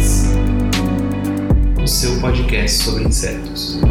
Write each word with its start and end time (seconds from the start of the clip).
seu 1.91 2.21
podcast 2.21 2.83
sobre 2.83 3.03
insetos. 3.03 3.81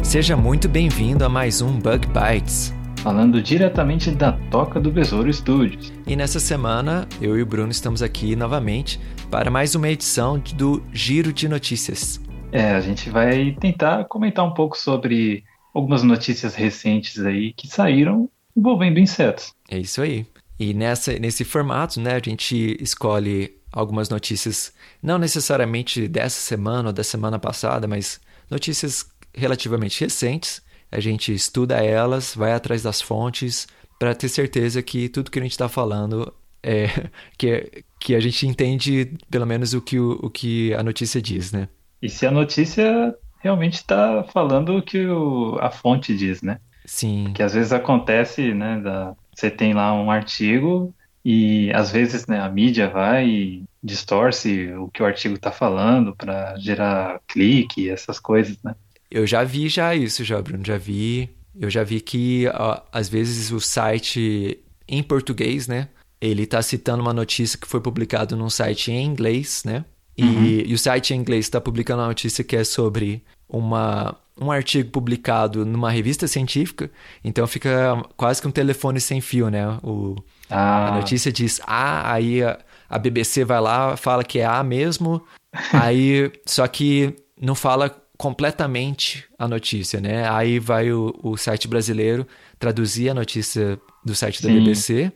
Seja 0.00 0.36
muito 0.36 0.68
bem-vindo 0.68 1.24
a 1.24 1.28
mais 1.28 1.60
um 1.60 1.76
Bug 1.80 2.06
Bites. 2.06 2.72
Falando 2.98 3.42
diretamente 3.42 4.12
da 4.12 4.30
Toca 4.52 4.78
do 4.78 4.92
Besouro 4.92 5.32
Studios. 5.32 5.92
E 6.06 6.14
nessa 6.14 6.38
semana, 6.38 7.08
eu 7.20 7.36
e 7.36 7.42
o 7.42 7.46
Bruno 7.46 7.72
estamos 7.72 8.02
aqui 8.02 8.36
novamente 8.36 9.00
para 9.28 9.50
mais 9.50 9.74
uma 9.74 9.88
edição 9.88 10.40
do 10.54 10.80
Giro 10.92 11.32
de 11.32 11.48
Notícias. 11.48 12.20
É, 12.52 12.70
a 12.70 12.80
gente 12.80 13.10
vai 13.10 13.50
tentar 13.58 14.04
comentar 14.04 14.44
um 14.44 14.54
pouco 14.54 14.78
sobre 14.78 15.42
algumas 15.74 16.04
notícias 16.04 16.54
recentes 16.54 17.18
aí 17.18 17.52
que 17.52 17.66
saíram 17.66 18.30
envolvendo 18.56 19.00
insetos. 19.00 19.52
É 19.68 19.76
isso 19.76 20.00
aí. 20.00 20.24
E 20.58 20.72
nessa, 20.74 21.18
nesse 21.18 21.44
formato, 21.44 22.00
né, 22.00 22.14
a 22.14 22.20
gente 22.24 22.76
escolhe 22.80 23.56
algumas 23.72 24.08
notícias, 24.08 24.72
não 25.02 25.18
necessariamente 25.18 26.06
dessa 26.06 26.40
semana 26.40 26.88
ou 26.90 26.92
da 26.92 27.02
semana 27.02 27.38
passada, 27.38 27.88
mas 27.88 28.20
notícias 28.50 29.04
relativamente 29.34 30.00
recentes. 30.00 30.62
A 30.92 31.00
gente 31.00 31.32
estuda 31.34 31.76
elas, 31.84 32.34
vai 32.36 32.52
atrás 32.52 32.82
das 32.84 33.00
fontes 33.02 33.66
para 33.98 34.14
ter 34.14 34.28
certeza 34.28 34.80
que 34.82 35.08
tudo 35.08 35.30
que 35.30 35.40
a 35.40 35.42
gente 35.42 35.52
está 35.52 35.68
falando 35.68 36.32
é 36.62 36.86
que, 37.36 37.84
que 37.98 38.14
a 38.14 38.20
gente 38.20 38.46
entende 38.46 39.12
pelo 39.28 39.46
menos 39.46 39.74
o 39.74 39.80
que, 39.80 39.98
o, 39.98 40.12
o 40.22 40.30
que 40.30 40.72
a 40.74 40.82
notícia 40.84 41.20
diz, 41.20 41.50
né? 41.50 41.68
E 42.00 42.08
se 42.08 42.26
a 42.26 42.30
notícia 42.30 43.12
realmente 43.40 43.74
está 43.74 44.22
falando 44.32 44.76
o 44.76 44.82
que 44.82 45.04
o- 45.06 45.58
a 45.60 45.70
fonte 45.70 46.16
diz, 46.16 46.42
né? 46.42 46.60
Sim, 46.86 47.32
Que 47.34 47.42
às 47.42 47.54
vezes 47.54 47.72
acontece, 47.72 48.54
né? 48.54 48.78
da- 48.80 49.16
você 49.34 49.50
tem 49.50 49.74
lá 49.74 49.92
um 49.94 50.10
artigo 50.10 50.94
e 51.24 51.72
às 51.72 51.90
vezes 51.90 52.26
né, 52.26 52.40
a 52.40 52.48
mídia 52.48 52.88
vai 52.88 53.28
e 53.28 53.64
distorce 53.82 54.72
o 54.72 54.88
que 54.88 55.02
o 55.02 55.06
artigo 55.06 55.34
está 55.34 55.50
falando 55.50 56.14
para 56.14 56.56
gerar 56.58 57.20
clique, 57.26 57.90
essas 57.90 58.18
coisas, 58.18 58.58
né? 58.62 58.74
eu 59.14 59.28
já 59.28 59.44
vi 59.44 59.68
já 59.68 59.94
isso, 59.94 60.24
já, 60.24 60.42
Bruno, 60.42 60.64
já 60.66 60.76
vi. 60.76 61.30
Eu 61.58 61.70
já 61.70 61.84
vi 61.84 62.00
que 62.00 62.48
ó, 62.52 62.80
às 62.90 63.08
vezes 63.08 63.52
o 63.52 63.60
site 63.60 64.58
em 64.88 65.04
português, 65.04 65.68
né? 65.68 65.88
Ele 66.20 66.44
tá 66.46 66.60
citando 66.60 67.00
uma 67.00 67.12
notícia 67.12 67.56
que 67.56 67.68
foi 67.68 67.80
publicada 67.80 68.34
num 68.34 68.50
site 68.50 68.90
em 68.90 69.06
inglês, 69.06 69.62
né? 69.64 69.84
E, 70.16 70.64
e 70.66 70.74
o 70.74 70.78
site 70.78 71.14
em 71.14 71.18
inglês 71.18 71.44
está 71.44 71.60
publicando 71.60 72.02
uma 72.02 72.08
notícia 72.08 72.42
que 72.42 72.56
é 72.56 72.64
sobre 72.64 73.22
uma, 73.48 74.16
um 74.40 74.50
artigo 74.50 74.90
publicado 74.90 75.64
numa 75.64 75.90
revista 75.90 76.26
científica, 76.26 76.90
então 77.22 77.46
fica 77.46 78.02
quase 78.16 78.40
que 78.42 78.48
um 78.48 78.50
telefone 78.50 79.00
sem 79.00 79.20
fio, 79.20 79.48
né? 79.48 79.78
O, 79.82 80.16
a 80.50 80.88
Ah, 80.88 80.92
notícia 80.96 81.32
diz 81.32 81.60
A, 81.66 82.12
aí 82.12 82.42
a, 82.42 82.58
a 82.88 82.98
BBC 82.98 83.44
vai 83.44 83.60
lá, 83.60 83.96
fala 83.96 84.24
que 84.24 84.40
é 84.40 84.44
A 84.44 84.62
mesmo, 84.62 85.22
aí 85.72 86.32
só 86.44 86.66
que 86.66 87.14
não 87.40 87.54
fala 87.54 87.94
completamente 88.16 89.24
a 89.38 89.46
notícia, 89.46 90.00
né? 90.00 90.28
Aí 90.28 90.58
vai 90.58 90.92
o, 90.92 91.14
o 91.22 91.36
site 91.36 91.68
brasileiro 91.68 92.26
traduzir 92.58 93.10
a 93.10 93.14
notícia 93.14 93.78
do 94.04 94.14
site 94.14 94.42
da 94.42 94.48
Sim. 94.48 94.58
BBC 94.60 95.12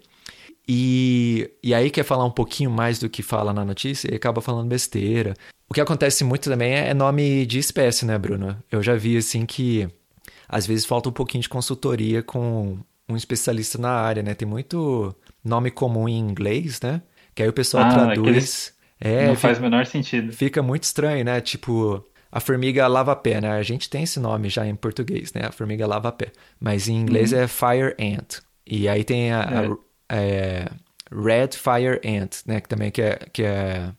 e, 0.69 1.51
e 1.63 1.75
aí 1.75 1.91
quer 1.91 2.05
falar 2.05 2.25
um 2.25 2.31
pouquinho 2.31 2.71
mais 2.71 2.99
do 2.99 3.09
que 3.09 3.23
fala 3.23 3.53
na 3.53 3.65
notícia 3.65 4.13
e 4.13 4.15
acaba 4.17 4.41
falando 4.41 4.69
besteira. 4.69 5.35
O 5.71 5.75
que 5.75 5.81
acontece 5.81 6.25
muito 6.25 6.49
também 6.49 6.73
é 6.75 6.95
nome 6.95 7.45
de 7.47 7.59
espécie, 7.59 8.07
né, 8.07 8.17
Bruno? 8.19 8.57
Eu 8.73 8.83
já 8.83 8.95
vi 8.95 9.17
assim 9.17 9.45
que 9.45 9.89
às 10.49 10.67
vezes 10.67 10.85
falta 10.87 11.09
um 11.09 11.13
pouquinho 11.13 11.43
de 11.43 11.49
consultoria 11.49 12.23
com 12.23 12.79
um 13.09 13.17
especialista 13.17 13.77
na 13.79 13.91
área, 13.91 14.23
né? 14.23 14.35
Tem 14.35 14.49
muito 14.49 15.15
nome 15.45 15.71
comum 15.71 16.09
em 16.09 16.19
inglês, 16.19 16.81
né? 16.81 17.03
Que 17.35 17.43
aí 17.43 17.49
o 17.49 17.53
pessoal 17.53 17.85
Ah, 17.85 17.91
traduz. 17.91 18.19
aqueles- 18.19 18.79
É, 19.01 19.27
não 19.29 19.37
fica, 19.37 19.49
faz 19.49 19.59
o 19.59 19.63
menor 19.63 19.87
sentido. 19.87 20.33
fica 20.33 20.61
muito 20.63 20.83
estranho, 20.85 21.25
né? 21.25 21.41
Tipo, 21.41 22.05
a 22.33 22.41
formiga 22.41 22.87
lava-pé, 22.89 23.41
né? 23.41 23.51
A 23.53 23.63
gente 23.63 23.89
tem 23.89 24.03
esse 24.03 24.19
nome 24.19 24.49
já 24.49 24.67
em 24.67 24.75
português, 24.75 25.33
né? 25.33 25.43
A 25.45 25.53
formiga 25.53 25.87
lava-pé. 25.87 26.33
Mas 26.59 26.89
em 26.89 26.97
inglês 26.97 27.33
é 27.33 27.47
fire 27.47 27.95
ant. 28.01 28.41
E 28.67 28.89
aí 28.89 29.05
tem 29.05 29.33
a, 29.33 29.43
a- 29.43 29.77
é, 30.17 30.69
red 31.13 31.51
fire 31.53 32.01
ant, 32.05 32.43
né? 32.47 32.61
Que 32.61 32.69
também 32.69 32.91
que 32.91 33.01
é, 33.03 33.19
que 33.33 33.43
é 33.45 33.91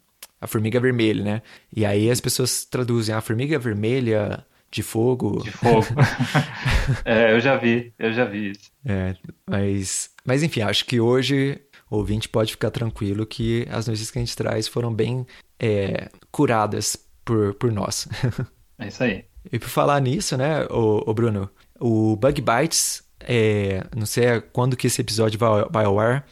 a 0.41 0.47
formiga 0.47 0.79
vermelha, 0.79 1.23
né? 1.23 1.41
E 1.75 1.85
aí 1.85 2.09
as 2.09 2.21
pessoas 2.21 2.65
traduzem 2.65 3.13
a 3.13 3.21
formiga 3.21 3.57
vermelha 3.59 4.45
de 4.71 4.83
fogo. 4.83 5.43
De 5.43 5.51
fogo. 5.51 5.87
É, 7.05 7.33
eu 7.33 7.39
já 7.39 7.55
vi, 7.55 7.93
eu 7.99 8.11
já 8.11 8.25
vi 8.25 8.51
isso. 8.51 8.71
É, 8.83 9.15
mas, 9.47 10.09
mas 10.25 10.41
enfim, 10.41 10.61
acho 10.61 10.85
que 10.85 10.99
hoje 10.99 11.61
o 11.89 11.97
ouvinte 11.97 12.27
pode 12.27 12.51
ficar 12.51 12.71
tranquilo 12.71 13.27
que 13.27 13.67
as 13.69 13.87
notícias 13.87 14.09
que 14.09 14.17
a 14.17 14.21
gente 14.21 14.35
traz 14.35 14.67
foram 14.67 14.91
bem 14.91 15.25
é, 15.59 16.09
curadas 16.31 16.97
por, 17.23 17.53
por 17.55 17.71
nós. 17.71 18.07
É 18.79 18.87
isso 18.87 19.03
aí. 19.03 19.25
e 19.51 19.59
por 19.59 19.69
falar 19.69 19.99
nisso, 20.01 20.37
né, 20.37 20.65
o, 20.69 21.13
Bruno, 21.13 21.49
o 21.79 22.15
Bug 22.15 22.41
Bites, 22.41 23.03
é, 23.19 23.83
não 23.95 24.05
sei 24.05 24.41
quando 24.53 24.77
que 24.77 24.87
esse 24.87 25.01
episódio 25.01 25.37
vai, 25.37 25.65
vai 25.69 25.85
ao 25.85 25.99
ar, 25.99 26.25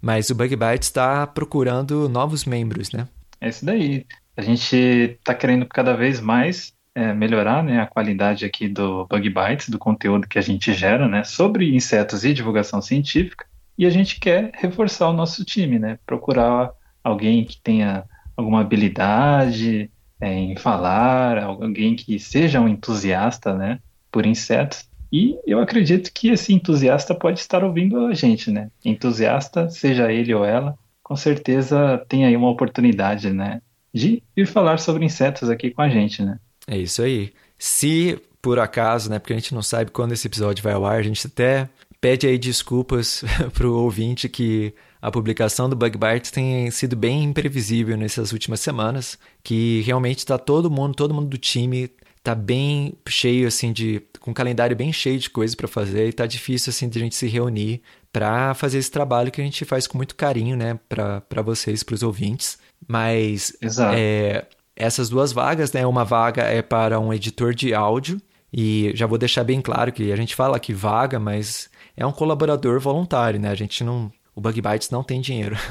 mas 0.00 0.28
o 0.28 0.34
Bug 0.34 0.54
Bites 0.56 0.88
está 0.88 1.26
procurando 1.26 2.08
novos 2.08 2.44
membros, 2.44 2.90
né? 2.90 3.08
É 3.42 3.48
isso 3.48 3.66
daí. 3.66 4.06
A 4.36 4.40
gente 4.40 4.76
está 4.76 5.34
querendo 5.34 5.66
cada 5.66 5.96
vez 5.96 6.20
mais 6.20 6.72
é, 6.94 7.12
melhorar, 7.12 7.62
né, 7.64 7.80
a 7.80 7.86
qualidade 7.86 8.44
aqui 8.44 8.68
do 8.68 9.04
Bug 9.06 9.28
Bites, 9.28 9.68
do 9.68 9.80
conteúdo 9.80 10.28
que 10.28 10.38
a 10.38 10.42
gente 10.42 10.72
gera, 10.72 11.08
né, 11.08 11.24
sobre 11.24 11.74
insetos 11.74 12.24
e 12.24 12.32
divulgação 12.32 12.80
científica. 12.80 13.44
E 13.76 13.84
a 13.84 13.90
gente 13.90 14.20
quer 14.20 14.52
reforçar 14.54 15.08
o 15.08 15.12
nosso 15.12 15.44
time, 15.44 15.76
né, 15.76 15.98
procurar 16.06 16.70
alguém 17.02 17.44
que 17.44 17.60
tenha 17.60 18.04
alguma 18.36 18.60
habilidade 18.60 19.90
é, 20.20 20.32
em 20.32 20.56
falar, 20.56 21.42
alguém 21.42 21.96
que 21.96 22.20
seja 22.20 22.60
um 22.60 22.68
entusiasta, 22.68 23.54
né, 23.54 23.80
por 24.10 24.24
insetos. 24.24 24.88
E 25.10 25.36
eu 25.44 25.60
acredito 25.60 26.12
que 26.14 26.28
esse 26.30 26.54
entusiasta 26.54 27.12
pode 27.12 27.40
estar 27.40 27.64
ouvindo 27.64 28.06
a 28.06 28.14
gente, 28.14 28.50
né? 28.50 28.70
Entusiasta, 28.82 29.68
seja 29.68 30.10
ele 30.10 30.32
ou 30.32 30.42
ela, 30.42 30.74
com 31.12 31.16
certeza 31.16 32.02
tem 32.08 32.24
aí 32.24 32.34
uma 32.34 32.48
oportunidade, 32.48 33.30
né, 33.30 33.60
de 33.92 34.22
vir 34.34 34.46
falar 34.46 34.78
sobre 34.78 35.04
insetos 35.04 35.50
aqui 35.50 35.70
com 35.70 35.82
a 35.82 35.88
gente, 35.90 36.22
né? 36.22 36.38
É 36.66 36.78
isso 36.78 37.02
aí. 37.02 37.34
Se 37.58 38.18
por 38.40 38.58
acaso, 38.58 39.10
né, 39.10 39.18
porque 39.18 39.34
a 39.34 39.36
gente 39.36 39.54
não 39.54 39.62
sabe 39.62 39.90
quando 39.90 40.12
esse 40.12 40.26
episódio 40.26 40.64
vai 40.64 40.72
ao 40.72 40.86
ar, 40.86 40.98
a 40.98 41.02
gente 41.02 41.26
até 41.26 41.68
pede 42.00 42.26
aí 42.26 42.38
desculpas 42.38 43.22
pro 43.52 43.74
ouvinte 43.74 44.26
que 44.26 44.72
a 45.02 45.10
publicação 45.10 45.68
do 45.68 45.76
Bug 45.76 45.98
Bites 45.98 46.30
tem 46.30 46.70
sido 46.70 46.96
bem 46.96 47.24
imprevisível 47.24 47.94
nessas 47.94 48.32
últimas 48.32 48.60
semanas, 48.60 49.18
que 49.44 49.82
realmente 49.82 50.24
tá 50.24 50.38
todo 50.38 50.70
mundo, 50.70 50.94
todo 50.94 51.12
mundo 51.12 51.28
do 51.28 51.36
time 51.36 51.90
tá 52.22 52.34
bem 52.34 52.94
cheio 53.06 53.48
assim 53.48 53.70
de 53.70 54.00
com 54.18 54.30
um 54.30 54.34
calendário 54.34 54.76
bem 54.76 54.92
cheio 54.92 55.18
de 55.18 55.28
coisas 55.28 55.54
para 55.54 55.68
fazer 55.68 56.08
e 56.08 56.12
tá 56.12 56.24
difícil 56.24 56.70
assim 56.70 56.88
de 56.88 56.98
a 56.98 57.02
gente 57.02 57.16
se 57.16 57.26
reunir 57.26 57.82
para 58.12 58.54
fazer 58.54 58.78
esse 58.78 58.90
trabalho 58.90 59.30
que 59.30 59.40
a 59.40 59.44
gente 59.44 59.64
faz 59.64 59.86
com 59.86 59.96
muito 59.96 60.14
carinho, 60.14 60.56
né, 60.56 60.78
para 60.88 61.42
vocês, 61.42 61.82
para 61.82 61.94
os 61.94 62.02
ouvintes. 62.02 62.58
Mas 62.86 63.56
Exato. 63.60 63.94
é, 63.96 64.46
essas 64.76 65.08
duas 65.08 65.32
vagas, 65.32 65.72
né? 65.72 65.86
Uma 65.86 66.04
vaga 66.04 66.42
é 66.42 66.60
para 66.60 66.98
um 67.00 67.12
editor 67.12 67.54
de 67.54 67.72
áudio, 67.72 68.20
e 68.52 68.92
já 68.94 69.06
vou 69.06 69.16
deixar 69.16 69.44
bem 69.44 69.62
claro 69.62 69.90
que 69.90 70.12
a 70.12 70.16
gente 70.16 70.34
fala 70.34 70.60
que 70.60 70.74
vaga, 70.74 71.18
mas 71.18 71.70
é 71.96 72.04
um 72.04 72.12
colaborador 72.12 72.78
voluntário, 72.78 73.40
né? 73.40 73.48
A 73.48 73.54
gente 73.54 73.82
não. 73.82 74.12
O 74.34 74.40
Bug 74.40 74.60
Bites 74.60 74.90
não 74.90 75.02
tem 75.02 75.20
dinheiro. 75.20 75.56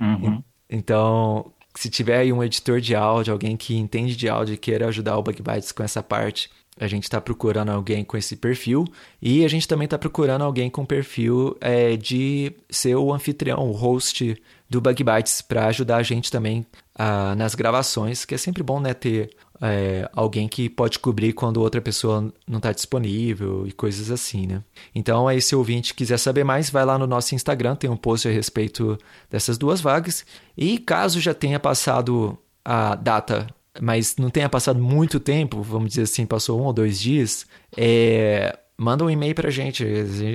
Uhum. 0.00 0.42
Então, 0.68 1.52
se 1.74 1.88
tiver 1.88 2.18
aí 2.18 2.32
um 2.32 2.42
editor 2.42 2.80
de 2.80 2.96
áudio, 2.96 3.32
alguém 3.32 3.56
que 3.56 3.76
entende 3.76 4.16
de 4.16 4.28
áudio 4.28 4.54
e 4.54 4.58
queira 4.58 4.88
ajudar 4.88 5.16
o 5.16 5.22
Bug 5.22 5.40
Bites 5.40 5.70
com 5.70 5.82
essa 5.82 6.02
parte, 6.02 6.50
a 6.78 6.86
gente 6.86 7.04
está 7.04 7.20
procurando 7.20 7.70
alguém 7.70 8.04
com 8.04 8.16
esse 8.16 8.36
perfil. 8.36 8.84
E 9.22 9.44
a 9.44 9.48
gente 9.48 9.68
também 9.68 9.84
está 9.84 9.98
procurando 9.98 10.42
alguém 10.42 10.68
com 10.68 10.84
perfil 10.84 11.56
é, 11.60 11.96
de 11.96 12.52
ser 12.68 12.96
o 12.96 13.12
anfitrião, 13.12 13.68
o 13.68 13.72
host 13.72 14.36
do 14.68 14.80
Bug 14.80 15.04
Bites, 15.04 15.40
para 15.40 15.66
ajudar 15.66 15.96
a 15.98 16.02
gente 16.02 16.30
também 16.30 16.66
ah, 16.96 17.34
nas 17.36 17.54
gravações, 17.54 18.24
que 18.24 18.34
é 18.34 18.38
sempre 18.38 18.62
bom 18.62 18.80
né, 18.80 18.92
ter 18.92 19.30
é, 19.60 20.08
alguém 20.12 20.48
que 20.48 20.68
pode 20.68 20.98
cobrir 20.98 21.32
quando 21.32 21.58
outra 21.58 21.80
pessoa 21.80 22.32
não 22.46 22.56
está 22.58 22.72
disponível 22.72 23.66
e 23.66 23.72
coisas 23.72 24.10
assim, 24.10 24.46
né? 24.46 24.62
Então, 24.94 25.28
aí, 25.28 25.40
se 25.40 25.54
o 25.54 25.58
ouvinte 25.58 25.94
quiser 25.94 26.18
saber 26.18 26.44
mais, 26.44 26.70
vai 26.70 26.84
lá 26.84 26.98
no 26.98 27.06
nosso 27.06 27.34
Instagram, 27.34 27.76
tem 27.76 27.88
um 27.88 27.96
post 27.96 28.26
a 28.26 28.30
respeito 28.32 28.98
dessas 29.30 29.56
duas 29.56 29.80
vagas. 29.80 30.26
E 30.56 30.78
caso 30.78 31.20
já 31.20 31.32
tenha 31.32 31.60
passado 31.60 32.36
a 32.64 32.94
data, 32.94 33.46
mas 33.80 34.16
não 34.16 34.30
tenha 34.30 34.48
passado 34.48 34.80
muito 34.80 35.18
tempo, 35.18 35.62
vamos 35.62 35.90
dizer 35.90 36.02
assim, 36.02 36.26
passou 36.26 36.60
um 36.60 36.64
ou 36.64 36.72
dois 36.72 37.00
dias, 37.00 37.46
é, 37.76 38.56
manda 38.76 39.04
um 39.04 39.10
e-mail 39.10 39.34
para 39.34 39.48
a 39.48 39.52
gente. 39.52 39.84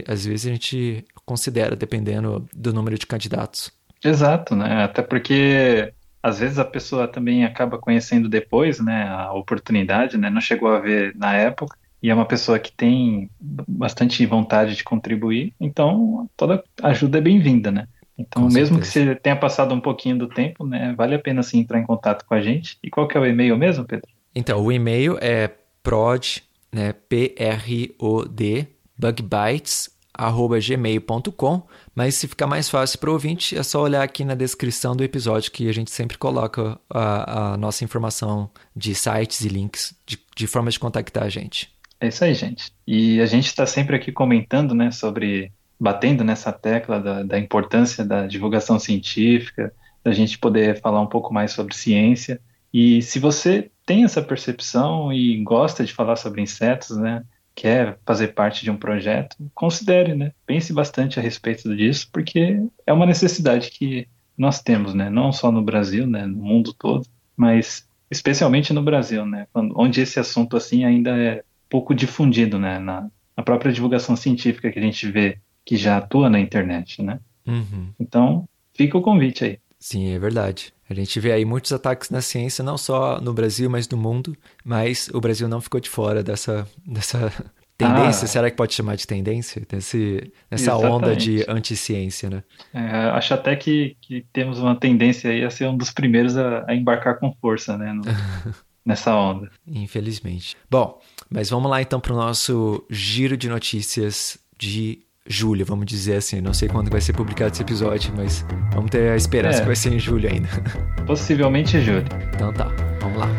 Às 0.07 0.25
vezes 0.25 0.45
a 0.45 0.49
gente 0.49 1.05
considera, 1.25 1.75
dependendo 1.75 2.47
do 2.53 2.73
número 2.73 2.97
de 2.97 3.05
candidatos. 3.05 3.71
Exato, 4.03 4.55
né? 4.55 4.83
Até 4.83 5.01
porque 5.01 5.93
às 6.21 6.39
vezes 6.39 6.59
a 6.59 6.65
pessoa 6.65 7.07
também 7.07 7.45
acaba 7.45 7.77
conhecendo 7.77 8.27
depois, 8.27 8.79
né, 8.79 9.07
a 9.07 9.31
oportunidade, 9.33 10.17
né, 10.17 10.29
não 10.29 10.41
chegou 10.41 10.69
a 10.69 10.79
ver 10.79 11.15
na 11.15 11.33
época, 11.33 11.77
e 12.01 12.09
é 12.09 12.13
uma 12.13 12.25
pessoa 12.25 12.59
que 12.59 12.71
tem 12.71 13.29
bastante 13.39 14.25
vontade 14.25 14.75
de 14.75 14.83
contribuir, 14.83 15.53
então 15.59 16.29
toda 16.35 16.63
ajuda 16.83 17.17
é 17.17 17.21
bem-vinda, 17.21 17.71
né? 17.71 17.87
Então, 18.19 18.43
com 18.43 18.53
mesmo 18.53 18.83
certeza. 18.83 19.05
que 19.05 19.15
você 19.15 19.15
tenha 19.15 19.35
passado 19.35 19.73
um 19.73 19.79
pouquinho 19.79 20.17
do 20.17 20.27
tempo, 20.27 20.67
né, 20.67 20.93
vale 20.97 21.15
a 21.15 21.19
pena 21.19 21.41
sim 21.41 21.59
entrar 21.59 21.79
em 21.79 21.85
contato 21.85 22.25
com 22.25 22.33
a 22.33 22.41
gente. 22.41 22.77
E 22.83 22.89
qual 22.89 23.07
que 23.07 23.17
é 23.17 23.19
o 23.19 23.25
e-mail 23.25 23.57
mesmo, 23.57 23.85
Pedro? 23.85 24.09
Então, 24.35 24.61
o 24.61 24.71
e-mail 24.71 25.17
é 25.21 25.49
prod, 25.81 26.43
né, 26.71 26.93
P-R-O-D, 26.93 28.67
bugbytes, 28.97 29.89
gmail.com, 30.61 31.63
mas 31.95 32.15
se 32.15 32.27
ficar 32.27 32.45
mais 32.45 32.69
fácil 32.69 32.99
para 32.99 33.09
o 33.09 33.13
ouvinte, 33.13 33.57
é 33.57 33.63
só 33.63 33.81
olhar 33.81 34.03
aqui 34.03 34.25
na 34.25 34.35
descrição 34.35 34.95
do 34.95 35.03
episódio 35.03 35.51
que 35.51 35.69
a 35.69 35.73
gente 35.73 35.91
sempre 35.91 36.17
coloca 36.17 36.77
a, 36.89 37.53
a 37.53 37.57
nossa 37.57 37.85
informação 37.85 38.49
de 38.75 38.93
sites 38.93 39.41
e 39.41 39.47
links 39.47 39.95
de, 40.05 40.19
de 40.35 40.47
forma 40.47 40.69
de 40.69 40.77
contactar 40.77 41.23
a 41.23 41.29
gente. 41.29 41.69
É 42.01 42.07
isso 42.09 42.23
aí, 42.23 42.33
gente. 42.33 42.71
E 42.85 43.21
a 43.21 43.25
gente 43.25 43.47
está 43.47 43.65
sempre 43.65 43.95
aqui 43.95 44.11
comentando, 44.11 44.75
né, 44.75 44.91
sobre, 44.91 45.51
batendo 45.79 46.23
nessa 46.23 46.51
tecla 46.51 46.99
da, 46.99 47.23
da 47.23 47.39
importância 47.39 48.03
da 48.03 48.27
divulgação 48.27 48.77
científica, 48.77 49.73
da 50.03 50.11
gente 50.11 50.37
poder 50.37 50.79
falar 50.81 51.01
um 51.01 51.07
pouco 51.07 51.33
mais 51.33 51.51
sobre 51.51 51.75
ciência. 51.75 52.41
E 52.73 53.01
se 53.01 53.19
você 53.19 53.71
tem 53.85 54.03
essa 54.03 54.21
percepção 54.21 55.11
e 55.11 55.41
gosta 55.43 55.83
de 55.83 55.93
falar 55.93 56.15
sobre 56.15 56.41
insetos, 56.41 56.97
né, 56.97 57.23
quer 57.55 57.97
fazer 58.05 58.29
parte 58.29 58.63
de 58.63 58.71
um 58.71 58.77
projeto, 58.77 59.35
considere, 59.53 60.15
né? 60.15 60.31
Pense 60.45 60.71
bastante 60.71 61.19
a 61.19 61.21
respeito 61.21 61.75
disso, 61.75 62.07
porque 62.11 62.61
é 62.85 62.93
uma 62.93 63.05
necessidade 63.05 63.69
que 63.69 64.07
nós 64.37 64.61
temos, 64.61 64.93
né? 64.93 65.09
Não 65.09 65.31
só 65.33 65.51
no 65.51 65.61
Brasil, 65.61 66.07
né? 66.07 66.25
No 66.25 66.37
mundo 66.37 66.73
todo, 66.73 67.05
mas 67.35 67.85
especialmente 68.09 68.71
no 68.71 68.81
Brasil, 68.81 69.25
né? 69.25 69.45
Onde 69.53 69.99
esse 69.99 70.19
assunto 70.19 70.55
assim 70.55 70.85
ainda 70.85 71.17
é 71.17 71.43
pouco 71.69 71.93
difundido, 71.93 72.57
né? 72.57 72.79
Na, 72.79 73.09
na 73.35 73.43
própria 73.43 73.73
divulgação 73.73 74.15
científica 74.15 74.71
que 74.71 74.79
a 74.79 74.81
gente 74.81 75.11
vê 75.11 75.37
que 75.69 75.77
já 75.77 75.97
atua 75.97 76.31
na 76.31 76.39
internet, 76.39 76.99
né? 77.03 77.19
Uhum. 77.45 77.89
Então, 77.99 78.49
fica 78.73 78.97
o 78.97 79.03
convite 79.03 79.43
aí. 79.43 79.59
Sim, 79.79 80.11
é 80.11 80.17
verdade. 80.17 80.73
A 80.89 80.95
gente 80.95 81.19
vê 81.19 81.31
aí 81.31 81.45
muitos 81.45 81.71
ataques 81.71 82.09
na 82.09 82.21
ciência, 82.21 82.63
não 82.63 82.75
só 82.75 83.21
no 83.21 83.35
Brasil, 83.35 83.69
mas 83.69 83.87
no 83.87 83.95
mundo. 83.95 84.35
Mas 84.65 85.11
o 85.13 85.21
Brasil 85.21 85.47
não 85.47 85.61
ficou 85.61 85.79
de 85.79 85.87
fora 85.87 86.23
dessa, 86.23 86.67
dessa 86.83 87.31
tendência. 87.77 88.25
Ah, 88.25 88.27
Será 88.27 88.49
que 88.49 88.57
pode 88.57 88.73
chamar 88.73 88.95
de 88.95 89.05
tendência? 89.05 89.61
Desse, 89.69 90.33
nessa 90.49 90.75
onda 90.75 91.15
de 91.15 91.45
anti-ciência, 91.47 92.31
né? 92.31 92.43
É, 92.73 93.11
acho 93.11 93.35
até 93.35 93.55
que, 93.55 93.95
que 94.01 94.25
temos 94.33 94.57
uma 94.57 94.75
tendência 94.75 95.29
aí 95.29 95.45
a 95.45 95.51
ser 95.51 95.67
um 95.67 95.77
dos 95.77 95.91
primeiros 95.91 96.35
a, 96.35 96.65
a 96.67 96.73
embarcar 96.73 97.19
com 97.19 97.31
força, 97.39 97.77
né? 97.77 97.93
No, 97.93 98.01
nessa 98.83 99.15
onda. 99.15 99.51
Infelizmente. 99.67 100.57
Bom, 100.67 100.99
mas 101.29 101.47
vamos 101.47 101.69
lá 101.69 101.79
então 101.79 101.99
para 101.99 102.13
o 102.13 102.17
nosso 102.17 102.83
giro 102.89 103.37
de 103.37 103.47
notícias 103.47 104.39
de 104.57 105.07
julho, 105.29 105.63
vamos 105.63 105.85
dizer 105.85 106.15
assim. 106.15 106.41
Não 106.41 106.53
sei 106.53 106.67
quando 106.67 106.89
vai 106.89 106.99
ser 106.99 107.13
publicado 107.13 107.53
esse 107.53 107.61
episódio, 107.61 108.11
mas 108.17 108.43
vamos 108.73 108.89
ter 108.89 109.11
a 109.11 109.15
esperança 109.15 109.59
é. 109.59 109.61
que 109.61 109.67
vai 109.67 109.75
ser 109.75 109.93
em 109.93 109.99
julho 109.99 110.27
ainda. 110.27 110.49
Possivelmente 111.05 111.77
em 111.77 111.81
julho. 111.81 112.05
Então 112.33 112.51
tá, 112.51 112.65
vamos 112.99 113.19
lá. 113.19 113.29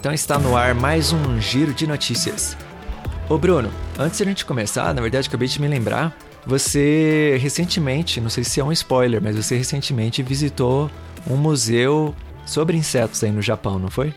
Então 0.00 0.12
está 0.12 0.38
no 0.38 0.54
ar 0.54 0.74
mais 0.74 1.14
um 1.14 1.40
giro 1.40 1.72
de 1.72 1.86
notícias. 1.86 2.58
Ô 3.28 3.38
Bruno, 3.38 3.70
antes 3.98 4.18
de 4.18 4.22
a 4.22 4.26
gente 4.26 4.44
começar, 4.44 4.92
na 4.92 5.00
verdade 5.00 5.28
acabei 5.28 5.48
de 5.48 5.58
me 5.58 5.66
lembrar, 5.66 6.14
você 6.46 7.38
recentemente, 7.40 8.20
não 8.20 8.28
sei 8.28 8.44
se 8.44 8.60
é 8.60 8.64
um 8.64 8.70
spoiler, 8.70 9.20
mas 9.22 9.34
você 9.34 9.56
recentemente 9.56 10.22
visitou 10.22 10.90
um 11.26 11.34
museu 11.34 12.14
sobre 12.44 12.76
insetos 12.76 13.24
aí 13.24 13.32
no 13.32 13.40
Japão, 13.40 13.78
não 13.78 13.88
foi? 13.88 14.12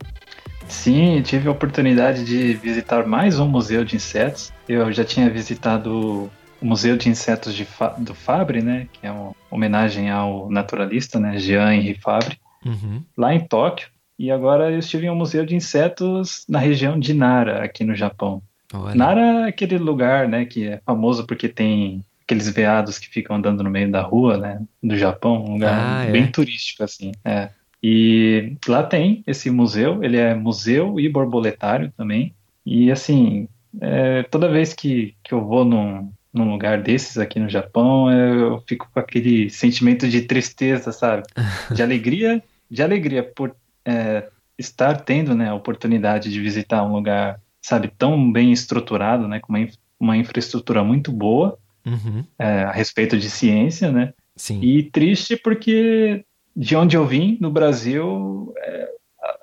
Sim, 0.68 1.22
tive 1.22 1.48
a 1.48 1.52
oportunidade 1.52 2.26
de 2.26 2.54
visitar 2.56 3.08
mais 3.08 3.40
um 3.40 3.48
museu 3.48 3.86
de 3.86 3.96
insetos. 3.96 4.52
Eu 4.68 4.92
já 4.92 5.06
tinha 5.06 5.30
visitado 5.30 6.30
o 6.62 6.66
Museu 6.66 6.98
de 6.98 7.08
Insetos 7.08 7.54
de 7.54 7.64
Fa 7.64 7.96
do 7.98 8.14
Fabre, 8.14 8.62
né, 8.62 8.88
que 8.92 9.08
é 9.08 9.12
uma 9.12 9.32
homenagem 9.50 10.10
ao 10.10 10.50
naturalista, 10.50 11.18
né, 11.18 11.38
Jean 11.38 11.74
Henri 11.74 11.94
Fabre, 11.96 12.38
uhum. 12.66 13.02
lá 13.16 13.34
em 13.34 13.40
Tóquio. 13.40 13.88
E 14.20 14.32
agora 14.32 14.70
eu 14.70 14.80
estive 14.80 15.06
em 15.06 15.10
um 15.10 15.16
museu 15.16 15.46
de 15.46 15.56
insetos 15.56 16.44
na 16.50 16.60
região 16.60 17.00
de 17.00 17.14
Nara, 17.14 17.64
aqui 17.64 17.86
no 17.86 17.96
Japão. 17.96 18.42
Olha. 18.74 18.96
Nara 18.96 19.22
é 19.22 19.48
aquele 19.48 19.78
lugar, 19.78 20.28
né, 20.28 20.46
que 20.46 20.68
é 20.68 20.82
famoso 20.86 21.26
porque 21.26 21.48
tem 21.48 22.04
aqueles 22.24 22.50
veados 22.50 23.00
que 23.00 23.08
ficam 23.08 23.38
andando 23.38 23.64
no 23.64 23.70
meio 23.70 23.90
da 23.90 24.02
rua, 24.02 24.38
né, 24.38 24.62
do 24.84 24.98
Japão, 24.98 25.46
um 25.46 25.54
lugar 25.54 25.80
ah, 25.80 26.06
é? 26.06 26.12
bem 26.12 26.24
é? 26.24 26.28
turístico, 26.28 26.84
assim, 26.84 27.12
é. 27.24 27.50
E 27.82 28.58
lá 28.68 28.84
tem 28.84 29.24
esse 29.26 29.50
museu, 29.50 30.04
ele 30.04 30.18
é 30.18 30.34
museu 30.34 31.00
e 31.00 31.08
borboletário 31.08 31.94
também, 31.96 32.34
e 32.66 32.92
assim, 32.92 33.48
é, 33.80 34.24
toda 34.24 34.50
vez 34.50 34.74
que, 34.74 35.16
que 35.24 35.34
eu 35.34 35.46
vou 35.46 35.64
num, 35.64 36.12
num 36.34 36.52
lugar 36.52 36.82
desses 36.82 37.18
aqui 37.18 37.40
no 37.40 37.50
Japão, 37.50 38.12
eu 38.12 38.62
fico 38.68 38.90
com 38.94 39.00
aquele 39.00 39.50
sentimento 39.50 40.08
de 40.08 40.22
tristeza, 40.22 40.92
sabe? 40.92 41.24
De 41.74 41.82
alegria, 41.82 42.44
de 42.70 42.84
alegria 42.84 43.24
por 43.24 43.56
é, 43.86 44.28
estar 44.58 45.02
tendo 45.02 45.34
né, 45.34 45.50
a 45.50 45.56
oportunidade 45.56 46.30
de 46.30 46.42
visitar 46.42 46.84
um 46.84 46.92
lugar, 46.92 47.40
sabe, 47.68 47.92
tão 47.98 48.32
bem 48.32 48.54
estruturado, 48.54 49.28
né, 49.28 49.42
com 49.42 49.52
uma, 49.52 49.68
uma 50.00 50.16
infraestrutura 50.16 50.86
muito 50.86 51.12
boa 51.12 51.58
uhum. 51.86 52.24
é, 52.40 52.64
a 52.64 52.72
respeito 52.72 53.18
de 53.18 53.30
ciência, 53.30 53.92
né? 53.92 54.14
Sim. 54.38 54.62
E 54.62 54.84
triste 54.84 55.36
porque 55.36 56.24
de 56.56 56.78
onde 56.78 56.96
eu 56.96 57.06
vim, 57.06 57.38
no 57.42 57.52
Brasil, 57.52 58.54
é, 58.58 58.90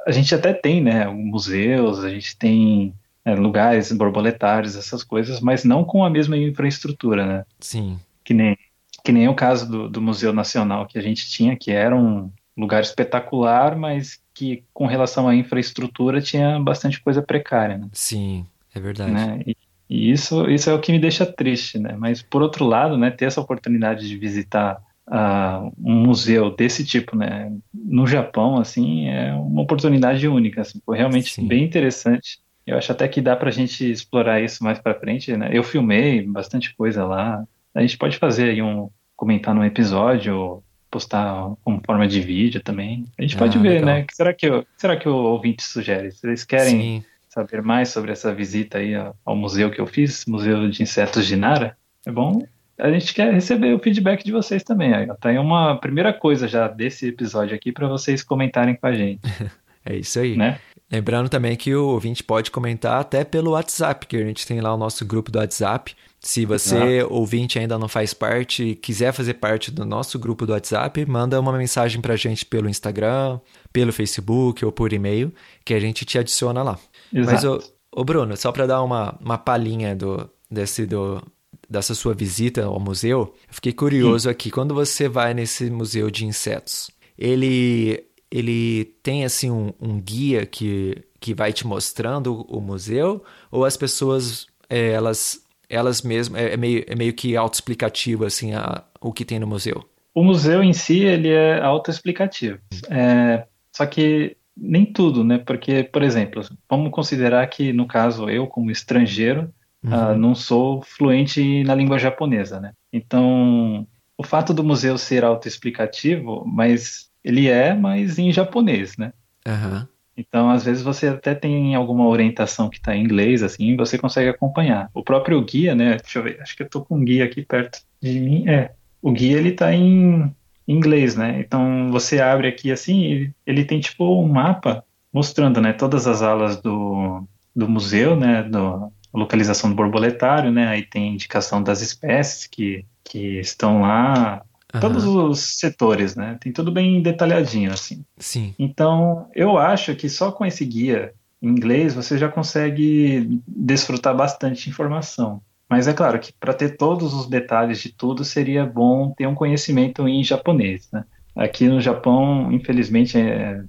a 0.06 0.10
gente 0.10 0.34
até 0.34 0.54
tem, 0.54 0.82
né, 0.82 1.06
museus, 1.06 2.02
a 2.02 2.08
gente 2.08 2.34
tem 2.38 2.94
é, 3.26 3.34
lugares 3.34 3.92
borboletários, 3.92 4.74
essas 4.74 5.04
coisas, 5.04 5.38
mas 5.40 5.62
não 5.62 5.84
com 5.84 6.02
a 6.02 6.08
mesma 6.08 6.34
infraestrutura, 6.34 7.26
né? 7.26 7.44
Sim. 7.60 8.00
Que 8.24 8.32
nem, 8.32 8.56
que 9.04 9.12
nem 9.12 9.28
o 9.28 9.34
caso 9.34 9.70
do, 9.70 9.86
do 9.86 10.00
Museu 10.00 10.32
Nacional 10.32 10.86
que 10.86 10.98
a 10.98 11.02
gente 11.02 11.28
tinha, 11.28 11.54
que 11.56 11.70
era 11.70 11.94
um 11.94 12.32
lugar 12.56 12.82
espetacular, 12.82 13.76
mas 13.76 14.20
que 14.32 14.64
com 14.72 14.86
relação 14.86 15.28
à 15.28 15.34
infraestrutura 15.34 16.20
tinha 16.20 16.58
bastante 16.60 17.00
coisa 17.00 17.22
precária. 17.22 17.78
Né? 17.78 17.88
Sim, 17.92 18.46
é 18.74 18.80
verdade. 18.80 19.10
Né? 19.10 19.40
E, 19.46 19.56
e, 19.88 20.10
isso, 20.10 20.48
isso 20.50 20.70
é 20.70 20.74
o 20.74 20.80
que 20.80 20.92
me 20.92 20.98
deixa 20.98 21.26
triste, 21.26 21.78
né? 21.78 21.94
Mas 21.98 22.22
por 22.22 22.42
outro 22.42 22.64
lado, 22.64 22.96
né, 22.96 23.10
ter 23.10 23.26
essa 23.26 23.40
oportunidade 23.40 24.08
de 24.08 24.16
visitar 24.16 24.80
uh, 25.08 25.72
um 25.78 25.94
museu 25.94 26.50
desse 26.50 26.84
tipo, 26.84 27.16
né, 27.16 27.52
no 27.72 28.06
Japão, 28.06 28.58
assim, 28.58 29.08
é 29.08 29.32
uma 29.34 29.62
oportunidade 29.62 30.26
única, 30.26 30.62
assim, 30.62 30.80
foi 30.84 30.96
realmente 30.96 31.34
Sim. 31.34 31.46
bem 31.46 31.64
interessante. 31.64 32.38
Eu 32.66 32.78
acho 32.78 32.90
até 32.92 33.06
que 33.06 33.20
dá 33.20 33.36
para 33.36 33.50
a 33.50 33.52
gente 33.52 33.90
explorar 33.90 34.40
isso 34.40 34.64
mais 34.64 34.78
para 34.78 34.98
frente, 34.98 35.36
né? 35.36 35.50
Eu 35.52 35.62
filmei 35.62 36.22
bastante 36.26 36.74
coisa 36.74 37.04
lá. 37.04 37.44
A 37.74 37.82
gente 37.82 37.98
pode 37.98 38.16
fazer 38.16 38.50
aí 38.50 38.62
um 38.62 38.88
comentar 39.16 39.54
num 39.54 39.64
episódio 39.64 40.62
postar 40.94 41.50
como 41.64 41.82
forma 41.84 42.06
de 42.06 42.20
vídeo 42.20 42.62
também. 42.62 43.04
A 43.18 43.22
gente 43.22 43.34
ah, 43.34 43.38
pode 43.40 43.58
ver, 43.58 43.80
legal. 43.80 43.86
né? 43.86 44.02
Que 44.04 44.14
será 44.14 44.32
que, 44.32 44.48
o, 44.48 44.64
será 44.76 44.96
que 44.96 45.08
o 45.08 45.14
ouvinte 45.16 45.64
sugere? 45.64 46.12
Se 46.12 46.24
eles 46.24 46.44
querem 46.44 46.80
Sim. 46.80 47.04
saber 47.28 47.60
mais 47.62 47.88
sobre 47.88 48.12
essa 48.12 48.32
visita 48.32 48.78
aí 48.78 48.94
ao 49.24 49.34
museu 49.34 49.72
que 49.72 49.80
eu 49.80 49.86
fiz, 49.88 50.24
Museu 50.26 50.70
de 50.70 50.84
Insetos 50.84 51.26
de 51.26 51.34
Nara, 51.34 51.76
é 52.06 52.12
bom. 52.12 52.46
A 52.78 52.90
gente 52.92 53.12
quer 53.12 53.32
receber 53.32 53.74
o 53.74 53.78
feedback 53.80 54.24
de 54.24 54.30
vocês 54.30 54.62
também. 54.62 54.94
Aí, 54.94 55.06
tá 55.20 55.30
aí 55.30 55.38
uma 55.38 55.76
primeira 55.76 56.12
coisa 56.12 56.46
já 56.46 56.68
desse 56.68 57.08
episódio 57.08 57.56
aqui 57.56 57.72
para 57.72 57.88
vocês 57.88 58.22
comentarem 58.22 58.76
com 58.76 58.86
a 58.86 58.92
gente. 58.92 59.20
é 59.84 59.96
isso 59.96 60.20
aí. 60.20 60.36
Né? 60.36 60.60
Lembrando 60.90 61.28
também 61.28 61.56
que 61.56 61.74
o 61.74 61.88
ouvinte 61.88 62.22
pode 62.22 62.52
comentar 62.52 63.00
até 63.00 63.24
pelo 63.24 63.52
WhatsApp, 63.52 64.06
que 64.06 64.16
a 64.16 64.24
gente 64.24 64.46
tem 64.46 64.60
lá 64.60 64.72
o 64.72 64.76
nosso 64.76 65.04
grupo 65.04 65.30
do 65.32 65.40
WhatsApp. 65.40 65.96
Se 66.24 66.46
você, 66.46 67.00
Exato. 67.00 67.12
ouvinte, 67.12 67.58
ainda 67.58 67.78
não 67.78 67.86
faz 67.86 68.14
parte 68.14 68.74
quiser 68.76 69.12
fazer 69.12 69.34
parte 69.34 69.70
do 69.70 69.84
nosso 69.84 70.18
grupo 70.18 70.46
do 70.46 70.52
WhatsApp, 70.52 71.04
manda 71.04 71.38
uma 71.38 71.52
mensagem 71.52 72.00
pra 72.00 72.16
gente 72.16 72.46
pelo 72.46 72.66
Instagram, 72.66 73.38
pelo 73.70 73.92
Facebook 73.92 74.64
ou 74.64 74.72
por 74.72 74.94
e-mail, 74.94 75.30
que 75.62 75.74
a 75.74 75.80
gente 75.80 76.06
te 76.06 76.18
adiciona 76.18 76.62
lá. 76.62 76.78
Mas, 77.12 77.44
Exato. 77.44 77.72
ô, 77.92 78.00
ô 78.00 78.04
Bruno, 78.04 78.34
só 78.38 78.50
para 78.50 78.66
dar 78.66 78.82
uma, 78.82 79.18
uma 79.20 79.36
palhinha 79.36 79.94
do, 79.94 80.26
desse, 80.50 80.86
do, 80.86 81.22
dessa 81.68 81.94
sua 81.94 82.14
visita 82.14 82.64
ao 82.64 82.80
museu, 82.80 83.34
eu 83.46 83.54
fiquei 83.54 83.74
curioso 83.74 84.30
aqui. 84.30 84.50
Quando 84.50 84.74
você 84.74 85.10
vai 85.10 85.34
nesse 85.34 85.68
museu 85.68 86.10
de 86.10 86.24
insetos, 86.24 86.90
ele, 87.18 88.02
ele 88.30 88.86
tem 89.02 89.26
assim 89.26 89.50
um, 89.50 89.74
um 89.78 90.00
guia 90.00 90.46
que, 90.46 91.04
que 91.20 91.34
vai 91.34 91.52
te 91.52 91.66
mostrando 91.66 92.46
o 92.48 92.62
museu? 92.62 93.22
Ou 93.50 93.62
as 93.62 93.76
pessoas, 93.76 94.46
é, 94.70 94.92
elas, 94.92 95.43
elas 95.68 96.02
mesmas, 96.02 96.40
é, 96.40 96.54
é 96.54 96.56
meio, 96.56 96.84
é 96.86 96.94
meio 96.94 97.12
que 97.12 97.36
autoexplicativo 97.36 98.24
assim, 98.24 98.54
a, 98.54 98.82
o 99.00 99.12
que 99.12 99.24
tem 99.24 99.38
no 99.38 99.46
museu? 99.46 99.88
O 100.14 100.22
museu 100.22 100.62
em 100.62 100.72
si, 100.72 101.00
ele 101.00 101.28
é 101.28 101.60
autoexplicativo. 101.60 102.58
É, 102.88 103.46
só 103.72 103.84
que 103.84 104.36
nem 104.56 104.84
tudo, 104.84 105.24
né? 105.24 105.38
Porque, 105.38 105.82
por 105.82 106.02
exemplo, 106.02 106.42
vamos 106.70 106.92
considerar 106.92 107.44
que, 107.48 107.72
no 107.72 107.86
caso, 107.86 108.30
eu, 108.30 108.46
como 108.46 108.70
estrangeiro, 108.70 109.52
ah, 109.90 110.14
não 110.14 110.34
sou 110.34 110.82
fluente 110.82 111.62
na 111.64 111.74
língua 111.74 111.98
japonesa, 111.98 112.58
né? 112.58 112.72
Então, 112.92 113.86
o 114.16 114.22
fato 114.22 114.54
do 114.54 114.64
museu 114.64 114.96
ser 114.96 115.24
autoexplicativo, 115.24 116.44
mas 116.46 117.10
ele 117.22 117.48
é, 117.48 117.74
mas 117.74 118.18
em 118.18 118.32
japonês, 118.32 118.96
né? 118.96 119.12
Aham. 119.46 119.88
Então, 120.16 120.50
às 120.50 120.64
vezes 120.64 120.82
você 120.82 121.08
até 121.08 121.34
tem 121.34 121.74
alguma 121.74 122.06
orientação 122.06 122.70
que 122.70 122.76
está 122.76 122.94
em 122.94 123.02
inglês, 123.02 123.42
assim, 123.42 123.76
você 123.76 123.98
consegue 123.98 124.28
acompanhar. 124.30 124.90
O 124.94 125.02
próprio 125.02 125.42
guia, 125.44 125.74
né? 125.74 125.96
Deixa 125.96 126.18
eu 126.18 126.22
ver, 126.22 126.40
acho 126.40 126.56
que 126.56 126.62
eu 126.62 126.68
tô 126.68 126.84
com 126.84 126.96
um 126.96 127.04
guia 127.04 127.24
aqui 127.24 127.42
perto 127.42 127.80
de 128.00 128.20
mim. 128.20 128.48
É, 128.48 128.72
o 129.02 129.12
guia 129.12 129.38
ele 129.38 129.52
tá 129.52 129.72
em 129.72 130.34
inglês, 130.66 131.16
né? 131.16 131.40
Então 131.40 131.90
você 131.90 132.20
abre 132.20 132.48
aqui 132.48 132.70
assim, 132.70 133.04
ele, 133.04 133.34
ele 133.46 133.64
tem 133.64 133.80
tipo 133.80 134.04
um 134.22 134.28
mapa 134.28 134.84
mostrando, 135.12 135.60
né, 135.60 135.72
todas 135.72 136.08
as 136.08 136.22
alas 136.22 136.60
do, 136.60 137.24
do 137.54 137.68
museu, 137.68 138.16
né, 138.16 138.42
do, 138.42 138.90
localização 139.14 139.70
do 139.70 139.76
borboletário, 139.76 140.50
né? 140.50 140.66
Aí 140.66 140.82
tem 140.82 141.12
indicação 141.12 141.62
das 141.62 141.80
espécies 141.80 142.46
que, 142.46 142.84
que 143.04 143.38
estão 143.38 143.82
lá, 143.82 144.44
todos 144.80 145.04
aham. 145.04 145.28
os 145.30 145.58
setores, 145.58 146.14
né? 146.16 146.36
Tem 146.40 146.52
tudo 146.52 146.70
bem 146.72 147.02
detalhadinho, 147.02 147.72
assim. 147.72 148.04
Sim. 148.18 148.54
Então, 148.58 149.28
eu 149.34 149.56
acho 149.58 149.94
que 149.94 150.08
só 150.08 150.30
com 150.32 150.44
esse 150.44 150.64
guia 150.64 151.12
em 151.42 151.48
inglês 151.48 151.94
você 151.94 152.16
já 152.16 152.28
consegue 152.28 153.40
desfrutar 153.46 154.16
bastante 154.16 154.68
informação. 154.70 155.40
Mas 155.68 155.88
é 155.88 155.92
claro 155.92 156.18
que 156.18 156.32
para 156.38 156.54
ter 156.54 156.76
todos 156.76 157.14
os 157.14 157.26
detalhes 157.26 157.80
de 157.80 157.92
tudo 157.92 158.24
seria 158.24 158.66
bom 158.66 159.12
ter 159.16 159.26
um 159.26 159.34
conhecimento 159.34 160.06
em 160.06 160.22
japonês, 160.22 160.88
né? 160.92 161.04
Aqui 161.34 161.66
no 161.66 161.80
Japão, 161.80 162.52
infelizmente, 162.52 163.18
é- 163.18 163.62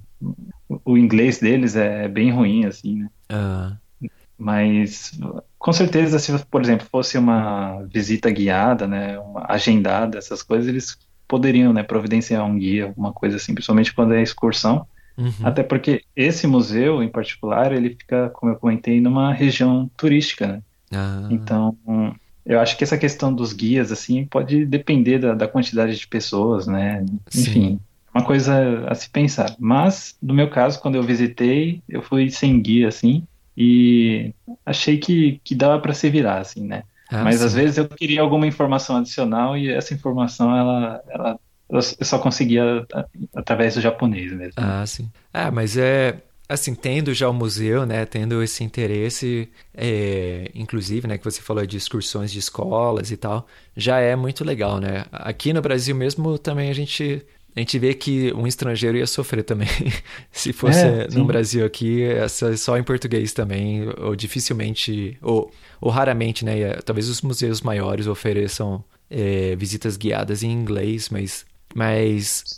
o 0.84 0.98
inglês 0.98 1.40
deles 1.40 1.76
é 1.76 2.08
bem 2.08 2.32
ruim, 2.32 2.66
assim, 2.66 2.98
né? 2.98 3.10
Ah, 3.30 3.78
Mas 4.38 5.18
com 5.58 5.74
certeza, 5.74 6.20
se, 6.20 6.32
por 6.46 6.62
exemplo, 6.62 6.86
fosse 6.92 7.18
uma 7.18 7.82
visita 7.84 8.30
guiada, 8.30 8.88
né, 8.88 9.18
uma 9.20 9.46
agendada, 9.50 10.18
essas 10.18 10.44
coisas, 10.44 10.68
eles 10.68 10.98
poderiam, 11.28 11.74
né, 11.74 11.82
providenciar 11.84 12.46
um 12.46 12.58
guia, 12.58 12.86
alguma 12.86 13.12
coisa 13.12 13.38
assim, 13.38 13.54
principalmente 13.54 13.94
quando 13.94 14.14
é 14.14 14.22
excursão. 14.22 14.86
uhum. 15.18 15.32
Até 15.44 15.64
porque 15.64 16.04
esse 16.16 16.46
museu, 16.46 17.02
em 17.02 17.10
particular, 17.10 17.72
ele 17.72 17.90
fica, 17.92 18.30
como 18.30 18.52
eu 18.52 18.58
comentei, 18.58 19.02
numa 19.02 19.34
região 19.34 19.90
turística, 19.98 20.46
né? 20.48 20.62
Ah, 20.92 21.28
Então, 21.32 21.76
eu 22.46 22.60
acho 22.60 22.78
que 22.78 22.84
essa 22.84 22.98
questão 22.98 23.34
dos 23.34 23.54
guias, 23.54 23.92
assim, 23.92 24.26
pode 24.26 24.66
depender 24.66 25.18
da, 25.20 25.34
da 25.34 25.48
quantidade 25.48 25.98
de 25.98 26.08
pessoas, 26.08 26.68
né? 26.68 27.04
Enfim, 27.36 27.80
uma 28.14 28.24
coisa 28.24 28.86
a 28.88 28.94
se 28.96 29.10
pensar. 29.10 29.56
Mas, 29.60 30.16
no 30.22 30.34
meu 30.34 30.50
caso, 30.50 30.80
quando 30.80 30.96
eu 30.96 31.04
visitei, 31.04 31.82
eu 31.90 32.02
fui 32.04 32.30
sem 32.30 32.62
guia, 32.62 32.88
assim, 32.88 33.24
e 33.58 34.34
achei 34.66 34.98
que, 35.00 35.40
que 35.44 35.56
dava 35.56 35.82
para 35.82 35.94
se 35.94 36.10
virar, 36.10 36.40
assim, 36.40 36.66
né? 36.66 36.84
ah, 37.10 37.24
Mas 37.24 37.42
às 37.42 37.54
sim. 37.54 37.56
vezes 37.56 37.78
eu 37.78 37.88
queria 37.90 38.22
alguma 38.22 38.48
informação 38.48 38.98
adicional 38.98 39.58
e 39.58 39.70
essa 39.72 39.94
informação, 39.94 40.56
ela, 40.56 41.04
ela, 41.10 41.40
eu 41.70 41.82
só 41.82 42.20
conseguia 42.20 42.86
através 43.36 43.76
do 43.76 43.82
japonês 43.82 44.32
mesmo. 44.34 44.56
Ah, 44.56 44.86
sim. 44.86 45.12
Ah, 45.34 45.52
mas 45.52 45.78
é 45.78 46.22
assim, 46.48 46.76
tendo 46.76 47.14
já 47.14 47.28
o 47.28 47.34
museu, 47.34 47.86
né, 47.88 48.06
tendo 48.06 48.42
esse 48.44 48.64
interesse, 48.64 49.52
é, 49.74 50.52
inclusive, 50.54 51.08
né, 51.08 51.18
que 51.18 51.24
você 51.24 51.42
falou 51.42 51.66
de 51.66 51.76
excursões 51.76 52.32
de 52.32 52.38
escolas 52.40 53.10
e 53.12 53.18
tal, 53.18 53.48
já 53.76 54.00
é 54.00 54.16
muito 54.16 54.44
legal, 54.44 54.80
né? 54.80 55.06
Aqui 55.12 55.52
no 55.54 55.62
Brasil 55.62 55.96
mesmo 55.96 56.38
também 56.38 56.70
a 56.70 56.74
gente 56.74 57.26
a 57.56 57.60
gente 57.60 57.80
vê 57.80 57.94
que 57.94 58.34
um 58.34 58.46
estrangeiro 58.48 58.98
ia 58.98 59.08
sofrer 59.08 59.44
também. 59.44 59.68
Se 60.32 60.52
fosse 60.54 60.88
É, 60.88 61.08
no 61.10 61.24
sim. 61.24 61.26
Brasil 61.26 61.66
aqui, 61.66 62.04
essa 62.04 62.56
só 62.58 62.78
em 62.78 62.84
português 62.84 63.34
também, 63.34 63.88
ou 63.98 64.16
dificilmente, 64.16 65.18
ou, 65.22 65.52
ou 65.80 65.90
raramente, 65.92 66.44
né? 66.44 66.74
Talvez 66.86 67.08
os 67.10 67.22
museus 67.22 67.62
maiores 67.62 68.08
ofereçam 68.08 68.84
é, 69.10 69.56
visitas 69.56 69.96
guiadas 69.98 70.44
em 70.44 70.52
inglês, 70.52 71.10
mas, 71.10 71.46
mas 71.74 72.50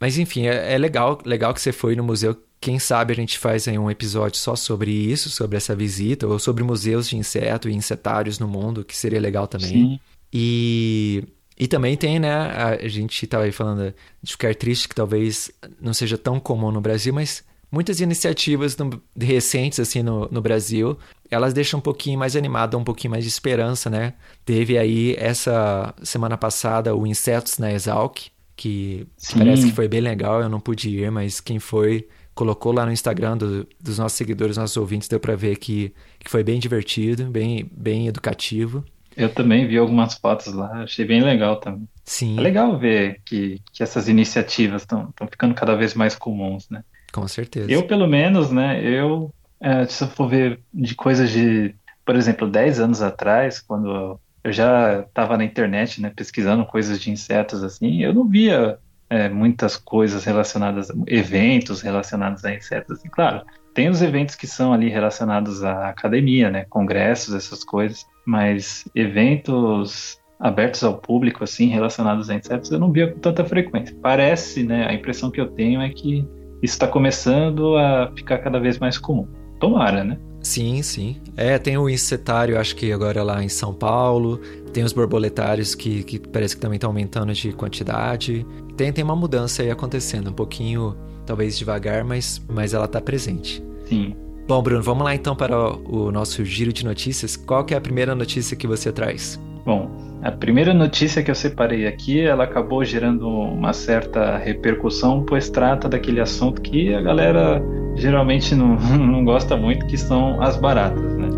mas 0.00 0.18
enfim, 0.18 0.46
é, 0.46 0.74
é 0.74 0.78
legal, 0.78 1.18
legal 1.24 1.54
que 1.54 1.60
você 1.60 1.72
foi 1.72 1.96
no 1.96 2.04
museu. 2.04 2.36
Quem 2.60 2.78
sabe 2.78 3.12
a 3.12 3.16
gente 3.16 3.38
faz 3.38 3.68
aí 3.68 3.78
um 3.78 3.90
episódio 3.90 4.38
só 4.38 4.56
sobre 4.56 4.90
isso, 4.90 5.30
sobre 5.30 5.56
essa 5.56 5.74
visita, 5.76 6.26
ou 6.26 6.38
sobre 6.38 6.64
museus 6.64 7.08
de 7.08 7.16
inseto 7.16 7.68
e 7.68 7.74
insetários 7.74 8.38
no 8.38 8.48
mundo, 8.48 8.84
que 8.84 8.96
seria 8.96 9.20
legal 9.20 9.46
também. 9.46 9.90
Sim, 9.90 10.00
E, 10.32 11.24
e 11.58 11.66
também 11.68 11.96
tem, 11.96 12.18
né? 12.18 12.32
A, 12.32 12.88
gente 12.88 13.24
estava 13.24 13.44
aí 13.44 13.52
falando 13.52 13.94
de 14.22 14.32
ficar 14.32 14.54
triste 14.54 14.88
que 14.88 14.94
talvez 14.94 15.50
não 15.80 15.94
seja 15.94 16.18
tão 16.18 16.40
comum 16.40 16.70
no 16.70 16.80
Brasil, 16.80 17.12
mas 17.14 17.44
muitas 17.70 18.00
iniciativas 18.00 18.76
no- 18.76 19.00
recentes 19.18 19.80
assim 19.80 20.02
no, 20.02 20.28
no 20.30 20.40
Brasil, 20.40 20.98
elas 21.30 21.52
deixam 21.52 21.78
um 21.78 21.82
pouquinho 21.82 22.18
mais 22.18 22.36
animada, 22.36 22.76
um 22.78 22.84
pouquinho 22.84 23.12
mais 23.12 23.24
de 23.24 23.30
esperança, 23.30 23.88
né? 23.90 24.14
Teve 24.44 24.76
aí 24.78 25.14
essa 25.18 25.94
semana 26.02 26.36
passada 26.36 26.94
o 26.94 27.06
Insetos 27.06 27.58
na 27.58 27.72
Exalc, 27.72 28.18
que 28.56 29.06
Sim. 29.16 29.38
parece 29.38 29.66
que 29.66 29.72
foi 29.72 29.88
bem 29.88 30.00
legal, 30.00 30.40
eu 30.40 30.48
não 30.48 30.60
pude 30.60 30.88
ir, 30.88 31.10
mas 31.10 31.40
quem 31.40 31.58
foi 31.58 32.06
colocou 32.34 32.72
lá 32.72 32.84
no 32.84 32.92
Instagram 32.92 33.36
do- 33.36 33.66
dos 33.80 33.98
nossos 33.98 34.18
seguidores, 34.18 34.56
nossos 34.56 34.76
ouvintes, 34.76 35.08
deu 35.08 35.20
para 35.20 35.36
ver 35.36 35.56
que, 35.56 35.92
que 36.18 36.28
foi 36.30 36.42
bem 36.42 36.58
divertido, 36.58 37.26
bem, 37.26 37.68
bem 37.72 38.08
educativo. 38.08 38.84
Eu 39.16 39.32
também 39.32 39.66
vi 39.66 39.78
algumas 39.78 40.14
fotos 40.14 40.52
lá, 40.52 40.82
achei 40.82 41.04
bem 41.04 41.22
legal 41.22 41.56
também. 41.56 41.88
Sim, 42.04 42.38
É 42.38 42.40
legal 42.40 42.78
ver 42.78 43.20
que, 43.24 43.60
que 43.72 43.82
essas 43.82 44.08
iniciativas 44.08 44.82
estão 44.82 45.12
ficando 45.30 45.54
cada 45.54 45.74
vez 45.74 45.94
mais 45.94 46.14
comuns, 46.14 46.68
né? 46.68 46.82
com 47.14 47.28
certeza. 47.28 47.70
Eu, 47.70 47.86
pelo 47.86 48.08
menos, 48.08 48.50
né, 48.50 48.82
eu, 48.82 49.32
é, 49.60 49.86
se 49.86 50.02
eu 50.02 50.08
for 50.08 50.28
ver 50.28 50.60
de 50.74 50.96
coisas 50.96 51.30
de, 51.30 51.72
por 52.04 52.16
exemplo, 52.16 52.50
10 52.50 52.80
anos 52.80 53.00
atrás, 53.00 53.60
quando 53.60 54.18
eu 54.42 54.52
já 54.52 55.00
estava 55.00 55.38
na 55.38 55.44
internet, 55.44 56.02
né, 56.02 56.12
pesquisando 56.14 56.66
coisas 56.66 57.00
de 57.00 57.12
insetos 57.12 57.62
assim, 57.62 58.02
eu 58.02 58.12
não 58.12 58.28
via 58.28 58.78
é, 59.10 59.28
muitas 59.28 59.76
coisas 59.76 60.24
relacionadas, 60.24 60.88
eventos 61.06 61.80
relacionados 61.80 62.44
a 62.44 62.54
insetos. 62.54 62.98
Assim. 62.98 63.08
Claro, 63.08 63.42
tem 63.74 63.88
os 63.88 64.02
eventos 64.02 64.34
que 64.34 64.46
são 64.46 64.72
ali 64.72 64.88
relacionados 64.88 65.64
à 65.64 65.88
academia, 65.88 66.50
né, 66.50 66.64
congressos, 66.70 67.34
essas 67.34 67.64
coisas, 67.64 68.06
mas 68.26 68.88
eventos 68.94 70.18
abertos 70.40 70.82
ao 70.84 70.98
público, 70.98 71.44
assim, 71.44 71.66
relacionados 71.66 72.28
a 72.28 72.34
insetos, 72.34 72.70
eu 72.70 72.78
não 72.78 72.92
via 72.92 73.12
com 73.12 73.18
tanta 73.18 73.44
frequência. 73.44 73.96
Parece, 74.02 74.62
né, 74.62 74.86
a 74.86 74.92
impressão 74.92 75.30
que 75.30 75.40
eu 75.40 75.48
tenho 75.48 75.80
é 75.80 75.88
que 75.88 76.26
isso 76.62 76.74
está 76.74 76.86
começando 76.86 77.76
a 77.76 78.10
ficar 78.16 78.38
cada 78.38 78.58
vez 78.58 78.78
mais 78.78 78.98
comum. 78.98 79.28
Tomara, 79.60 80.04
né? 80.04 80.18
Sim, 80.44 80.82
sim. 80.82 81.16
É, 81.36 81.58
tem 81.58 81.78
o 81.78 81.88
insetário, 81.88 82.60
acho 82.60 82.76
que 82.76 82.92
agora 82.92 83.22
lá 83.22 83.42
em 83.42 83.48
São 83.48 83.72
Paulo. 83.72 84.38
Tem 84.74 84.84
os 84.84 84.92
borboletários 84.92 85.74
que, 85.74 86.04
que 86.04 86.18
parece 86.18 86.54
que 86.54 86.60
também 86.60 86.76
estão 86.76 86.90
aumentando 86.90 87.32
de 87.32 87.52
quantidade. 87.52 88.46
Tem, 88.76 88.92
tem 88.92 89.02
uma 89.02 89.16
mudança 89.16 89.62
aí 89.62 89.70
acontecendo, 89.70 90.28
um 90.28 90.34
pouquinho, 90.34 90.94
talvez 91.24 91.56
devagar, 91.56 92.04
mas, 92.04 92.42
mas 92.46 92.74
ela 92.74 92.84
está 92.84 93.00
presente. 93.00 93.64
Sim. 93.88 94.14
Bom, 94.46 94.62
Bruno, 94.62 94.82
vamos 94.82 95.02
lá 95.04 95.14
então 95.14 95.34
para 95.34 95.58
o, 95.58 96.08
o 96.08 96.12
nosso 96.12 96.44
giro 96.44 96.72
de 96.74 96.84
notícias. 96.84 97.36
Qual 97.36 97.64
que 97.64 97.72
é 97.72 97.78
a 97.78 97.80
primeira 97.80 98.14
notícia 98.14 98.54
que 98.54 98.66
você 98.66 98.92
traz? 98.92 99.40
Bom, 99.64 99.90
a 100.22 100.30
primeira 100.30 100.74
notícia 100.74 101.22
que 101.22 101.30
eu 101.30 101.34
separei 101.34 101.86
aqui, 101.86 102.20
ela 102.20 102.44
acabou 102.44 102.84
gerando 102.84 103.28
uma 103.28 103.72
certa 103.72 104.36
repercussão, 104.36 105.22
pois 105.22 105.48
trata 105.48 105.88
daquele 105.88 106.20
assunto 106.20 106.60
que 106.60 106.92
a 106.94 107.00
galera 107.00 107.62
geralmente 107.96 108.54
não, 108.54 108.76
não 108.98 109.24
gosta 109.24 109.56
muito, 109.56 109.86
que 109.86 109.96
são 109.96 110.42
as 110.42 110.56
baratas, 110.56 111.16
né? 111.16 111.28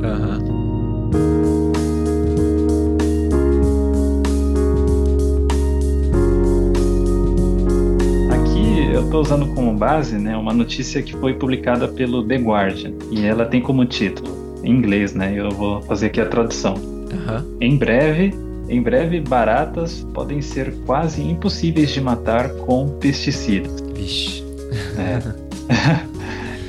Eu 8.92 9.04
estou 9.04 9.21
usando 9.21 9.54
como 9.54 9.73
base 9.75 10.18
né, 10.18 10.37
uma 10.37 10.54
notícia 10.54 11.02
que 11.02 11.12
foi 11.12 11.35
publicada 11.35 11.87
pelo 11.87 12.26
The 12.26 12.37
Guardian 12.37 12.92
e 13.11 13.25
ela 13.26 13.45
tem 13.45 13.61
como 13.61 13.85
título, 13.85 14.59
em 14.64 14.71
inglês, 14.73 15.14
né? 15.14 15.33
Eu 15.37 15.50
vou 15.50 15.83
fazer 15.83 16.06
aqui 16.06 16.21
a 16.21 16.26
tradução. 16.26 16.96
Uhum. 17.13 17.57
Em 17.61 17.77
breve, 17.77 18.35
em 18.69 18.83
breve, 18.83 19.21
baratas 19.21 20.07
podem 20.13 20.41
ser 20.43 20.75
quase 20.85 21.23
impossíveis 21.23 21.91
de 21.91 22.01
matar 22.01 22.51
com 22.51 22.89
pesticidas. 22.99 23.81
Vixe. 23.95 24.45
É. 24.99 25.23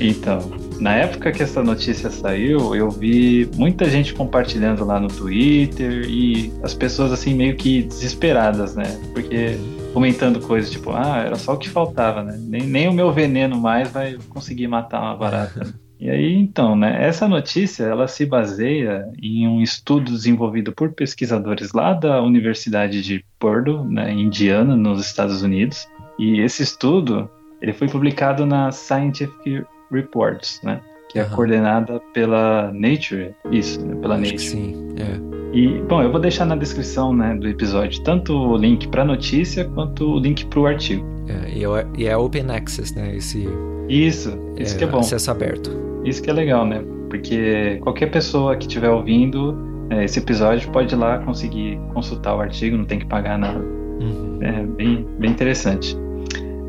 então, 0.00 0.50
na 0.78 0.94
época 0.94 1.32
que 1.32 1.42
essa 1.42 1.62
notícia 1.62 2.08
saiu, 2.10 2.74
eu 2.74 2.88
vi 2.90 3.50
muita 3.56 3.90
gente 3.90 4.14
compartilhando 4.14 4.84
lá 4.84 5.00
no 5.00 5.08
Twitter 5.08 6.04
e 6.08 6.52
as 6.62 6.72
pessoas 6.72 7.12
assim 7.12 7.34
meio 7.34 7.56
que 7.56 7.82
desesperadas, 7.82 8.76
né? 8.76 8.98
Porque 9.12 9.58
comentando 9.92 10.40
coisas 10.40 10.70
tipo, 10.70 10.92
ah, 10.92 11.18
era 11.18 11.36
só 11.36 11.54
o 11.54 11.56
que 11.56 11.68
faltava, 11.68 12.22
né? 12.22 12.38
Nem, 12.40 12.62
nem 12.62 12.88
o 12.88 12.92
meu 12.92 13.12
veneno 13.12 13.56
mais 13.58 13.90
vai 13.90 14.16
conseguir 14.28 14.68
matar 14.68 15.00
uma 15.00 15.16
barata. 15.16 15.74
E 16.00 16.08
aí, 16.08 16.34
então, 16.34 16.76
né, 16.76 16.96
essa 17.04 17.26
notícia, 17.26 17.84
ela 17.84 18.06
se 18.06 18.24
baseia 18.24 19.08
em 19.20 19.48
um 19.48 19.60
estudo 19.60 20.12
desenvolvido 20.12 20.72
por 20.72 20.92
pesquisadores 20.92 21.72
lá 21.72 21.92
da 21.92 22.22
Universidade 22.22 23.02
de 23.02 23.24
Purdue, 23.38 23.84
né, 23.92 24.12
Indiana, 24.12 24.76
nos 24.76 25.04
Estados 25.04 25.42
Unidos. 25.42 25.88
E 26.18 26.40
esse 26.40 26.62
estudo, 26.62 27.28
ele 27.60 27.72
foi 27.72 27.88
publicado 27.88 28.46
na 28.46 28.70
Scientific 28.70 29.64
Reports, 29.90 30.60
né, 30.62 30.80
que 31.10 31.18
é 31.18 31.22
Aham. 31.22 31.34
coordenada 31.34 32.00
pela 32.14 32.70
Nature, 32.72 33.34
isso, 33.50 33.84
né, 33.84 33.96
pela 33.96 34.14
Acho 34.14 34.22
Nature. 34.22 34.38
sim. 34.38 34.88
É. 34.98 35.38
E, 35.52 35.80
bom, 35.88 36.02
eu 36.02 36.12
vou 36.12 36.20
deixar 36.20 36.44
na 36.44 36.54
descrição 36.54 37.12
né, 37.12 37.34
do 37.34 37.48
episódio 37.48 38.02
tanto 38.02 38.34
o 38.34 38.56
link 38.56 38.86
para 38.88 39.02
a 39.02 39.04
notícia 39.04 39.64
quanto 39.64 40.16
o 40.16 40.18
link 40.20 40.44
para 40.46 40.60
o 40.60 40.66
artigo. 40.66 41.04
É, 41.26 41.58
e, 41.58 41.64
é, 41.64 41.86
e 41.96 42.06
é 42.06 42.16
open 42.16 42.50
access, 42.50 42.94
né? 42.94 43.16
Esse 43.16 43.48
Isso, 43.88 44.38
isso 44.58 44.76
que 44.76 44.84
é 44.84 44.86
bom. 44.86 44.98
acesso 44.98 45.30
aberto. 45.30 45.70
Isso 46.04 46.22
que 46.22 46.30
é 46.30 46.32
legal, 46.32 46.66
né? 46.66 46.82
Porque 47.08 47.78
qualquer 47.80 48.10
pessoa 48.10 48.56
que 48.56 48.66
estiver 48.66 48.90
ouvindo 48.90 49.56
é, 49.90 50.04
esse 50.04 50.18
episódio 50.18 50.70
pode 50.70 50.94
ir 50.94 50.98
lá 50.98 51.18
conseguir 51.18 51.78
consultar 51.94 52.36
o 52.36 52.40
artigo, 52.40 52.76
não 52.76 52.84
tem 52.84 52.98
que 52.98 53.06
pagar 53.06 53.38
nada. 53.38 53.58
Uhum. 53.58 54.38
É 54.42 54.62
bem, 54.64 55.06
bem 55.18 55.30
interessante. 55.30 55.96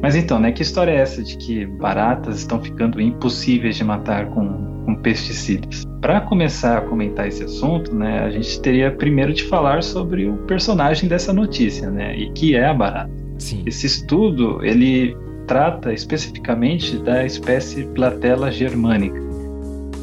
Mas 0.01 0.15
então, 0.15 0.39
né? 0.39 0.51
Que 0.51 0.61
história 0.61 0.91
é 0.91 0.95
essa 0.95 1.21
de 1.21 1.35
que 1.35 1.65
baratas 1.65 2.39
estão 2.39 2.61
ficando 2.61 3.01
impossíveis 3.01 3.75
de 3.75 3.83
matar 3.83 4.27
com, 4.27 4.83
com 4.85 4.95
pesticidas? 4.95 5.83
Para 5.99 6.21
começar 6.21 6.77
a 6.77 6.81
comentar 6.81 7.27
esse 7.27 7.43
assunto, 7.43 7.93
né? 7.93 8.23
A 8.23 8.29
gente 8.29 8.61
teria 8.61 8.89
primeiro 8.91 9.33
de 9.33 9.43
falar 9.43 9.83
sobre 9.83 10.27
o 10.27 10.37
personagem 10.37 11.09
dessa 11.09 11.33
notícia, 11.33 11.89
né? 11.89 12.17
E 12.17 12.31
que 12.31 12.55
é 12.55 12.65
a 12.65 12.73
barata. 12.73 13.11
Sim. 13.37 13.63
Esse 13.65 13.87
estudo 13.87 14.63
ele 14.63 15.15
trata 15.49 15.91
especificamente 15.91 16.95
da 16.99 17.25
espécie 17.25 17.83
Platella 17.95 18.51
germanica. 18.51 19.19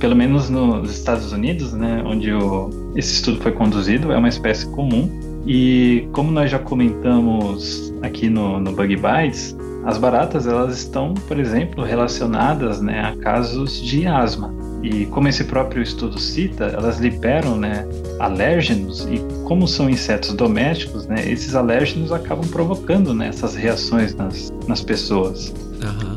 Pelo 0.01 0.17
menos 0.17 0.51
nos 0.51 0.91
Estados 0.91 1.33
Unidos, 1.33 1.73
né, 1.73 2.03
onde 2.05 2.33
o, 2.33 2.93
esse 2.97 3.15
estudo 3.15 3.41
foi 3.41 3.53
conduzido, 3.53 4.13
é 4.13 4.19
uma 4.19 4.29
espécie 4.29 4.69
comum. 4.73 5.09
E 5.47 6.09
como 6.13 6.33
nós 6.33 6.51
já 6.51 6.59
comentamos 6.59 7.95
aqui 8.03 8.29
no, 8.29 8.59
no 8.59 8.73
Bug 8.73 8.97
Bites, 8.97 9.57
as 9.85 9.97
baratas 9.99 10.49
elas 10.49 10.77
estão, 10.77 11.15
por 11.15 11.39
exemplo, 11.39 11.85
relacionadas 11.85 12.83
né, 12.83 13.01
a 13.01 13.17
casos 13.23 13.81
de 13.81 14.05
asma. 14.05 14.53
E 14.87 15.05
como 15.07 15.27
esse 15.27 15.43
próprio 15.43 15.83
estudo 15.83 16.17
cita, 16.17 16.67
elas 16.67 16.99
liberam 17.01 17.57
né, 17.57 17.85
alérgenos 18.21 19.05
e 19.11 19.19
como 19.43 19.67
são 19.67 19.91
insetos 19.91 20.33
domésticos, 20.33 21.09
né, 21.09 21.29
esses 21.29 21.57
alérgenos 21.57 22.13
acabam 22.13 22.47
provocando 22.49 23.13
né, 23.13 23.27
essas 23.29 23.57
reações 23.57 24.15
nas, 24.15 24.53
nas 24.69 24.83
pessoas. 24.83 25.53
Aham. 25.83 26.15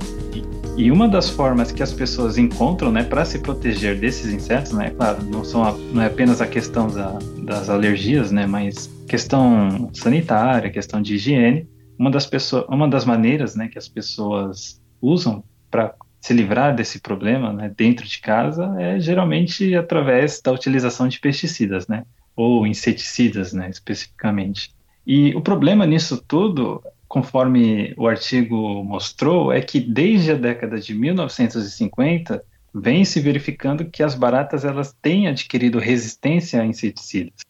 E 0.77 0.91
uma 0.91 1.09
das 1.09 1.29
formas 1.29 1.71
que 1.71 1.81
as 1.81 1.91
pessoas 1.91 2.37
encontram, 2.37 2.91
né, 2.91 3.03
para 3.03 3.25
se 3.25 3.39
proteger 3.39 3.99
desses 3.99 4.31
insetos, 4.31 4.71
né, 4.71 4.91
claro, 4.91 5.23
não 5.25 5.43
são 5.43 5.63
a- 5.63 5.75
não 5.91 6.03
é 6.03 6.05
apenas 6.05 6.39
a 6.39 6.45
questão 6.45 6.87
da- 6.87 7.17
das 7.39 7.69
alergias, 7.69 8.31
né, 8.31 8.45
mas 8.45 8.87
questão 9.07 9.89
sanitária, 9.93 10.69
questão 10.69 11.01
de 11.01 11.15
higiene. 11.15 11.67
Uma 11.97 12.11
das 12.11 12.27
pessoas, 12.27 12.65
uma 12.69 12.87
das 12.87 13.03
maneiras, 13.03 13.55
né, 13.55 13.67
que 13.67 13.79
as 13.79 13.89
pessoas 13.89 14.79
usam 15.01 15.43
para 15.71 15.93
se 16.19 16.33
livrar 16.33 16.75
desse 16.75 16.99
problema, 16.99 17.53
né, 17.53 17.71
dentro 17.75 18.05
de 18.05 18.19
casa 18.19 18.75
é 18.79 18.99
geralmente 18.99 19.75
através 19.75 20.41
da 20.41 20.51
utilização 20.51 21.07
de 21.07 21.19
pesticidas, 21.19 21.87
né, 21.87 22.05
ou 22.35 22.67
inseticidas, 22.67 23.53
né, 23.53 23.69
especificamente. 23.69 24.71
E 25.05 25.33
o 25.35 25.41
problema 25.41 25.85
nisso 25.85 26.23
tudo 26.27 26.81
conforme 27.09 27.91
o 27.97 28.07
artigo 28.07 28.83
mostrou, 28.83 29.51
é 29.51 29.59
que 29.61 29.79
desde 29.79 30.31
a 30.31 30.35
década 30.35 30.79
de 30.79 30.93
1950 30.93 32.43
vem 32.73 33.03
se 33.03 33.19
verificando 33.19 33.83
que 33.83 34.03
as 34.03 34.13
baratas 34.13 34.63
elas 34.63 34.95
têm 35.01 35.27
adquirido 35.27 35.79
resistência 35.79 36.61
a 36.61 36.65
inseticidas. 36.65 37.41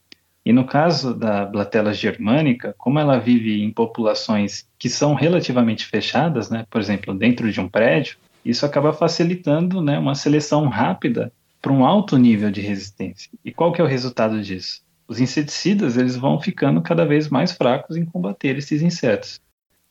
E 0.46 0.54
no 0.54 0.66
caso 0.66 1.14
da 1.14 1.46
Blatella 1.46 1.94
germânica, 1.94 2.74
como 2.78 3.00
ela 3.00 3.20
vive 3.20 3.62
em 3.62 3.70
populações 3.70 4.66
que 4.80 4.88
são 4.88 5.14
relativamente 5.14 5.86
fechadas, 5.86 6.50
né, 6.50 6.66
por 6.70 6.80
exemplo, 6.80 7.14
dentro 7.14 7.52
de 7.52 7.60
um 7.60 7.68
prédio, 7.68 8.18
isso 8.50 8.66
acaba 8.66 8.94
facilitando 8.94 9.82
né, 9.82 9.98
uma 10.00 10.16
seleção 10.16 10.68
rápida 10.68 11.32
para 11.62 11.74
um 11.74 11.86
alto 11.86 12.18
nível 12.18 12.50
de 12.50 12.62
resistência. 12.62 13.30
E 13.44 13.52
qual 13.52 13.72
que 13.72 13.82
é 13.82 13.84
o 13.84 13.88
resultado 13.88 14.42
disso? 14.42 14.82
Os 15.08 15.20
inseticidas 15.20 15.98
eles 15.98 16.16
vão 16.16 16.40
ficando 16.40 16.82
cada 16.82 17.06
vez 17.06 17.30
mais 17.30 17.52
fracos 17.52 17.98
em 17.98 18.06
combater 18.06 18.58
esses 18.58 18.82
insetos. 18.82 19.42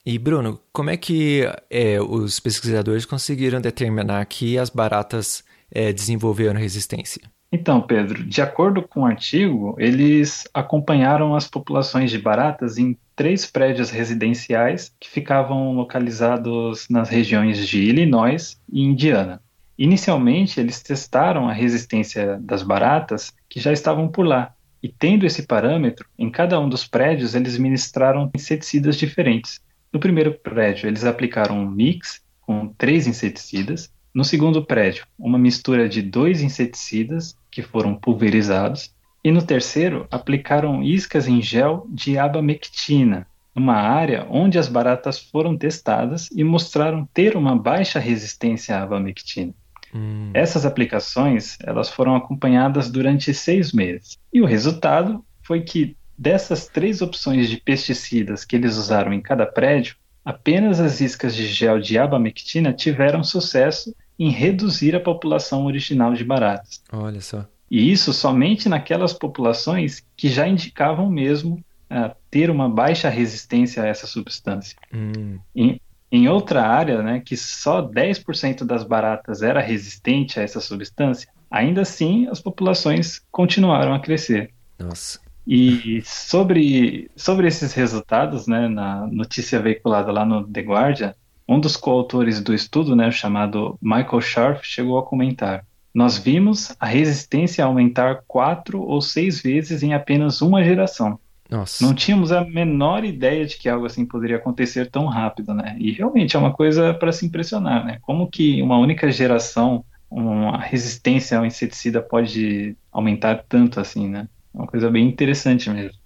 E 0.05 0.17
Bruno, 0.17 0.59
como 0.71 0.89
é 0.89 0.97
que 0.97 1.43
é, 1.69 2.01
os 2.01 2.39
pesquisadores 2.39 3.05
conseguiram 3.05 3.59
determinar 3.59 4.25
que 4.25 4.57
as 4.57 4.69
baratas 4.69 5.43
é, 5.69 5.91
desenvolveram 5.91 6.59
resistência? 6.59 7.21
Então, 7.51 7.81
Pedro, 7.81 8.23
de 8.23 8.41
acordo 8.43 8.83
com 8.83 9.01
o 9.01 9.05
artigo, 9.05 9.75
eles 9.79 10.47
acompanharam 10.53 11.35
as 11.35 11.47
populações 11.47 12.11
de 12.11 12.19
baratas 12.19 12.77
em 12.77 12.95
três 13.15 13.45
prédios 13.45 13.89
residenciais 13.89 14.93
que 14.99 15.09
ficavam 15.09 15.73
localizados 15.73 16.87
nas 16.89 17.09
regiões 17.09 17.67
de 17.67 17.81
Illinois 17.81 18.61
e 18.71 18.83
Indiana. 18.83 19.41
Inicialmente, 19.79 20.59
eles 20.59 20.83
testaram 20.83 21.49
a 21.49 21.53
resistência 21.53 22.37
das 22.39 22.61
baratas 22.61 23.33
que 23.49 23.59
já 23.59 23.73
estavam 23.73 24.07
por 24.07 24.27
lá. 24.27 24.53
E 24.83 24.87
tendo 24.87 25.25
esse 25.25 25.47
parâmetro, 25.47 26.07
em 26.19 26.29
cada 26.29 26.59
um 26.59 26.69
dos 26.69 26.85
prédios 26.85 27.33
eles 27.33 27.57
ministraram 27.57 28.29
inseticidas 28.35 28.95
diferentes. 28.95 29.59
No 29.91 29.99
primeiro 29.99 30.33
prédio, 30.33 30.87
eles 30.87 31.03
aplicaram 31.03 31.57
um 31.59 31.69
mix 31.69 32.21
com 32.41 32.67
três 32.77 33.07
inseticidas. 33.07 33.91
No 34.13 34.23
segundo 34.23 34.63
prédio, 34.63 35.05
uma 35.17 35.37
mistura 35.37 35.89
de 35.89 36.01
dois 36.01 36.41
inseticidas 36.41 37.35
que 37.51 37.61
foram 37.61 37.95
pulverizados. 37.95 38.93
E 39.23 39.31
no 39.31 39.41
terceiro, 39.41 40.07
aplicaram 40.09 40.81
iscas 40.81 41.27
em 41.27 41.41
gel 41.41 41.85
de 41.89 42.17
abamectina, 42.17 43.27
numa 43.53 43.75
área 43.75 44.25
onde 44.29 44.57
as 44.57 44.67
baratas 44.67 45.19
foram 45.19 45.57
testadas 45.57 46.29
e 46.31 46.43
mostraram 46.43 47.07
ter 47.13 47.35
uma 47.35 47.55
baixa 47.57 47.99
resistência 47.99 48.77
à 48.77 48.83
abamectina. 48.83 49.53
Hum, 49.93 50.31
Essas 50.33 50.65
aplicações 50.65 51.57
elas 51.63 51.89
foram 51.89 52.15
acompanhadas 52.15 52.89
durante 52.89 53.33
seis 53.33 53.73
meses. 53.73 54.17
E 54.31 54.41
o 54.41 54.45
resultado 54.45 55.25
foi 55.41 55.61
que 55.61 55.97
dessas 56.17 56.67
três 56.67 57.01
opções 57.01 57.49
de 57.49 57.57
pesticidas 57.57 58.45
que 58.45 58.55
eles 58.55 58.75
usaram 58.77 59.11
em 59.13 59.21
cada 59.21 59.45
prédio, 59.45 59.95
apenas 60.23 60.79
as 60.79 61.01
iscas 61.01 61.35
de 61.35 61.47
gel 61.47 61.79
de 61.79 61.97
abamectina 61.97 62.71
tiveram 62.71 63.23
sucesso 63.23 63.95
em 64.19 64.29
reduzir 64.29 64.95
a 64.95 64.99
população 64.99 65.65
original 65.65 66.13
de 66.13 66.23
baratas. 66.25 66.83
olha 66.91 67.21
só. 67.21 67.45
E 67.71 67.91
isso 67.91 68.11
somente 68.11 68.67
naquelas 68.67 69.13
populações 69.13 70.03
que 70.17 70.27
já 70.27 70.47
indicavam 70.47 71.09
mesmo 71.09 71.63
ah, 71.89 72.15
ter 72.29 72.49
uma 72.49 72.67
baixa 72.67 73.09
resistência 73.09 73.83
a 73.83 73.87
essa 73.87 74.05
substância. 74.07 74.75
Hum, 74.93 75.39
Em, 75.55 75.79
em 76.11 76.27
outra 76.27 76.67
área, 76.67 77.01
né, 77.03 77.19
que 77.23 77.37
só 77.37 77.81
10% 77.81 78.65
das 78.65 78.83
baratas 78.83 79.41
era 79.43 79.61
resistente 79.61 80.39
a 80.39 80.43
essa 80.43 80.59
substância, 80.59 81.29
ainda 81.49 81.81
assim 81.81 82.27
as 82.27 82.41
populações 82.41 83.21
continuaram 83.31 83.93
a 83.93 83.99
crescer. 83.99 84.51
nossa. 84.77 85.19
E 85.51 86.03
sobre, 86.05 87.09
sobre 87.15 87.47
esses 87.47 87.73
resultados, 87.73 88.45
né, 88.45 88.67
na 88.67 89.07
notícia 89.07 89.59
veiculada 89.59 90.11
lá 90.11 90.23
no 90.23 90.45
The 90.47 90.61
Guardian, 90.61 91.15
um 91.49 91.59
dos 91.59 91.75
coautores 91.75 92.39
do 92.39 92.53
estudo, 92.53 92.95
né, 92.95 93.09
chamado 93.09 93.75
Michael 93.81 94.21
Scharf, 94.21 94.61
chegou 94.63 94.99
a 94.99 95.03
comentar: 95.03 95.65
Nós 95.91 96.17
vimos 96.17 96.75
a 96.79 96.85
resistência 96.85 97.65
aumentar 97.65 98.23
quatro 98.27 98.81
ou 98.81 99.01
seis 99.01 99.41
vezes 99.41 99.81
em 99.81 99.95
apenas 99.95 100.41
uma 100.41 100.63
geração. 100.63 101.19
Nossa. 101.49 101.83
Não 101.83 101.95
tínhamos 101.95 102.31
a 102.31 102.45
menor 102.45 103.03
ideia 103.03 103.43
de 103.47 103.57
que 103.57 103.67
algo 103.67 103.87
assim 103.87 104.05
poderia 104.05 104.37
acontecer 104.37 104.91
tão 104.91 105.07
rápido, 105.07 105.51
né? 105.51 105.75
E 105.79 105.91
realmente 105.91 106.35
é 106.35 106.39
uma 106.39 106.53
coisa 106.53 106.93
para 106.93 107.11
se 107.11 107.25
impressionar, 107.25 107.83
né? 107.83 107.97
Como 108.03 108.29
que 108.29 108.61
uma 108.61 108.77
única 108.77 109.11
geração, 109.11 109.83
uma 110.11 110.59
resistência 110.59 111.39
ao 111.39 111.45
inseticida 111.47 111.99
pode 111.99 112.77
aumentar 112.91 113.43
tanto 113.49 113.79
assim, 113.79 114.07
né? 114.07 114.27
É 114.53 114.57
uma 114.59 114.67
coisa 114.67 114.91
bem 114.91 115.07
interessante 115.07 115.71
mesmo. 115.71 115.97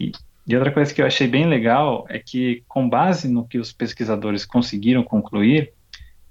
E, 0.00 0.10
E 0.46 0.56
outra 0.56 0.72
coisa 0.72 0.92
que 0.92 1.00
eu 1.00 1.06
achei 1.06 1.28
bem 1.28 1.46
legal 1.46 2.04
é 2.08 2.18
que, 2.18 2.62
com 2.66 2.88
base 2.88 3.28
no 3.28 3.46
que 3.46 3.58
os 3.58 3.72
pesquisadores 3.72 4.44
conseguiram 4.44 5.02
concluir, 5.02 5.72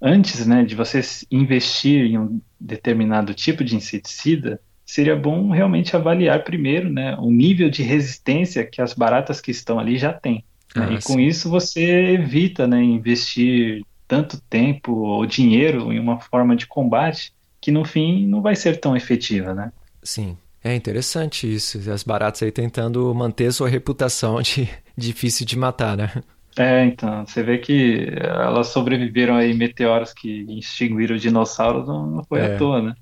antes 0.02 0.46
né, 0.46 0.64
de 0.64 0.76
você 0.76 1.02
investir 1.30 2.06
em 2.06 2.18
um 2.18 2.42
determinado 2.60 3.34
tipo 3.34 3.64
de 3.64 3.76
inseticida, 3.76 4.60
seria 4.86 5.16
bom 5.16 5.50
realmente 5.52 5.96
avaliar 5.96 6.44
primeiro 6.44 6.90
né, 6.90 7.16
o 7.18 7.32
nível 7.32 7.70
de 7.70 7.84
resistência 7.84 8.66
que 8.66 8.82
as 8.82 8.94
baratas 8.94 9.40
que 9.40 9.52
estão 9.52 9.80
ali 9.80 9.98
já 9.98 10.12
têm. 10.12 10.44
Né? 10.76 10.88
Ah, 10.90 10.94
e 10.94 11.02
com 11.02 11.20
isso 11.20 11.50
você 11.50 11.82
evita 12.14 12.68
né, 12.68 12.82
investir 12.82 13.84
tanto 14.08 14.42
tempo 14.50 14.92
ou 14.92 15.26
dinheiro 15.26 15.94
em 15.94 16.00
uma 16.00 16.20
forma 16.20 16.56
de 16.56 16.68
combate 16.68 17.32
que 17.62 17.72
no 17.72 17.86
fim 17.86 18.28
não 18.28 18.42
vai 18.42 18.56
ser 18.56 18.80
tão 18.80 18.98
efetiva, 18.98 19.54
né? 19.54 19.72
Sim. 20.04 20.36
É 20.64 20.76
interessante 20.76 21.52
isso. 21.52 21.80
As 21.92 22.04
baratas 22.04 22.44
aí 22.44 22.52
tentando 22.52 23.14
manter 23.16 23.52
sua 23.52 23.68
reputação 23.68 24.42
de 24.42 24.70
difícil 24.96 25.46
de 25.46 25.58
matar, 25.58 25.98
né? 25.98 26.12
É, 26.58 26.84
então, 26.84 27.26
você 27.26 27.42
vê 27.42 27.58
que 27.58 28.08
elas 28.20 28.68
sobreviveram 28.68 29.36
aí 29.36 29.54
meteoros 29.54 30.14
que 30.14 30.46
extinguiram 30.60 31.16
os 31.16 31.22
dinossauros, 31.22 31.88
não, 31.88 32.06
não 32.06 32.24
foi 32.26 32.42
é. 32.42 32.56
à 32.56 32.58
toa, 32.58 32.82
né? 32.82 32.94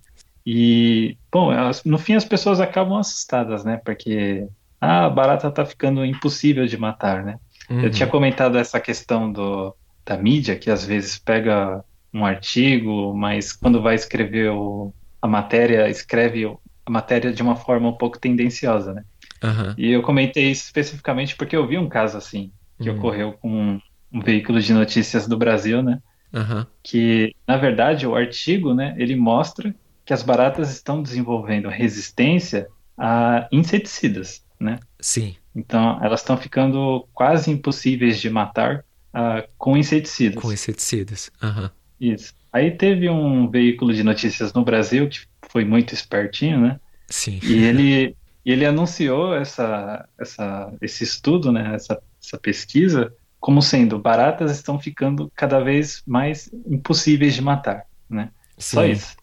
E, 0.45 1.17
bom, 1.31 1.51
elas, 1.51 1.83
no 1.83 1.97
fim 1.97 2.13
as 2.13 2.25
pessoas 2.25 2.59
acabam 2.59 2.97
assustadas, 2.97 3.65
né? 3.65 3.77
Porque 3.83 4.47
ah, 4.79 5.05
a 5.05 5.09
barata 5.09 5.51
tá 5.51 5.65
ficando 5.65 6.05
impossível 6.05 6.65
de 6.65 6.77
matar, 6.77 7.23
né? 7.23 7.39
Uhum. 7.69 7.81
Eu 7.81 7.91
tinha 7.91 8.07
comentado 8.07 8.57
essa 8.57 8.79
questão 8.79 9.31
do, 9.31 9.75
da 10.05 10.17
mídia, 10.17 10.55
que 10.55 10.71
às 10.71 10.85
vezes 10.85 11.17
pega 11.17 11.83
um 12.13 12.25
artigo, 12.25 13.13
mas 13.15 13.51
quando 13.51 13.81
vai 13.81 13.95
escrever 13.95 14.51
o, 14.51 14.93
a 15.21 15.27
matéria, 15.27 15.89
escreve 15.89 16.45
a 16.89 16.91
matéria 16.91 17.31
de 17.31 17.41
uma 17.41 17.55
forma 17.55 17.87
um 17.87 17.93
pouco 17.93 18.19
tendenciosa, 18.19 18.93
né? 18.93 19.05
Uhum. 19.43 19.73
E 19.77 19.91
eu 19.91 20.01
comentei 20.01 20.51
isso 20.51 20.65
especificamente 20.65 21.35
porque 21.35 21.55
eu 21.55 21.65
vi 21.65 21.77
um 21.77 21.87
caso 21.87 22.17
assim, 22.17 22.51
que 22.81 22.89
uhum. 22.89 22.97
ocorreu 22.97 23.33
com 23.33 23.49
um, 23.49 23.81
um, 24.11 24.19
veículo 24.21 24.59
de 24.59 24.73
notícias 24.73 25.27
do 25.27 25.37
Brasil, 25.37 25.81
né? 25.81 26.01
Uhum. 26.33 26.65
Que, 26.83 27.33
na 27.47 27.57
verdade, 27.57 28.05
o 28.05 28.15
artigo, 28.15 28.73
né, 28.73 28.95
ele 28.97 29.15
mostra 29.15 29.73
que 30.03 30.13
as 30.13 30.21
baratas 30.21 30.71
estão 30.71 31.01
desenvolvendo 31.01 31.69
resistência 31.69 32.67
a 32.97 33.47
inseticidas, 33.51 34.43
né? 34.59 34.79
Sim. 34.99 35.35
Então, 35.55 35.99
elas 36.03 36.19
estão 36.19 36.37
ficando 36.37 37.07
quase 37.13 37.49
impossíveis 37.49 38.19
de 38.19 38.29
matar 38.29 38.83
uh, 39.13 39.47
com 39.57 39.77
inseticidas. 39.77 40.41
Com 40.41 40.51
inseticidas. 40.51 41.31
Uhum. 41.41 41.69
Isso. 41.99 42.33
Aí 42.51 42.71
teve 42.71 43.09
um 43.09 43.49
veículo 43.49 43.93
de 43.93 44.03
notícias 44.03 44.53
no 44.53 44.63
Brasil 44.63 45.07
que 45.07 45.19
foi 45.49 45.63
muito 45.63 45.93
espertinho, 45.93 46.59
né? 46.59 46.79
Sim. 47.07 47.39
E 47.43 47.63
ele, 47.63 48.15
ele 48.45 48.65
anunciou 48.65 49.35
essa, 49.35 50.07
essa, 50.19 50.73
esse 50.81 51.03
estudo, 51.03 51.51
né? 51.51 51.75
Essa, 51.75 52.01
essa 52.21 52.37
pesquisa 52.37 53.13
como 53.39 53.61
sendo 53.61 53.97
baratas 53.97 54.51
estão 54.51 54.77
ficando 54.77 55.31
cada 55.33 55.59
vez 55.59 56.03
mais 56.05 56.51
impossíveis 56.67 57.33
de 57.33 57.41
matar, 57.41 57.85
né? 58.09 58.31
Sim. 58.57 58.75
Só 58.75 58.85
isso. 58.85 59.15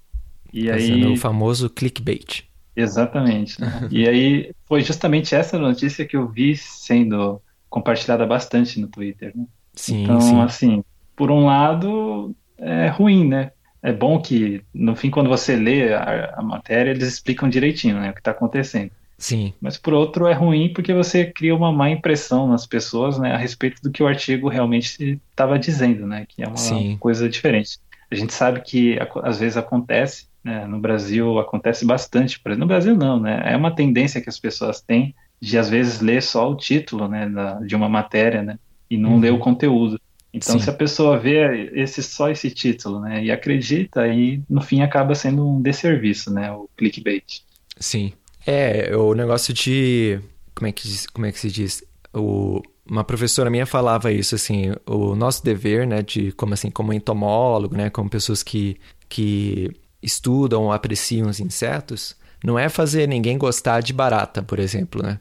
E 0.52 0.68
Fazendo 0.68 1.06
aí 1.06 1.12
o 1.12 1.16
famoso 1.16 1.68
clickbait. 1.68 2.44
Exatamente. 2.74 3.60
Né? 3.60 3.88
e 3.92 4.08
aí 4.08 4.52
foi 4.64 4.82
justamente 4.82 5.34
essa 5.34 5.58
notícia 5.58 6.06
que 6.06 6.16
eu 6.16 6.28
vi 6.28 6.56
sendo 6.56 7.40
compartilhada 7.68 8.24
bastante 8.26 8.80
no 8.80 8.88
Twitter, 8.88 9.32
né? 9.34 9.44
Sim, 9.74 10.04
então, 10.04 10.20
sim. 10.20 10.40
assim, 10.40 10.84
por 11.14 11.30
um 11.30 11.44
lado 11.44 12.34
é 12.58 12.88
ruim, 12.88 13.26
né? 13.26 13.50
É 13.82 13.92
bom 13.92 14.20
que 14.20 14.62
no 14.74 14.96
fim 14.96 15.10
quando 15.10 15.28
você 15.28 15.54
lê 15.54 15.94
a, 15.94 16.34
a 16.36 16.42
matéria 16.42 16.90
eles 16.90 17.06
explicam 17.06 17.48
direitinho, 17.48 18.00
né, 18.00 18.10
o 18.10 18.12
que 18.12 18.20
está 18.20 18.32
acontecendo. 18.32 18.90
Sim. 19.18 19.54
Mas 19.60 19.78
por 19.78 19.94
outro 19.94 20.26
é 20.26 20.32
ruim 20.32 20.72
porque 20.72 20.92
você 20.92 21.24
cria 21.24 21.54
uma 21.54 21.72
má 21.72 21.88
impressão 21.88 22.48
nas 22.48 22.66
pessoas, 22.66 23.18
né, 23.18 23.32
a 23.32 23.36
respeito 23.36 23.80
do 23.80 23.90
que 23.90 24.02
o 24.02 24.06
artigo 24.06 24.48
realmente 24.48 25.20
estava 25.30 25.58
dizendo, 25.58 26.06
né, 26.06 26.26
que 26.28 26.42
é 26.42 26.48
uma 26.48 26.56
Sim. 26.56 26.96
coisa 26.98 27.28
diferente. 27.28 27.78
A 28.10 28.14
gente 28.14 28.32
sabe 28.32 28.60
que 28.60 28.98
às 29.22 29.38
vezes 29.38 29.56
acontece, 29.56 30.26
né, 30.42 30.66
no 30.66 30.78
Brasil 30.78 31.38
acontece 31.38 31.84
bastante, 31.84 32.40
no 32.58 32.66
Brasil 32.66 32.96
não, 32.96 33.20
né, 33.20 33.40
é 33.44 33.56
uma 33.56 33.74
tendência 33.74 34.20
que 34.20 34.28
as 34.28 34.38
pessoas 34.38 34.80
têm 34.80 35.14
de 35.40 35.56
às 35.58 35.70
vezes 35.70 36.00
ler 36.00 36.22
só 36.22 36.50
o 36.50 36.56
título, 36.56 37.08
né, 37.08 37.28
da, 37.28 37.54
de 37.60 37.74
uma 37.74 37.88
matéria, 37.88 38.42
né, 38.42 38.58
e 38.90 38.96
não 38.96 39.12
uhum. 39.12 39.20
ler 39.20 39.32
o 39.32 39.38
conteúdo. 39.38 40.00
Então, 40.36 40.58
Sim. 40.58 40.64
se 40.64 40.68
a 40.68 40.72
pessoa 40.74 41.18
vê 41.18 41.70
esse 41.72 42.02
só 42.02 42.28
esse 42.28 42.50
título, 42.50 43.00
né, 43.00 43.24
e 43.24 43.30
acredita, 43.30 44.02
aí 44.02 44.42
no 44.50 44.60
fim 44.60 44.82
acaba 44.82 45.14
sendo 45.14 45.48
um 45.48 45.62
desserviço, 45.62 46.30
né, 46.30 46.52
o 46.52 46.68
clickbait. 46.76 47.40
Sim. 47.80 48.12
É, 48.46 48.94
o 48.94 49.14
negócio 49.14 49.54
de. 49.54 50.20
Como 50.54 50.68
é 50.68 50.72
que, 50.72 51.08
como 51.10 51.24
é 51.24 51.32
que 51.32 51.40
se 51.40 51.50
diz? 51.50 51.82
O, 52.12 52.60
uma 52.86 53.02
professora 53.02 53.48
minha 53.48 53.64
falava 53.64 54.12
isso, 54.12 54.34
assim, 54.34 54.72
o 54.86 55.16
nosso 55.16 55.42
dever, 55.42 55.86
né, 55.86 56.02
de 56.02 56.32
como 56.32 56.52
assim, 56.52 56.70
como 56.70 56.92
entomólogo, 56.92 57.74
né, 57.74 57.88
como 57.88 58.10
pessoas 58.10 58.42
que, 58.42 58.76
que 59.08 59.70
estudam, 60.02 60.70
apreciam 60.70 61.30
os 61.30 61.40
insetos, 61.40 62.14
não 62.44 62.58
é 62.58 62.68
fazer 62.68 63.08
ninguém 63.08 63.38
gostar 63.38 63.80
de 63.80 63.94
barata, 63.94 64.42
por 64.42 64.58
exemplo, 64.58 65.02
né? 65.02 65.18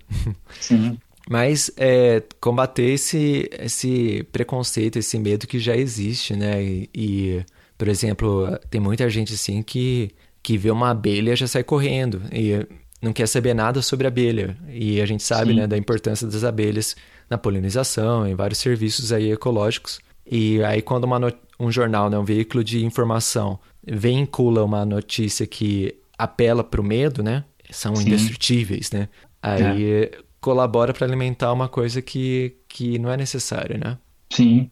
Sim. 0.60 0.98
Mas 1.30 1.72
é, 1.78 2.22
combater 2.40 2.94
esse, 2.94 3.50
esse 3.60 4.24
preconceito, 4.32 4.98
esse 4.98 5.18
medo 5.18 5.48
que 5.48 5.60
já 5.60 5.76
existe, 5.76 6.36
né? 6.36 6.64
E, 6.64 6.90
e, 6.94 7.46
por 7.78 7.88
exemplo, 7.88 8.58
tem 8.70 8.80
muita 8.80 9.10
gente 9.10 9.34
assim 9.34 9.64
que, 9.64 10.12
que 10.44 10.58
vê 10.58 10.70
uma 10.70 10.92
abelha 10.92 11.34
e 11.34 11.36
já 11.36 11.48
sai 11.48 11.64
correndo. 11.64 12.22
E 12.32 12.66
não 13.02 13.12
quer 13.12 13.28
saber 13.28 13.54
nada 13.54 13.82
sobre 13.82 14.08
abelha. 14.08 14.56
E 14.70 15.02
a 15.02 15.06
gente 15.06 15.24
sabe, 15.24 15.54
né, 15.54 15.68
da 15.68 15.78
importância 15.78 16.28
das 16.28 16.44
abelhas 16.44 16.96
na 17.30 17.38
polinização, 17.38 18.28
em 18.28 18.36
vários 18.36 18.60
serviços 18.60 19.12
aí 19.12 19.32
ecológicos. 19.32 20.00
E 20.30 20.64
aí 20.64 20.82
quando 20.82 21.06
uma 21.06 21.34
um 21.60 21.72
jornal, 21.72 22.10
né, 22.10 22.18
um 22.18 22.26
veículo 22.26 22.64
de 22.64 22.84
informação, 22.84 23.60
vincula 23.86 24.64
uma 24.64 24.86
notícia 24.86 25.48
que 25.48 25.96
apela 26.18 26.64
para 26.64 26.82
o 26.82 26.84
medo, 26.84 27.24
né? 27.24 27.44
São 27.70 27.96
Sim. 27.96 28.08
indestrutíveis, 28.08 28.92
né? 28.92 29.08
Aí 29.42 29.86
é. 30.04 30.12
Colabora 30.46 30.94
para 30.94 31.08
alimentar 31.08 31.52
uma 31.52 31.68
coisa 31.68 32.04
que, 32.04 32.56
que 32.68 33.00
não 33.00 33.10
é 33.10 33.18
necessária, 33.18 33.80
né? 33.80 33.98
Sim. 34.32 34.70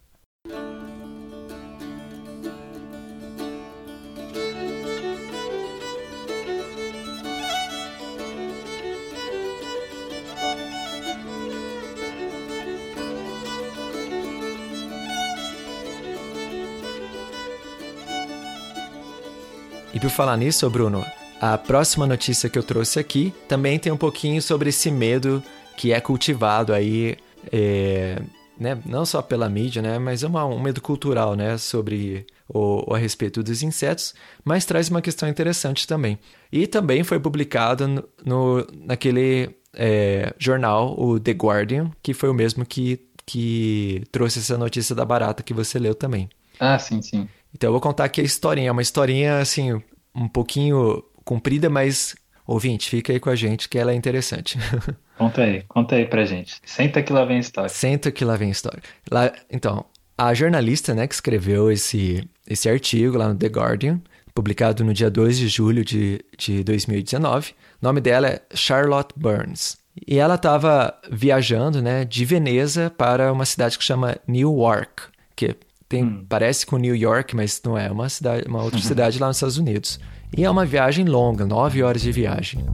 por 20.03 20.09
falar 20.09 20.35
nisso, 20.35 20.69
Bruno, 20.69 21.03
a 21.39 21.57
próxima 21.57 22.05
notícia 22.05 22.49
que 22.49 22.59
eu 22.59 22.63
trouxe 22.63 22.99
aqui 22.99 23.33
também 23.47 23.79
tem 23.79 23.89
um 23.89 23.97
pouquinho 23.97 24.41
sobre 24.41 24.67
esse 24.67 24.91
medo 24.91 25.41
que 25.77 25.91
é 25.91 25.99
cultivado 25.99 26.73
aí, 26.73 27.17
é, 27.51 28.21
né, 28.59 28.77
não 28.85 29.05
só 29.05 29.21
pela 29.21 29.49
mídia, 29.49 29.81
né, 29.81 29.99
mas 29.99 30.23
é 30.23 30.27
uma, 30.27 30.45
um 30.45 30.59
medo 30.59 30.81
cultural, 30.81 31.35
né, 31.35 31.57
sobre 31.57 32.25
o, 32.47 32.93
a 32.93 32.97
respeito 32.97 33.41
dos 33.41 33.63
insetos, 33.63 34.13
mas 34.43 34.65
traz 34.65 34.89
uma 34.89 35.01
questão 35.01 35.27
interessante 35.27 35.87
também. 35.87 36.17
E 36.51 36.67
também 36.67 37.03
foi 37.03 37.19
publicado 37.19 37.87
no, 37.87 38.03
no 38.25 38.67
naquele 38.85 39.55
é, 39.73 40.33
jornal, 40.37 40.99
o 40.99 41.19
The 41.19 41.31
Guardian, 41.31 41.91
que 42.01 42.13
foi 42.13 42.29
o 42.29 42.33
mesmo 42.33 42.65
que, 42.65 42.99
que 43.25 44.03
trouxe 44.11 44.39
essa 44.39 44.57
notícia 44.57 44.95
da 44.95 45.03
barata 45.03 45.43
que 45.43 45.53
você 45.53 45.79
leu 45.79 45.95
também. 45.95 46.29
Ah, 46.59 46.77
sim, 46.77 47.01
sim. 47.01 47.27
Então 47.53 47.67
eu 47.67 47.71
vou 47.71 47.81
contar 47.81 48.05
aqui 48.05 48.21
a 48.21 48.23
historinha, 48.23 48.69
é 48.69 48.71
uma 48.71 48.81
historinha 48.81 49.39
assim, 49.39 49.81
um 50.13 50.27
pouquinho 50.27 51.03
comprida, 51.23 51.69
mas 51.69 52.15
ouvinte, 52.45 52.89
fica 52.89 53.13
aí 53.13 53.19
com 53.19 53.29
a 53.29 53.35
gente 53.35 53.69
que 53.69 53.77
ela 53.77 53.91
é 53.91 53.95
interessante. 53.95 54.57
Conta 55.17 55.43
aí, 55.43 55.63
conta 55.67 55.95
aí 55.95 56.05
pra 56.05 56.25
gente. 56.25 56.55
Senta 56.65 57.01
que 57.01 57.13
lá 57.13 57.25
vem 57.25 57.37
a 57.37 57.39
história. 57.39 57.69
Senta 57.69 58.11
que 58.11 58.25
lá 58.25 58.35
vem 58.35 58.49
a 58.49 58.51
história. 58.51 58.81
Lá, 59.11 59.31
então, 59.51 59.85
a 60.17 60.33
jornalista 60.33 60.93
né, 60.93 61.07
que 61.07 61.13
escreveu 61.13 61.71
esse, 61.71 62.27
esse 62.47 62.69
artigo 62.69 63.17
lá 63.17 63.29
no 63.29 63.35
The 63.35 63.47
Guardian, 63.47 64.01
publicado 64.33 64.83
no 64.83 64.93
dia 64.93 65.09
2 65.09 65.37
de 65.37 65.47
julho 65.47 65.85
de, 65.85 66.19
de 66.37 66.63
2019, 66.63 67.51
o 67.51 67.53
nome 67.81 68.01
dela 68.01 68.27
é 68.27 68.41
Charlotte 68.53 69.13
Burns. 69.15 69.77
E 70.07 70.17
ela 70.17 70.35
estava 70.35 70.99
viajando 71.11 71.81
né, 71.81 72.03
de 72.03 72.25
Veneza 72.25 72.89
para 72.89 73.31
uma 73.31 73.45
cidade 73.45 73.77
que 73.77 73.83
chama 73.83 74.17
Newark, 74.27 75.03
que 75.35 75.55
tem, 75.87 76.03
hum. 76.03 76.25
Parece 76.27 76.65
com 76.65 76.77
New 76.77 76.95
York, 76.95 77.35
mas 77.35 77.61
não 77.63 77.77
é. 77.77 77.91
Uma, 77.91 78.09
cidade, 78.09 78.47
uma 78.47 78.63
outra 78.63 78.79
cidade 78.81 79.19
lá 79.19 79.27
nos 79.27 79.37
Estados 79.37 79.59
Unidos. 79.59 79.99
E 80.35 80.43
é 80.43 80.49
uma 80.49 80.65
viagem 80.65 81.05
longa, 81.05 81.45
nove 81.45 81.83
horas 81.83 82.01
de 82.01 82.11
viagem. 82.11 82.65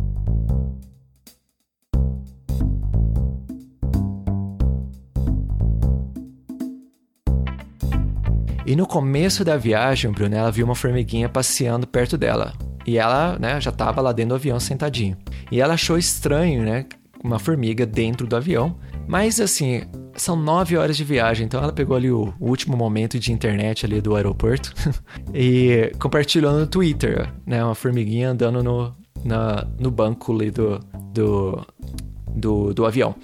E 8.69 8.75
no 8.75 8.85
começo 8.85 9.43
da 9.43 9.57
viagem, 9.57 10.11
Bruno, 10.11 10.35
ela 10.35 10.51
viu 10.51 10.63
uma 10.63 10.75
formiguinha 10.75 11.27
passeando 11.27 11.87
perto 11.87 12.15
dela. 12.15 12.53
E 12.85 12.99
ela, 12.99 13.35
né, 13.39 13.59
já 13.59 13.71
estava 13.71 13.99
lá 13.99 14.11
dentro 14.11 14.29
do 14.29 14.35
avião 14.35 14.59
sentadinho. 14.59 15.17
E 15.51 15.59
ela 15.59 15.73
achou 15.73 15.97
estranho, 15.97 16.61
né, 16.61 16.85
uma 17.23 17.39
formiga 17.39 17.83
dentro 17.83 18.27
do 18.27 18.35
avião. 18.35 18.77
Mas 19.07 19.41
assim, 19.41 19.81
são 20.13 20.35
nove 20.35 20.77
horas 20.77 20.95
de 20.95 21.03
viagem, 21.03 21.47
então 21.47 21.63
ela 21.63 21.73
pegou 21.73 21.97
ali 21.97 22.11
o, 22.11 22.31
último 22.39 22.77
momento 22.77 23.17
de 23.17 23.33
internet 23.33 23.87
ali 23.87 23.99
do 24.01 24.15
aeroporto 24.15 24.71
e 25.33 25.91
compartilhou 25.99 26.53
no 26.53 26.67
Twitter, 26.67 27.27
né? 27.47 27.65
Uma 27.65 27.73
formiguinha 27.73 28.29
andando 28.29 28.61
no, 28.61 28.95
na, 29.25 29.65
no 29.79 29.89
banco 29.89 30.31
ali 30.31 30.51
do, 30.51 30.79
do, 31.11 31.65
do, 32.35 32.71
do 32.75 32.85
avião. 32.85 33.15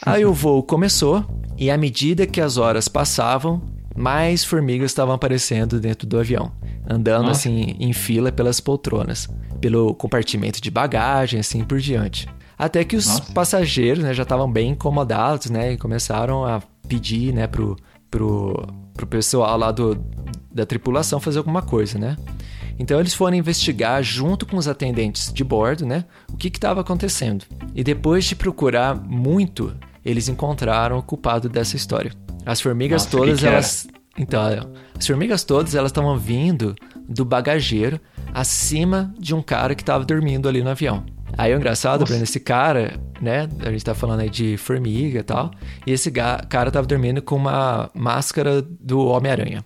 Aí 0.00 0.24
o 0.24 0.32
voo 0.32 0.62
começou 0.62 1.22
e 1.58 1.70
à 1.70 1.76
medida 1.76 2.26
que 2.26 2.40
as 2.40 2.56
horas 2.56 2.88
passavam, 2.88 3.60
mais 3.96 4.44
formigas 4.44 4.90
estavam 4.90 5.14
aparecendo 5.14 5.80
dentro 5.80 6.06
do 6.06 6.18
avião, 6.18 6.52
andando 6.88 7.26
Nossa. 7.26 7.48
assim 7.48 7.76
em 7.78 7.92
fila 7.92 8.32
pelas 8.32 8.60
poltronas, 8.60 9.28
pelo 9.60 9.94
compartimento 9.94 10.60
de 10.60 10.70
bagagem, 10.70 11.40
assim 11.40 11.64
por 11.64 11.78
diante. 11.78 12.28
Até 12.58 12.84
que 12.84 12.96
os 12.96 13.06
Nossa. 13.06 13.32
passageiros 13.32 14.02
né, 14.02 14.14
já 14.14 14.22
estavam 14.22 14.50
bem 14.50 14.70
incomodados, 14.70 15.50
né? 15.50 15.72
E 15.72 15.76
começaram 15.76 16.44
a 16.44 16.62
pedir, 16.88 17.32
né, 17.32 17.46
pro, 17.46 17.76
pro, 18.10 18.66
pro 18.92 19.06
pessoal 19.06 19.56
lá 19.58 19.72
do, 19.72 19.98
da 20.52 20.64
tripulação 20.64 21.18
fazer 21.18 21.38
alguma 21.38 21.62
coisa, 21.62 21.98
né? 21.98 22.16
Então 22.78 22.98
eles 22.98 23.14
foram 23.14 23.36
investigar 23.36 24.02
junto 24.02 24.46
com 24.46 24.56
os 24.56 24.66
atendentes 24.66 25.32
de 25.32 25.44
bordo, 25.44 25.86
né? 25.86 26.04
O 26.32 26.36
que 26.36 26.48
estava 26.48 26.80
acontecendo. 26.80 27.44
E 27.74 27.84
depois 27.84 28.24
de 28.24 28.34
procurar 28.34 28.94
muito, 28.94 29.74
eles 30.04 30.28
encontraram 30.28 30.98
o 30.98 31.02
culpado 31.02 31.48
dessa 31.48 31.76
história. 31.76 32.12
As 32.44 32.60
formigas 32.60 33.04
Nossa, 33.04 33.16
todas, 33.16 33.34
que 33.34 33.40
que 33.40 33.46
era? 33.46 33.54
elas. 33.56 33.88
Então, 34.16 34.40
as 34.98 35.06
formigas 35.06 35.42
todas, 35.44 35.74
elas 35.74 35.90
estavam 35.90 36.16
vindo 36.16 36.74
do 37.08 37.24
bagageiro 37.24 38.00
acima 38.32 39.12
de 39.18 39.34
um 39.34 39.42
cara 39.42 39.74
que 39.74 39.82
estava 39.82 40.04
dormindo 40.04 40.48
ali 40.48 40.62
no 40.62 40.70
avião. 40.70 41.04
Aí 41.36 41.52
o 41.52 41.56
engraçado, 41.56 42.00
Nossa. 42.00 42.12
Bruno, 42.12 42.22
esse 42.24 42.38
cara, 42.38 43.00
né? 43.20 43.48
A 43.64 43.70
gente 43.72 43.84
tá 43.84 43.92
falando 43.94 44.20
aí 44.20 44.30
de 44.30 44.56
formiga 44.56 45.18
e 45.18 45.22
tal. 45.22 45.50
E 45.84 45.90
esse 45.92 46.10
cara 46.12 46.70
tava 46.70 46.86
dormindo 46.86 47.20
com 47.20 47.34
uma 47.34 47.90
máscara 47.92 48.62
do 48.62 49.04
Homem-Aranha. 49.06 49.64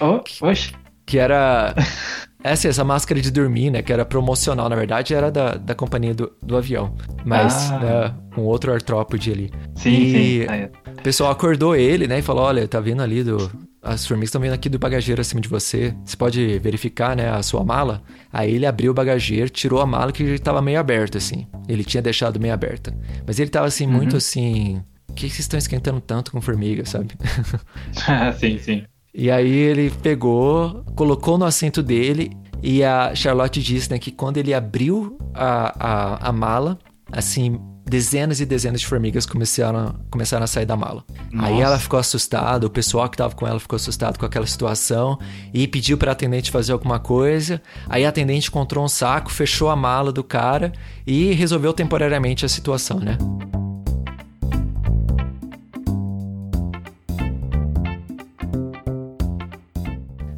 Oh, 0.00 0.20
oxe. 0.46 0.74
Que 1.06 1.18
era. 1.18 1.74
Essa, 2.50 2.68
essa 2.68 2.84
máscara 2.84 3.20
de 3.20 3.30
dormir, 3.30 3.70
né? 3.70 3.82
Que 3.82 3.92
era 3.92 4.04
promocional, 4.04 4.68
na 4.68 4.76
verdade, 4.76 5.14
era 5.14 5.30
da, 5.30 5.54
da 5.54 5.74
companhia 5.74 6.14
do, 6.14 6.32
do 6.42 6.56
avião. 6.56 6.94
Mas, 7.24 7.70
Ah. 7.70 7.78
né, 7.78 8.14
um 8.36 8.42
outro 8.42 8.72
artrópode 8.72 9.30
ali. 9.32 9.50
Sim, 9.74 9.90
E- 9.90 10.12
sim. 10.44 10.46
Aí, 10.48 10.64
O 10.98 11.02
pessoal 11.02 11.30
acordou 11.30 11.74
ele, 11.76 12.06
né? 12.06 12.18
E 12.18 12.22
falou: 12.22 12.44
Olha, 12.44 12.66
tá 12.66 12.80
vindo 12.80 13.02
ali 13.02 13.22
do. 13.22 13.50
As 13.82 14.04
formigas 14.04 14.28
estão 14.30 14.40
vindo 14.40 14.52
aqui 14.52 14.68
do 14.68 14.78
bagageiro 14.80 15.20
acima 15.20 15.40
de 15.40 15.48
você. 15.48 15.94
Você 16.04 16.16
pode 16.16 16.58
verificar, 16.58 17.14
né, 17.14 17.30
a 17.30 17.40
sua 17.42 17.62
mala? 17.64 18.02
Aí 18.32 18.52
ele 18.52 18.66
abriu 18.66 18.90
o 18.90 18.94
bagageiro, 18.94 19.48
tirou 19.48 19.80
a 19.80 19.86
mala 19.86 20.10
que 20.10 20.24
estava 20.24 20.60
meio 20.60 20.80
aberta, 20.80 21.18
assim. 21.18 21.46
Ele 21.68 21.84
tinha 21.84 22.02
deixado 22.02 22.40
meio 22.40 22.52
aberta. 22.52 22.92
Mas 23.24 23.38
ele 23.38 23.48
tava 23.48 23.66
assim, 23.68 23.86
muito 23.86 24.16
assim. 24.16 24.82
O 25.08 25.12
que 25.14 25.28
vocês 25.28 25.38
estão 25.40 25.56
esquentando 25.56 26.00
tanto 26.00 26.32
com 26.32 26.40
formiga, 26.40 26.84
sabe? 26.84 27.10
sim, 28.38 28.58
sim. 28.58 28.84
E 29.18 29.30
aí 29.30 29.50
ele 29.50 29.90
pegou, 30.02 30.84
colocou 30.94 31.38
no 31.38 31.46
assento 31.46 31.82
dele 31.82 32.30
e 32.62 32.84
a 32.84 33.14
Charlotte 33.14 33.62
disse 33.62 33.90
né, 33.90 33.98
que 33.98 34.10
quando 34.10 34.36
ele 34.36 34.52
abriu 34.52 35.16
a, 35.32 35.74
a, 35.78 36.28
a 36.28 36.32
mala, 36.32 36.78
assim, 37.10 37.58
dezenas 37.82 38.40
e 38.40 38.44
dezenas 38.44 38.82
de 38.82 38.86
formigas 38.86 39.24
começaram, 39.24 39.94
começaram 40.10 40.44
a 40.44 40.46
sair 40.46 40.66
da 40.66 40.76
mala. 40.76 41.02
Aí 41.38 41.54
Nossa. 41.54 41.62
ela 41.62 41.78
ficou 41.78 41.98
assustada, 41.98 42.66
o 42.66 42.70
pessoal 42.70 43.08
que 43.08 43.16
tava 43.16 43.34
com 43.34 43.46
ela 43.46 43.58
ficou 43.58 43.76
assustado 43.76 44.18
com 44.18 44.26
aquela 44.26 44.46
situação 44.46 45.18
e 45.54 45.66
pediu 45.66 45.96
pra 45.96 46.12
atendente 46.12 46.50
fazer 46.50 46.72
alguma 46.72 46.98
coisa. 46.98 47.62
Aí 47.88 48.04
a 48.04 48.10
atendente 48.10 48.50
encontrou 48.50 48.84
um 48.84 48.88
saco, 48.88 49.32
fechou 49.32 49.70
a 49.70 49.76
mala 49.76 50.12
do 50.12 50.22
cara 50.22 50.72
e 51.06 51.32
resolveu 51.32 51.72
temporariamente 51.72 52.44
a 52.44 52.48
situação, 52.50 53.00
né? 53.00 53.16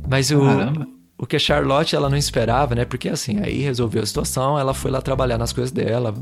Mas 0.08 0.30
o, 0.30 0.40
Caramba. 0.40 0.88
o 1.18 1.26
que 1.26 1.36
a 1.36 1.38
Charlotte 1.38 1.94
ela 1.94 2.08
não 2.08 2.16
esperava, 2.16 2.74
né? 2.74 2.84
Porque 2.84 3.08
assim, 3.08 3.40
aí 3.40 3.60
resolveu 3.60 4.02
a 4.02 4.06
situação, 4.06 4.58
ela 4.58 4.72
foi 4.74 4.90
lá 4.90 5.00
trabalhar 5.02 5.36
nas 5.38 5.52
coisas 5.52 5.70
dela, 5.72 6.14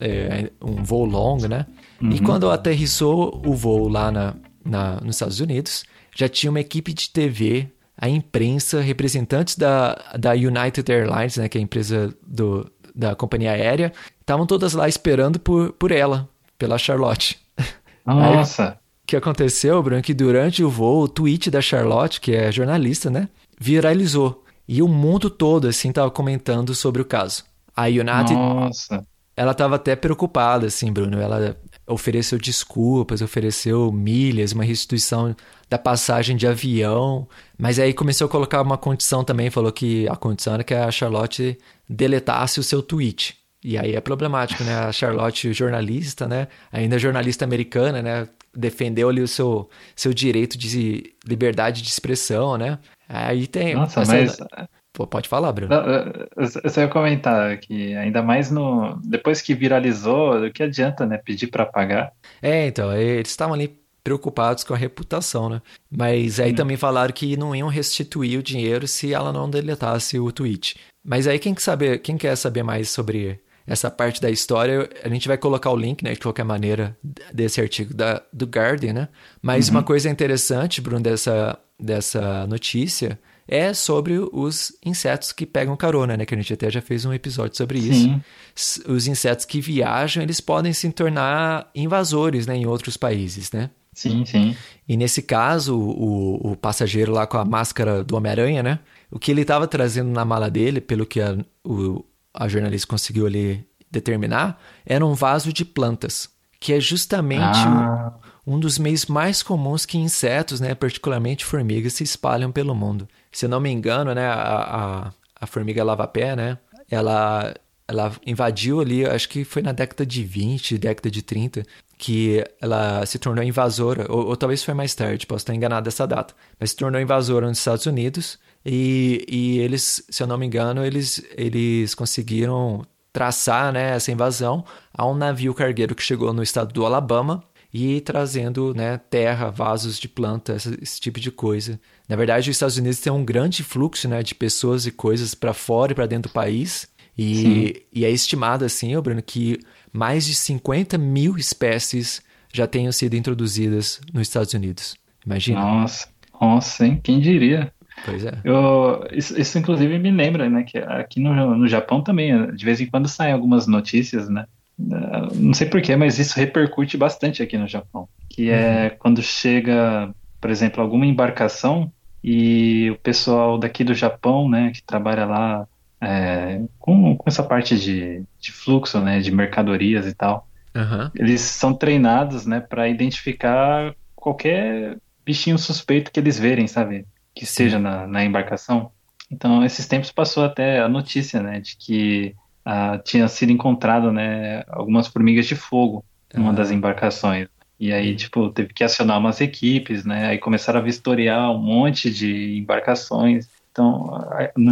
é, 0.00 0.50
um 0.62 0.82
voo 0.82 1.04
longo, 1.04 1.46
né? 1.48 1.66
E 2.00 2.20
quando 2.20 2.50
aterrissou 2.50 3.42
o 3.44 3.54
voo 3.54 3.88
lá 3.88 4.10
na, 4.12 4.34
na- 4.64 5.00
nos 5.00 5.16
Estados 5.16 5.40
Unidos, 5.40 5.84
já 6.16 6.28
tinha 6.28 6.50
uma 6.50 6.60
equipe 6.60 6.92
de 6.92 7.10
TV, 7.10 7.68
a 8.00 8.08
imprensa, 8.08 8.80
representantes 8.80 9.56
da, 9.56 9.94
da 10.18 10.32
United 10.32 10.90
Airlines, 10.90 11.36
né? 11.36 11.48
Que 11.48 11.58
é 11.58 11.60
a 11.60 11.64
empresa 11.64 12.14
do, 12.26 12.70
da 12.94 13.14
companhia 13.16 13.52
aérea, 13.52 13.92
estavam 14.20 14.46
todas 14.46 14.72
lá 14.74 14.88
esperando 14.88 15.38
por, 15.40 15.72
por 15.72 15.90
ela, 15.90 16.28
pela 16.58 16.78
Charlotte. 16.78 17.38
Nossa. 18.06 18.78
O 18.87 18.87
que 19.08 19.16
aconteceu, 19.16 19.82
Bruno, 19.82 20.00
é 20.00 20.02
que 20.02 20.12
durante 20.12 20.62
o 20.62 20.68
voo, 20.68 21.04
o 21.04 21.08
tweet 21.08 21.50
da 21.50 21.62
Charlotte, 21.62 22.20
que 22.20 22.32
é 22.32 22.52
jornalista, 22.52 23.08
né, 23.08 23.26
viralizou. 23.58 24.44
E 24.68 24.82
o 24.82 24.86
mundo 24.86 25.30
todo, 25.30 25.66
assim, 25.66 25.90
tava 25.90 26.10
comentando 26.10 26.74
sobre 26.74 27.00
o 27.00 27.06
caso. 27.06 27.42
A 27.74 27.86
United, 27.86 28.34
Nossa. 28.34 29.02
ela 29.34 29.54
tava 29.54 29.76
até 29.76 29.96
preocupada, 29.96 30.66
assim, 30.66 30.92
Bruno. 30.92 31.18
Ela 31.18 31.56
ofereceu 31.86 32.38
desculpas, 32.38 33.22
ofereceu 33.22 33.90
milhas, 33.90 34.52
uma 34.52 34.62
restituição 34.62 35.34
da 35.70 35.78
passagem 35.78 36.36
de 36.36 36.46
avião. 36.46 37.26
Mas 37.56 37.78
aí 37.78 37.94
começou 37.94 38.26
a 38.26 38.28
colocar 38.28 38.60
uma 38.60 38.76
condição 38.76 39.24
também, 39.24 39.48
falou 39.48 39.72
que 39.72 40.06
a 40.06 40.16
condição 40.16 40.52
era 40.52 40.64
que 40.64 40.74
a 40.74 40.90
Charlotte 40.90 41.56
deletasse 41.88 42.60
o 42.60 42.62
seu 42.62 42.82
tweet. 42.82 43.38
E 43.64 43.78
aí 43.78 43.94
é 43.94 44.00
problemático, 44.02 44.62
né? 44.64 44.74
A 44.74 44.92
Charlotte, 44.92 45.50
jornalista, 45.54 46.28
né? 46.28 46.48
Ainda 46.70 46.98
jornalista 46.98 47.46
americana, 47.46 48.02
né? 48.02 48.28
Defendeu 48.58 49.08
ali 49.08 49.20
o 49.20 49.28
seu, 49.28 49.70
seu 49.94 50.12
direito 50.12 50.58
de 50.58 51.14
liberdade 51.26 51.80
de 51.80 51.88
expressão, 51.88 52.58
né? 52.58 52.78
Aí 53.08 53.46
tem. 53.46 53.74
Nossa, 53.74 54.00
essa- 54.02 54.12
mas. 54.52 54.68
Pô, 54.92 55.06
pode 55.06 55.28
falar, 55.28 55.52
Bruno. 55.52 55.72
Não, 55.74 55.86
eu- 55.86 56.70
só 56.70 56.80
ia 56.80 56.88
comentar 56.88 57.56
que 57.58 57.94
ainda 57.94 58.20
mais 58.20 58.50
no. 58.50 58.98
Depois 59.04 59.40
que 59.40 59.54
viralizou, 59.54 60.44
o 60.46 60.52
que 60.52 60.62
adianta, 60.62 61.06
né? 61.06 61.18
Pedir 61.18 61.46
pra 61.46 61.64
pagar. 61.64 62.10
É, 62.42 62.66
então, 62.66 62.92
eles 62.92 63.28
estavam 63.30 63.54
ali 63.54 63.78
preocupados 64.02 64.64
com 64.64 64.74
a 64.74 64.76
reputação, 64.76 65.48
né? 65.48 65.62
Mas 65.90 66.40
aí 66.40 66.52
também 66.54 66.76
falaram 66.76 67.12
que 67.12 67.36
não 67.36 67.54
iam 67.54 67.68
restituir 67.68 68.38
o 68.38 68.42
dinheiro 68.42 68.88
se 68.88 69.12
ela 69.14 69.32
não 69.32 69.48
deletasse 69.48 70.18
o 70.18 70.32
tweet. 70.32 70.76
Mas 71.06 71.26
aí 71.28 71.38
quem 71.38 71.54
quer 71.54 71.60
saber, 71.60 71.98
quem 72.00 72.16
quer 72.16 72.34
saber 72.36 72.62
mais 72.64 72.90
sobre 72.90 73.38
essa 73.68 73.90
parte 73.90 74.20
da 74.20 74.30
história, 74.30 74.88
a 75.04 75.08
gente 75.08 75.28
vai 75.28 75.36
colocar 75.38 75.70
o 75.70 75.76
link, 75.76 76.02
né, 76.02 76.12
de 76.14 76.20
qualquer 76.20 76.44
maneira, 76.44 76.96
desse 77.32 77.60
artigo 77.60 77.92
da, 77.94 78.22
do 78.32 78.46
Guardian, 78.46 78.92
né? 78.92 79.08
Mas 79.42 79.68
uma 79.68 79.82
coisa 79.82 80.08
interessante, 80.10 80.80
Bruno, 80.80 81.02
dessa, 81.02 81.58
dessa 81.78 82.46
notícia 82.46 83.18
é 83.46 83.72
sobre 83.72 84.18
os 84.32 84.72
insetos 84.84 85.32
que 85.32 85.46
pegam 85.46 85.74
carona, 85.76 86.16
né? 86.16 86.26
Que 86.26 86.34
a 86.34 86.36
gente 86.38 86.52
até 86.52 86.70
já 86.70 86.82
fez 86.82 87.04
um 87.04 87.12
episódio 87.14 87.56
sobre 87.56 87.78
isso. 87.78 88.02
Sim. 88.02 88.20
S- 88.54 88.82
Os 88.86 89.06
insetos 89.06 89.44
que 89.46 89.60
viajam, 89.60 90.22
eles 90.22 90.40
podem 90.40 90.72
se 90.72 90.90
tornar 90.92 91.70
invasores, 91.74 92.46
né, 92.46 92.56
em 92.56 92.66
outros 92.66 92.96
países, 92.96 93.50
né? 93.52 93.70
Sim, 93.94 94.24
sim. 94.26 94.54
E 94.88 94.96
nesse 94.96 95.22
caso, 95.22 95.76
o, 95.76 96.52
o 96.52 96.56
passageiro 96.56 97.10
lá 97.12 97.26
com 97.26 97.36
a 97.38 97.44
máscara 97.44 98.04
do 98.04 98.16
Homem-Aranha, 98.16 98.62
né? 98.62 98.78
O 99.10 99.18
que 99.18 99.30
ele 99.32 99.40
estava 99.40 99.66
trazendo 99.66 100.10
na 100.10 100.24
mala 100.24 100.48
dele, 100.50 100.80
pelo 100.80 101.04
que 101.06 101.20
a, 101.20 101.36
o- 101.64 102.04
a 102.38 102.46
jornalista 102.46 102.86
conseguiu 102.86 103.26
ali 103.26 103.66
determinar, 103.90 104.60
era 104.86 105.04
um 105.04 105.12
vaso 105.12 105.52
de 105.52 105.64
plantas, 105.64 106.28
que 106.60 106.72
é 106.72 106.80
justamente 106.80 107.42
Ah, 107.42 108.12
um, 108.46 108.54
um 108.54 108.60
dos 108.60 108.78
meios 108.78 109.06
mais 109.06 109.42
comuns 109.42 109.84
que 109.84 109.98
insetos, 109.98 110.60
né, 110.60 110.74
particularmente 110.74 111.44
formigas, 111.44 111.94
se 111.94 112.04
espalham 112.04 112.52
pelo 112.52 112.74
mundo. 112.74 113.08
Se 113.32 113.46
eu 113.46 113.48
não 113.48 113.58
me 113.60 113.70
engano, 113.70 114.14
né, 114.14 114.26
a, 114.26 114.34
a, 114.34 115.12
a 115.40 115.46
formiga 115.46 115.82
lava-pé, 115.82 116.36
né, 116.36 116.58
ela, 116.88 117.54
ela 117.88 118.12
invadiu 118.24 118.80
ali, 118.80 119.04
acho 119.04 119.28
que 119.28 119.44
foi 119.44 119.60
na 119.60 119.72
década 119.72 120.06
de 120.06 120.22
20, 120.22 120.78
década 120.78 121.10
de 121.10 121.22
30, 121.22 121.64
que 121.96 122.44
ela 122.60 123.04
se 123.04 123.18
tornou 123.18 123.42
invasora, 123.42 124.06
ou, 124.08 124.28
ou 124.28 124.36
talvez 124.36 124.62
foi 124.62 124.74
mais 124.74 124.94
tarde, 124.94 125.26
posso 125.26 125.42
estar 125.42 125.54
enganado 125.54 125.84
dessa 125.84 126.06
data, 126.06 126.34
mas 126.60 126.70
se 126.70 126.76
tornou 126.76 127.00
invasora 127.00 127.48
nos 127.48 127.58
Estados 127.58 127.86
Unidos 127.86 128.38
e, 128.70 129.24
e 129.26 129.58
eles, 129.60 130.04
se 130.10 130.22
eu 130.22 130.26
não 130.26 130.36
me 130.36 130.44
engano, 130.44 130.84
eles, 130.84 131.24
eles 131.34 131.94
conseguiram 131.94 132.84
traçar 133.10 133.72
né, 133.72 133.96
essa 133.96 134.12
invasão 134.12 134.62
a 134.92 135.06
um 135.06 135.14
navio 135.14 135.54
cargueiro 135.54 135.94
que 135.94 136.02
chegou 136.02 136.34
no 136.34 136.42
estado 136.42 136.70
do 136.70 136.84
Alabama 136.84 137.42
e 137.72 138.02
trazendo 138.02 138.74
né, 138.74 138.98
terra, 138.98 139.50
vasos 139.50 139.98
de 139.98 140.06
planta, 140.06 140.56
esse, 140.56 140.78
esse 140.82 141.00
tipo 141.00 141.18
de 141.18 141.30
coisa. 141.30 141.80
Na 142.06 142.14
verdade, 142.14 142.50
os 142.50 142.56
Estados 142.56 142.76
Unidos 142.76 143.00
têm 143.00 143.10
um 143.10 143.24
grande 143.24 143.64
fluxo 143.64 144.06
né, 144.06 144.22
de 144.22 144.34
pessoas 144.34 144.84
e 144.84 144.90
coisas 144.90 145.34
para 145.34 145.54
fora 145.54 145.92
e 145.92 145.94
para 145.94 146.06
dentro 146.06 146.30
do 146.30 146.34
país. 146.34 146.88
E, 147.16 147.86
e 147.90 148.04
é 148.04 148.10
estimado 148.10 148.66
assim, 148.66 148.94
ô 148.94 149.00
Bruno, 149.00 149.22
que 149.22 149.58
mais 149.90 150.26
de 150.26 150.34
50 150.34 150.98
mil 150.98 151.38
espécies 151.38 152.20
já 152.52 152.66
tenham 152.66 152.92
sido 152.92 153.14
introduzidas 153.14 153.98
nos 154.12 154.28
Estados 154.28 154.52
Unidos. 154.52 154.94
Imagina. 155.24 155.58
nossa. 155.58 156.06
Nossa, 156.40 156.86
hein? 156.86 157.00
Quem 157.02 157.18
diria? 157.18 157.72
Pois 158.04 158.24
é. 158.24 158.32
Eu, 158.44 159.06
isso, 159.12 159.38
isso, 159.40 159.58
inclusive, 159.58 159.98
me 159.98 160.10
lembra, 160.10 160.48
né? 160.48 160.62
Que 160.62 160.78
aqui 160.78 161.20
no, 161.20 161.56
no 161.56 161.68
Japão 161.68 162.02
também, 162.02 162.54
de 162.54 162.64
vez 162.64 162.80
em 162.80 162.86
quando 162.86 163.08
saem 163.08 163.32
algumas 163.32 163.66
notícias, 163.66 164.28
né? 164.28 164.46
uh, 164.78 165.34
não 165.34 165.52
sei 165.52 165.68
porquê, 165.68 165.96
mas 165.96 166.18
isso 166.18 166.38
repercute 166.38 166.96
bastante 166.96 167.42
aqui 167.42 167.58
no 167.58 167.66
Japão. 167.66 168.08
Que 168.30 168.50
é 168.50 168.90
quando 168.90 169.22
chega, 169.22 170.14
por 170.40 170.50
exemplo, 170.50 170.82
alguma 170.82 171.06
embarcação 171.06 171.92
e 172.22 172.90
o 172.90 172.98
pessoal 172.98 173.58
daqui 173.58 173.82
do 173.84 173.94
Japão, 173.94 174.48
né, 174.48 174.70
que 174.72 174.82
trabalha 174.82 175.24
lá 175.24 175.66
é, 176.00 176.60
com, 176.78 177.16
com 177.16 177.24
essa 177.26 177.42
parte 177.42 177.78
de, 177.78 178.22
de 178.40 178.52
fluxo, 178.52 179.00
né, 179.00 179.20
de 179.20 179.30
mercadorias 179.30 180.06
e 180.06 180.14
tal, 180.14 180.48
Aham. 180.74 181.10
eles 181.14 181.40
são 181.40 181.74
treinados, 181.74 182.46
né, 182.46 182.60
para 182.60 182.88
identificar 182.88 183.94
qualquer 184.14 184.98
bichinho 185.24 185.58
suspeito 185.58 186.10
que 186.10 186.18
eles 186.18 186.38
verem, 186.38 186.66
sabe, 186.66 187.06
que 187.38 187.46
Sim. 187.46 187.64
esteja 187.64 187.78
na, 187.78 188.06
na 188.06 188.24
embarcação. 188.24 188.90
Então, 189.30 189.64
esses 189.64 189.86
tempos 189.86 190.10
passou 190.10 190.44
até 190.44 190.80
a 190.80 190.88
notícia, 190.88 191.42
né, 191.42 191.60
de 191.60 191.76
que 191.76 192.34
ah, 192.64 192.98
tinha 192.98 193.28
sido 193.28 193.52
encontrado, 193.52 194.12
né, 194.12 194.62
algumas 194.68 195.06
formigas 195.06 195.46
de 195.46 195.54
fogo 195.54 196.04
numa 196.34 196.50
Ah. 196.50 196.54
das 196.54 196.70
embarcações. 196.70 197.48
E 197.80 197.92
aí, 197.92 198.16
tipo, 198.16 198.50
teve 198.50 198.74
que 198.74 198.82
acionar 198.82 199.18
umas 199.18 199.40
equipes, 199.40 200.04
né? 200.04 200.26
Aí 200.26 200.38
começaram 200.38 200.80
a 200.80 200.82
vistoriar 200.82 201.50
um 201.52 201.58
monte 201.58 202.10
de 202.10 202.58
embarcações. 202.58 203.48
Então, 203.70 204.10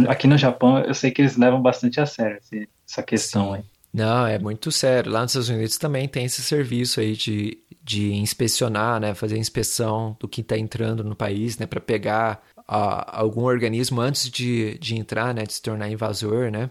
aqui 0.09 0.27
no 0.27 0.37
Japão, 0.37 0.79
eu 0.79 0.93
sei 0.93 1.09
que 1.11 1.21
eles 1.21 1.37
levam 1.37 1.61
bastante 1.61 2.01
a 2.01 2.05
sério 2.05 2.37
essa 2.85 3.01
questão 3.01 3.53
aí. 3.53 3.61
Não, 3.93 4.27
é 4.27 4.37
muito 4.37 4.71
sério. 4.73 5.09
Lá 5.09 5.21
nos 5.21 5.31
Estados 5.31 5.49
Unidos 5.49 5.77
também 5.77 6.05
tem 6.07 6.25
esse 6.25 6.41
serviço 6.41 6.99
aí 6.99 7.13
de, 7.15 7.57
de 7.81 8.13
inspecionar, 8.15 8.99
né? 8.99 9.13
Fazer 9.15 9.37
inspeção 9.37 10.17
do 10.19 10.27
que 10.27 10.41
está 10.41 10.57
entrando 10.57 11.01
no 11.01 11.15
país, 11.15 11.57
né? 11.57 11.65
Para 11.65 11.79
pegar 11.79 12.41
ah, 12.67 13.19
algum 13.19 13.43
organismo 13.43 14.01
antes 14.01 14.29
de, 14.29 14.77
de 14.79 14.95
entrar, 14.95 15.33
né? 15.33 15.43
De 15.43 15.53
se 15.53 15.61
tornar 15.61 15.89
invasor, 15.89 16.51
né? 16.51 16.69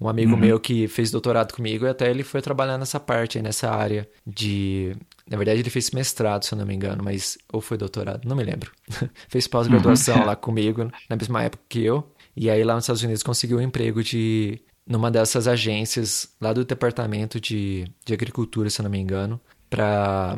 Um 0.00 0.08
amigo 0.08 0.36
meu 0.36 0.58
que 0.58 0.88
fez 0.88 1.12
doutorado 1.12 1.54
comigo, 1.54 1.86
até 1.86 2.10
ele 2.10 2.24
foi 2.24 2.42
trabalhar 2.42 2.76
nessa 2.76 2.98
parte 2.98 3.40
nessa 3.40 3.70
área 3.70 4.08
de... 4.26 4.96
Na 5.30 5.36
verdade, 5.36 5.60
ele 5.60 5.70
fez 5.70 5.92
mestrado, 5.92 6.44
se 6.44 6.52
eu 6.52 6.58
não 6.58 6.66
me 6.66 6.74
engano, 6.74 7.04
mas... 7.04 7.38
Ou 7.52 7.60
foi 7.60 7.78
doutorado, 7.78 8.26
não 8.26 8.34
me 8.34 8.42
lembro. 8.42 8.72
fez 9.28 9.46
pós-graduação 9.46 10.24
lá 10.26 10.34
comigo, 10.34 10.90
na 11.08 11.14
mesma 11.14 11.44
época 11.44 11.62
que 11.68 11.84
eu. 11.84 12.04
E 12.36 12.50
aí 12.50 12.64
lá 12.64 12.74
nos 12.74 12.82
Estados 12.84 13.02
Unidos 13.02 13.22
conseguiu 13.22 13.58
um 13.58 13.60
emprego 13.60 14.02
de 14.02 14.60
numa 14.84 15.10
dessas 15.10 15.46
agências 15.46 16.34
lá 16.40 16.52
do 16.52 16.64
Departamento 16.64 17.40
de, 17.40 17.84
de 18.04 18.12
Agricultura, 18.12 18.68
se 18.68 18.80
eu 18.80 18.84
não 18.84 18.90
me 18.90 18.98
engano, 18.98 19.40
para 19.70 20.36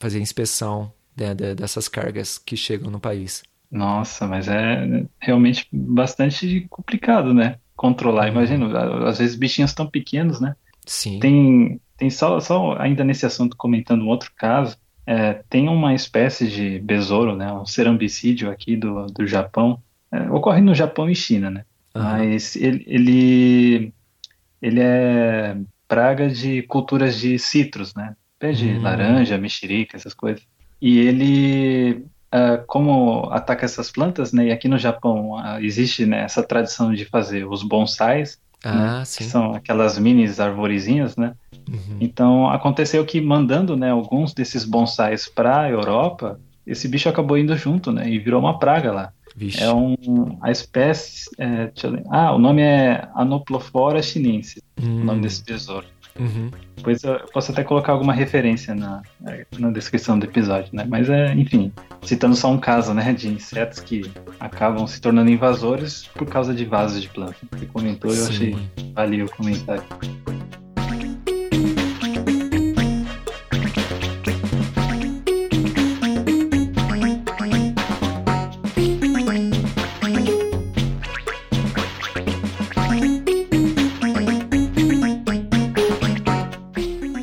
fazer 0.00 0.18
inspeção 0.18 0.92
né, 1.16 1.34
de- 1.34 1.54
dessas 1.54 1.88
cargas 1.88 2.38
que 2.38 2.56
chegam 2.56 2.90
no 2.90 2.98
país. 2.98 3.44
Nossa, 3.70 4.26
mas 4.26 4.48
é 4.48 5.04
realmente 5.20 5.66
bastante 5.72 6.66
complicado, 6.70 7.34
né? 7.34 7.58
Controlar. 7.74 8.28
Imagina, 8.28 8.66
a- 8.78 9.08
às 9.08 9.18
vezes 9.18 9.36
bichinhos 9.36 9.74
tão 9.74 9.86
pequenos, 9.88 10.40
né? 10.40 10.54
Sim. 10.86 11.18
Tem, 11.18 11.80
tem 11.96 12.10
só, 12.10 12.38
só 12.40 12.76
ainda 12.78 13.02
nesse 13.04 13.26
assunto 13.26 13.56
comentando 13.56 14.02
um 14.02 14.08
outro 14.08 14.30
caso, 14.36 14.76
é, 15.06 15.34
tem 15.48 15.68
uma 15.68 15.94
espécie 15.94 16.48
de 16.48 16.78
besouro, 16.80 17.34
né, 17.36 17.52
um 17.52 17.64
cerambicídio 17.66 18.50
aqui 18.50 18.76
do, 18.76 19.06
do 19.06 19.26
Japão, 19.26 19.80
é, 20.12 20.30
ocorre 20.30 20.60
no 20.60 20.74
Japão 20.74 21.08
e 21.08 21.14
China, 21.14 21.50
né, 21.50 21.64
Aham. 21.94 22.18
mas 22.18 22.56
ele, 22.56 22.84
ele, 22.86 23.94
ele 24.60 24.80
é 24.80 25.56
praga 25.88 26.28
de 26.28 26.62
culturas 26.62 27.18
de 27.18 27.38
citros, 27.38 27.94
né, 27.94 28.16
pé 28.38 28.52
de 28.52 28.68
Hum. 28.68 28.82
laranja, 28.82 29.38
mexerica, 29.38 29.96
essas 29.96 30.14
coisas, 30.14 30.44
e 30.80 30.98
ele, 30.98 32.04
ah, 32.36 32.62
como 32.66 33.28
ataca 33.30 33.64
essas 33.64 33.90
plantas, 33.90 34.32
né, 34.32 34.46
e 34.46 34.52
aqui 34.52 34.68
no 34.68 34.78
Japão 34.78 35.36
ah, 35.38 35.58
existe, 35.62 36.04
né, 36.04 36.20
essa 36.22 36.42
tradição 36.42 36.92
de 36.92 37.04
fazer 37.04 37.46
os 37.46 37.62
bonsais, 37.62 38.38
Ah, 38.64 39.02
que 39.02 39.22
sim. 39.24 39.28
são 39.28 39.54
aquelas 39.54 39.98
minis 39.98 40.40
arvorezinhas, 40.40 41.16
né? 41.16 41.34
Uhum. 41.68 41.98
Então 42.00 42.48
aconteceu 42.50 43.04
que 43.04 43.20
mandando, 43.20 43.76
né, 43.76 43.90
alguns 43.90 44.34
desses 44.34 44.64
bonsais 44.64 45.28
para 45.28 45.60
a 45.62 45.70
Europa, 45.70 46.38
esse 46.66 46.88
bicho 46.88 47.08
acabou 47.08 47.38
indo 47.38 47.56
junto, 47.56 47.92
né, 47.92 48.08
e 48.10 48.18
virou 48.18 48.40
uma 48.40 48.58
praga 48.58 48.90
lá. 48.92 49.12
Vixe. 49.38 49.62
É 49.62 49.70
um 49.72 49.94
a 50.40 50.50
espécie, 50.50 51.28
é, 51.38 51.70
ah, 52.10 52.32
o 52.34 52.38
nome 52.38 52.62
é 52.62 53.06
Anoplophora 53.14 54.02
chinensis, 54.02 54.62
o 54.82 54.86
nome 55.04 55.18
Hum. 55.18 55.22
desse 55.22 55.44
besouro. 55.44 55.86
Uhum. 56.18 56.50
Depois 56.76 57.02
eu 57.02 57.18
posso 57.32 57.52
até 57.52 57.64
colocar 57.64 57.92
alguma 57.92 58.12
referência 58.12 58.74
na, 58.74 59.02
na 59.58 59.70
descrição 59.70 60.18
do 60.18 60.26
episódio, 60.26 60.70
né? 60.72 60.86
Mas 60.88 61.08
é, 61.08 61.32
enfim, 61.34 61.72
citando 62.02 62.36
só 62.36 62.50
um 62.50 62.58
caso, 62.58 62.94
né, 62.94 63.12
de 63.12 63.28
insetos 63.28 63.80
que 63.80 64.10
acabam 64.38 64.86
se 64.86 65.00
tornando 65.00 65.30
invasores 65.30 66.06
por 66.14 66.26
causa 66.26 66.54
de 66.54 66.64
vasos 66.64 67.02
de 67.02 67.08
planta. 67.08 67.36
Você 67.52 67.66
comentou, 67.66 68.12
eu 68.12 68.26
achei 68.26 68.56
valeu 68.94 69.26
o 69.26 69.30
comentário. 69.30 69.84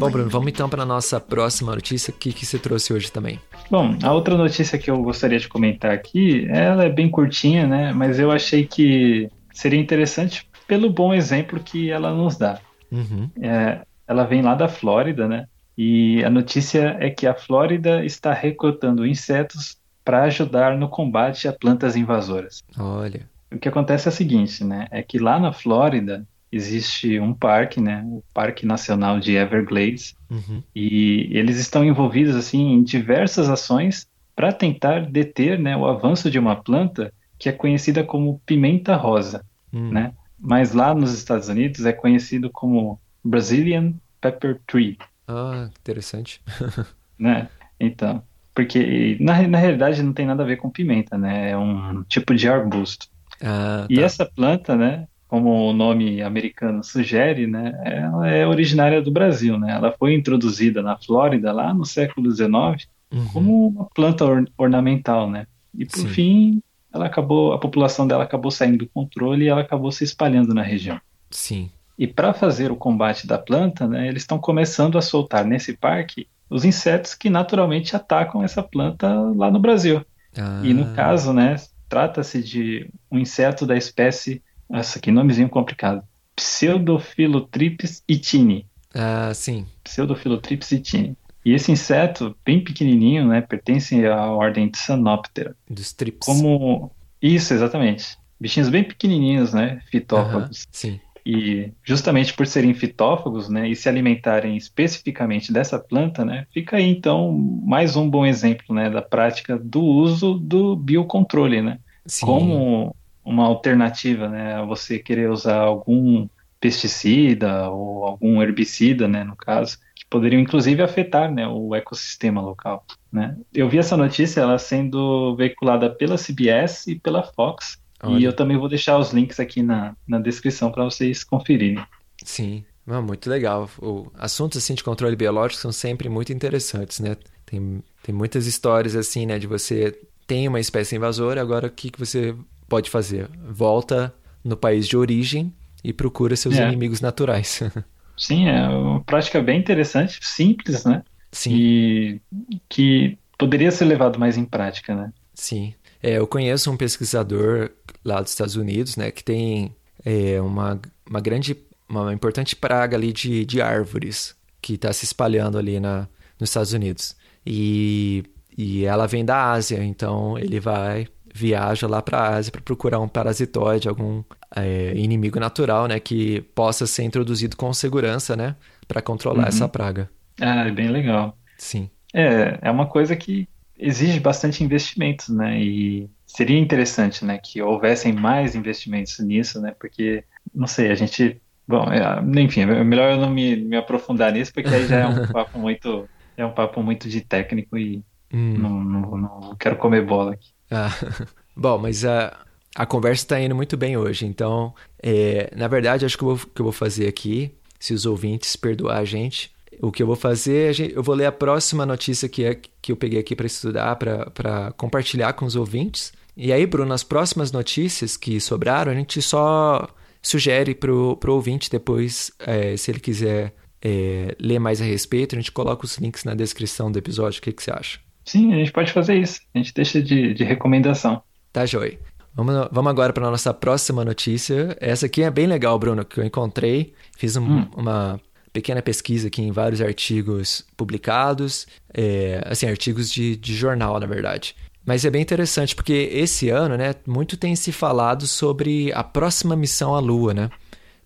Bom, 0.03 0.11
Bruno, 0.11 0.29
vamos 0.29 0.49
então 0.49 0.67
para 0.67 0.83
a 0.83 0.85
nossa 0.85 1.17
próxima 1.19 1.73
notícia. 1.73 2.13
O 2.13 2.17
que, 2.17 2.33
que 2.33 2.45
você 2.45 2.59
trouxe 2.59 2.91
hoje 2.91 3.09
também? 3.09 3.39
Bom, 3.71 3.95
a 4.03 4.11
outra 4.11 4.35
notícia 4.35 4.77
que 4.77 4.91
eu 4.91 5.01
gostaria 5.01 5.39
de 5.39 5.47
comentar 5.47 5.91
aqui, 5.91 6.45
ela 6.49 6.83
é 6.83 6.89
bem 6.89 7.09
curtinha, 7.09 7.65
né? 7.65 7.93
Mas 7.93 8.19
eu 8.19 8.29
achei 8.29 8.67
que 8.67 9.29
seria 9.53 9.79
interessante 9.79 10.45
pelo 10.67 10.89
bom 10.89 11.13
exemplo 11.13 11.59
que 11.59 11.89
ela 11.89 12.13
nos 12.13 12.37
dá. 12.37 12.59
Uhum. 12.91 13.29
É, 13.41 13.81
ela 14.05 14.25
vem 14.25 14.41
lá 14.41 14.55
da 14.55 14.67
Flórida, 14.67 15.27
né? 15.27 15.47
E 15.77 16.23
a 16.23 16.29
notícia 16.29 16.97
é 16.99 17.09
que 17.09 17.25
a 17.25 17.33
Flórida 17.33 18.03
está 18.03 18.33
recrutando 18.33 19.07
insetos 19.07 19.77
para 20.03 20.23
ajudar 20.23 20.77
no 20.77 20.89
combate 20.89 21.47
a 21.47 21.53
plantas 21.53 21.95
invasoras. 21.95 22.61
Olha. 22.77 23.21
O 23.49 23.57
que 23.57 23.69
acontece 23.69 24.07
é 24.07 24.11
o 24.11 24.13
seguinte, 24.13 24.65
né? 24.65 24.87
É 24.91 25.01
que 25.01 25.17
lá 25.17 25.39
na 25.39 25.53
Flórida 25.53 26.27
existe 26.55 27.19
um 27.19 27.33
parque, 27.33 27.81
né? 27.81 28.03
O 28.05 28.23
Parque 28.33 28.65
Nacional 28.65 29.19
de 29.19 29.35
Everglades, 29.35 30.15
Uhum. 30.29 30.63
e 30.75 31.29
eles 31.31 31.57
estão 31.59 31.83
envolvidos 31.85 32.35
assim 32.35 32.73
em 32.73 32.83
diversas 32.83 33.49
ações 33.49 34.07
para 34.35 34.51
tentar 34.51 35.05
deter, 35.05 35.59
né, 35.59 35.77
o 35.77 35.85
avanço 35.85 36.29
de 36.31 36.39
uma 36.39 36.55
planta 36.55 37.13
que 37.37 37.47
é 37.49 37.51
conhecida 37.51 38.03
como 38.03 38.41
pimenta 38.45 38.95
rosa, 38.95 39.43
Hum. 39.71 39.89
né? 39.91 40.13
Mas 40.39 40.73
lá 40.73 40.93
nos 40.95 41.13
Estados 41.13 41.49
Unidos 41.49 41.85
é 41.85 41.93
conhecido 41.93 42.49
como 42.49 42.99
Brazilian 43.23 43.93
Pepper 44.19 44.59
Tree, 44.67 44.97
Ah, 45.27 45.69
interessante. 45.79 46.41
né? 47.17 47.47
Então, 47.79 48.23
porque 48.55 49.17
na, 49.19 49.47
na 49.47 49.57
realidade 49.57 50.01
não 50.03 50.13
tem 50.13 50.25
nada 50.25 50.43
a 50.43 50.45
ver 50.45 50.57
com 50.57 50.69
pimenta, 50.69 51.17
né? 51.17 51.51
É 51.51 51.57
um 51.57 52.03
tipo 52.03 52.33
de 52.35 52.47
arbusto. 52.49 53.07
Ah, 53.41 53.85
E 53.89 53.95
tá. 53.97 54.01
essa 54.01 54.25
planta, 54.25 54.75
né, 54.75 55.07
como 55.34 55.67
o 55.72 55.74
nome 55.74 56.22
americano 56.22 56.84
sugere, 56.84 57.48
né, 57.48 57.74
ela 57.84 58.28
é 58.30 58.46
originária 58.46 59.02
do 59.02 59.10
Brasil, 59.10 59.58
né? 59.58 59.74
Ela 59.74 59.91
foi 59.91 60.13
introduzida 60.13 60.84
na 60.84 60.96
Flórida 60.96 61.52
lá 61.52 61.74
no 61.74 61.84
século 61.86 62.30
XIX 62.30 62.88
Uhum. 63.12 63.28
como 63.34 63.67
uma 63.69 63.86
planta 63.96 64.24
or- 64.26 64.46
ornamental, 64.56 65.28
né? 65.28 65.48
E 65.76 65.86
por 65.88 65.98
Sim. 66.02 66.08
fim, 66.08 66.62
ela 66.93 67.08
acabou, 67.08 67.52
a 67.52 67.58
população 67.58 68.06
dela 68.06 68.24
acabou 68.24 68.52
saindo 68.52 68.78
do 68.78 68.88
controle 68.88 69.46
e 69.46 69.48
ela 69.48 69.62
acabou 69.62 69.91
se 69.91 70.04
espalhando 70.04 70.54
na 70.54 70.62
região. 70.62 71.00
Sim. 71.32 71.72
E 71.98 72.06
para 72.06 72.32
fazer 72.32 72.72
o 72.72 72.76
combate 72.76 73.26
da 73.26 73.39
planta, 73.39 73.88
né, 73.88 74.08
eles 74.08 74.22
estão 74.22 74.38
começando 74.38 75.00
a 75.00 75.02
soltar 75.02 75.43
nesse 75.43 75.76
parque 75.76 76.28
os 76.48 76.63
insetos 76.63 77.15
que 77.15 77.28
naturalmente 77.28 77.96
atacam 77.96 78.43
essa 78.43 78.62
planta 78.62 79.12
lá 79.36 79.50
no 79.50 79.58
Brasil. 79.60 80.06
Ah, 80.38 80.62
E 80.63 80.76
no 80.76 80.93
caso, 80.93 81.34
né, 81.34 81.56
trata-se 81.89 82.43
de 82.43 82.88
um 83.12 83.17
inseto 83.17 83.65
da 83.65 83.76
espécie, 83.76 84.43
nossa, 84.73 84.99
que 84.99 85.12
nomezinho 85.12 85.47
complicado, 85.49 86.03
Pseudophilotrips 86.36 88.03
itini. 88.09 88.65
Ah, 88.91 89.31
sim. 89.36 89.67
Pseudophilotrips 89.83 90.71
itini. 90.71 91.15
E 91.45 91.53
esse 91.53 91.71
inseto, 91.71 92.36
bem 92.43 92.63
pequenininho, 92.63 93.27
né, 93.27 93.41
pertence 93.41 94.03
à 94.07 94.31
ordem 94.31 94.67
Tsanoptera. 94.69 95.55
Dos 95.69 95.93
trips. 95.93 96.25
Como 96.25 96.91
isso, 97.21 97.53
exatamente. 97.53 98.17
Bichinhos 98.39 98.69
bem 98.69 98.83
pequenininhos, 98.83 99.53
né, 99.53 99.79
fitófagos. 99.91 100.65
Sim. 100.71 100.99
E 101.23 101.71
justamente 101.83 102.33
por 102.33 102.47
serem 102.47 102.73
fitófagos, 102.73 103.49
né, 103.49 103.69
e 103.69 103.75
se 103.75 103.88
alimentarem 103.88 104.57
especificamente 104.57 105.53
dessa 105.53 105.77
planta, 105.77 106.25
né, 106.25 106.47
fica 106.51 106.77
aí 106.77 106.89
então 106.89 107.31
mais 107.31 107.95
um 107.95 108.09
bom 108.09 108.25
exemplo, 108.25 108.75
né, 108.75 108.89
da 108.89 109.03
prática 109.03 109.55
do 109.57 109.83
uso 109.83 110.33
do 110.33 110.75
biocontrole, 110.75 111.62
né, 111.62 111.79
Sim. 112.05 112.25
como 112.25 112.95
uma 113.23 113.45
alternativa, 113.45 114.27
né, 114.27 114.56
a 114.56 114.63
você 114.63 115.00
querer 115.00 115.29
usar 115.29 115.60
algum 115.60 116.27
pesticida 116.60 117.69
ou 117.69 118.06
algum 118.06 118.41
herbicida, 118.41 119.08
né, 119.08 119.23
no 119.23 119.35
caso, 119.35 119.77
que 119.95 120.06
poderiam 120.10 120.41
inclusive 120.41 120.81
afetar, 120.81 121.31
né, 121.31 121.48
o 121.48 121.75
ecossistema 121.75 122.41
local, 122.41 122.85
né. 123.12 123.37
Eu 123.54 123.69
vi 123.69 123.77
essa 123.77 123.98
notícia 123.98 124.41
ela 124.41 124.58
sendo 124.58 125.35
veiculada 125.35 125.89
pela 125.89 126.17
CBS 126.17 126.87
e 126.87 127.00
pela 127.00 127.23
Fox. 127.23 127.81
E 128.04 128.08
Olha. 128.08 128.25
eu 128.25 128.33
também 128.33 128.58
vou 128.58 128.67
deixar 128.67 128.98
os 128.98 129.13
links 129.13 129.39
aqui 129.39 129.63
na, 129.63 129.95
na 130.06 130.19
descrição 130.19 130.69
para 130.69 130.83
vocês 130.83 131.23
conferirem. 131.23 131.81
Sim. 132.21 132.65
Ah, 132.85 133.02
muito 133.02 133.29
legal. 133.29 133.69
O, 133.81 134.12
assuntos 134.15 134.58
assim 134.58 134.75
de 134.75 134.83
controle 134.83 135.15
biológico 135.15 135.62
são 135.62 135.71
sempre 135.71 136.10
muito 136.10 136.33
interessantes, 136.33 137.00
né? 137.00 137.15
Tem, 137.45 137.81
tem 138.02 138.13
muitas 138.13 138.45
histórias 138.45 138.95
assim, 138.95 139.25
né? 139.25 139.39
De 139.39 139.48
você 139.48 139.98
tem 140.27 140.48
uma 140.48 140.60
espécie 140.60 140.95
invasora, 140.95 141.41
agora 141.41 141.67
o 141.67 141.71
que, 141.71 141.89
que 141.89 142.00
você 142.00 142.35
pode 142.67 142.89
fazer? 142.89 143.29
Volta 143.49 144.13
no 144.43 144.57
país 144.57 144.87
de 144.87 144.97
origem 144.97 145.53
e 145.83 145.91
procura 145.93 146.35
seus 146.35 146.57
É. 146.57 146.67
inimigos 146.67 147.01
naturais. 147.01 147.61
Sim, 148.17 148.47
é 148.47 148.67
uma 148.67 149.01
prática 149.01 149.41
bem 149.41 149.59
interessante, 149.59 150.19
simples, 150.21 150.85
né? 150.85 151.03
Sim. 151.31 151.55
E 151.55 152.21
que 152.69 153.17
poderia 153.37 153.71
ser 153.71 153.85
levado 153.85 154.19
mais 154.19 154.37
em 154.37 154.45
prática, 154.45 154.95
né? 154.95 155.11
Sim. 155.33 155.73
É, 156.01 156.17
eu 156.17 156.27
conheço 156.27 156.69
um 156.69 156.77
pesquisador 156.77 157.71
lá 158.05 158.21
dos 158.21 158.31
Estados 158.31 158.55
Unidos, 158.55 158.97
né, 158.97 159.09
que 159.09 159.23
tem 159.23 159.73
é, 160.05 160.39
uma, 160.41 160.79
uma 161.09 161.19
grande, 161.21 161.57
uma 161.89 162.13
importante 162.13 162.55
praga 162.55 162.95
ali 162.97 163.11
de, 163.13 163.45
de 163.45 163.61
árvores 163.61 164.35
que 164.61 164.73
está 164.73 164.91
se 164.93 165.05
espalhando 165.05 165.57
ali 165.57 165.79
na, 165.79 166.07
nos 166.39 166.49
Estados 166.49 166.73
Unidos. 166.73 167.15
E, 167.45 168.23
e 168.57 168.85
ela 168.85 169.07
vem 169.07 169.25
da 169.25 169.51
Ásia, 169.51 169.83
então 169.83 170.37
ele 170.37 170.59
vai, 170.59 171.07
viaja 171.34 171.88
lá 171.88 172.02
para 172.02 172.19
a 172.19 172.36
Ásia 172.38 172.52
para 172.52 172.62
procurar 172.62 173.00
um 173.00 173.08
parasitoide, 173.10 173.90
algum 173.90 174.23
é, 174.56 174.94
inimigo 174.98 175.40
natural, 175.40 175.88
né, 175.88 176.00
que 176.00 176.42
possa 176.56 176.88
ser 176.88 177.04
introduzido 177.04 177.58
com 177.58 177.73
segurança, 177.73 178.36
né, 178.36 178.56
para 178.88 179.02
controlar 179.02 179.44
Uhum. 179.44 179.48
essa 179.48 179.67
praga. 179.69 180.10
Ah, 180.42 180.67
é 180.67 180.71
bem 180.71 180.90
legal. 180.92 181.38
Sim. 181.58 181.90
É, 182.13 182.60
é 182.69 182.71
uma 182.71 182.90
coisa 182.90 183.15
que 183.15 183.50
exige 183.77 184.19
bastante 184.19 184.63
investimentos, 184.63 185.29
né? 185.29 185.62
E 185.63 186.12
seria 186.25 186.60
interessante, 186.60 187.25
né, 187.25 187.40
que 187.40 187.62
houvessem 187.62 188.13
mais 188.13 188.56
investimentos 188.56 189.19
nisso, 189.19 189.62
né? 189.62 189.73
Porque, 189.79 190.25
não 190.54 190.67
sei, 190.67 190.92
a 190.92 190.96
gente. 190.96 191.42
Bom, 191.67 191.86
é, 191.92 192.21
enfim, 192.42 192.62
é 192.63 192.84
melhor 192.86 193.12
eu 193.13 193.17
não 193.19 193.29
me, 193.31 193.56
me 193.58 193.77
aprofundar 193.77 194.34
nisso, 194.34 194.54
porque 194.54 194.75
aí 194.75 194.88
já 194.88 195.00
é 195.00 195.08
um 195.08 195.23
papo 195.31 195.60
muito. 195.60 196.10
É 196.38 196.46
um 196.46 196.54
papo 196.54 196.84
muito 196.84 197.10
de 197.10 197.21
técnico 197.21 197.77
e 197.77 198.04
Hum. 198.31 198.56
não, 198.56 198.84
não, 198.84 199.17
não 199.17 199.58
quero 199.58 199.77
comer 199.77 200.06
bola 200.06 200.34
aqui. 200.36 200.52
Ah, 200.74 200.92
bom, 201.56 201.78
mas 201.78 202.04
a, 202.04 202.46
a 202.76 202.86
conversa 202.86 203.24
está 203.24 203.40
indo 203.40 203.54
muito 203.54 203.78
bem 203.78 203.96
hoje, 203.96 204.26
então, 204.26 204.74
é, 205.02 205.54
na 205.56 205.67
verdade, 205.67 206.06
acho 206.06 206.17
que 206.17 206.24
vou, 206.24 206.38
que 206.38 206.60
eu 206.60 206.63
vou 206.63 206.74
fazer 206.74 207.08
aqui, 207.08 207.54
se 207.80 207.94
os 207.94 208.06
ouvintes 208.06 208.56
perdoar 208.56 208.98
a 208.98 209.06
gente, 209.06 209.52
o 209.80 209.92
que 209.92 210.02
eu 210.02 210.08
vou 210.08 210.15
fazer, 210.15 210.94
eu 210.96 211.04
vou 211.04 211.15
ler 211.15 211.26
a 211.26 211.32
próxima 211.32 211.86
notícia 211.86 212.28
que, 212.28 212.44
é, 212.44 212.60
que 212.82 212.92
eu 212.92 212.96
peguei 212.96 213.19
aqui 213.19 213.36
para 213.36 213.46
estudar, 213.46 213.96
para 213.96 214.71
compartilhar 214.78 215.34
com 215.34 215.46
os 215.46 215.56
ouvintes. 215.56 216.13
E 216.36 216.52
aí, 216.52 216.65
Bruno, 216.65 216.94
as 216.94 217.04
próximas 217.04 217.52
notícias 217.52 218.17
que 218.17 218.40
sobraram, 218.40 218.92
a 218.92 218.96
gente 218.96 219.21
só 219.21 219.88
sugere 220.21 220.74
pro, 220.74 221.17
pro 221.17 221.34
ouvinte 221.34 221.69
depois, 221.69 222.32
é, 222.40 222.76
se 222.78 222.90
ele 222.90 223.00
quiser 223.00 223.54
é, 223.82 224.36
ler 224.40 224.60
mais 224.60 224.82
a 224.82 224.86
respeito, 224.86 225.36
a 225.36 225.40
gente 225.40 225.52
coloca 225.52 225.86
os 225.86 225.98
links 225.98 226.24
na 226.24 226.34
descrição 226.34 226.92
do 226.92 226.98
episódio. 226.98 227.40
O 227.40 227.42
que, 227.42 227.52
que 227.52 227.62
você 227.62 227.71
acha? 227.71 228.00
Sim, 228.26 228.54
a 228.54 228.58
gente 228.58 228.71
pode 228.71 228.92
fazer 228.92 229.15
isso. 229.15 229.42
A 229.54 229.58
gente 229.58 229.74
deixa 229.74 230.02
de, 230.02 230.34
de 230.34 230.44
recomendação. 230.44 231.21
Tá, 231.52 231.65
joia. 231.65 232.00
Vamos, 232.36 232.54
vamos 232.71 232.90
agora 232.90 233.13
para 233.13 233.28
a 233.28 233.32
nossa 233.32 233.54
próxima 233.54 234.04
notícia. 234.04 234.76
Essa 234.80 235.06
aqui 235.06 235.21
é 235.24 235.30
bem 235.30 235.46
legal, 235.46 235.78
Bruno, 235.78 236.04
que 236.04 236.19
eu 236.19 236.24
encontrei. 236.26 236.94
Fiz 237.17 237.36
um- 237.36 237.44
Hum. 237.60 237.67
uma 237.78 238.19
pequena 238.52 238.82
pesquisa 238.82 239.28
aqui 239.28 239.42
em 239.42 239.52
vários 239.52 239.82
artigos 239.82 240.65
publicados, 240.78 241.67
é, 241.94 242.42
assim, 242.46 242.67
artigos 242.67 243.12
de, 243.12 243.36
de 243.36 243.54
jornal, 243.56 244.00
na 244.00 244.06
verdade. 244.06 244.56
Mas 244.86 245.06
é 245.06 245.10
bem 245.10 245.21
interessante, 245.21 245.76
porque 245.76 246.10
esse 246.12 246.50
ano, 246.50 246.76
né, 246.78 246.94
muito 247.08 247.38
tem 247.38 247.56
se 247.56 247.71
falado 247.71 248.28
sobre 248.28 248.92
a 248.94 249.04
próxima 249.04 249.56
missão 249.56 249.96
à 249.96 250.00
Lua, 250.00 250.34
né? 250.34 250.50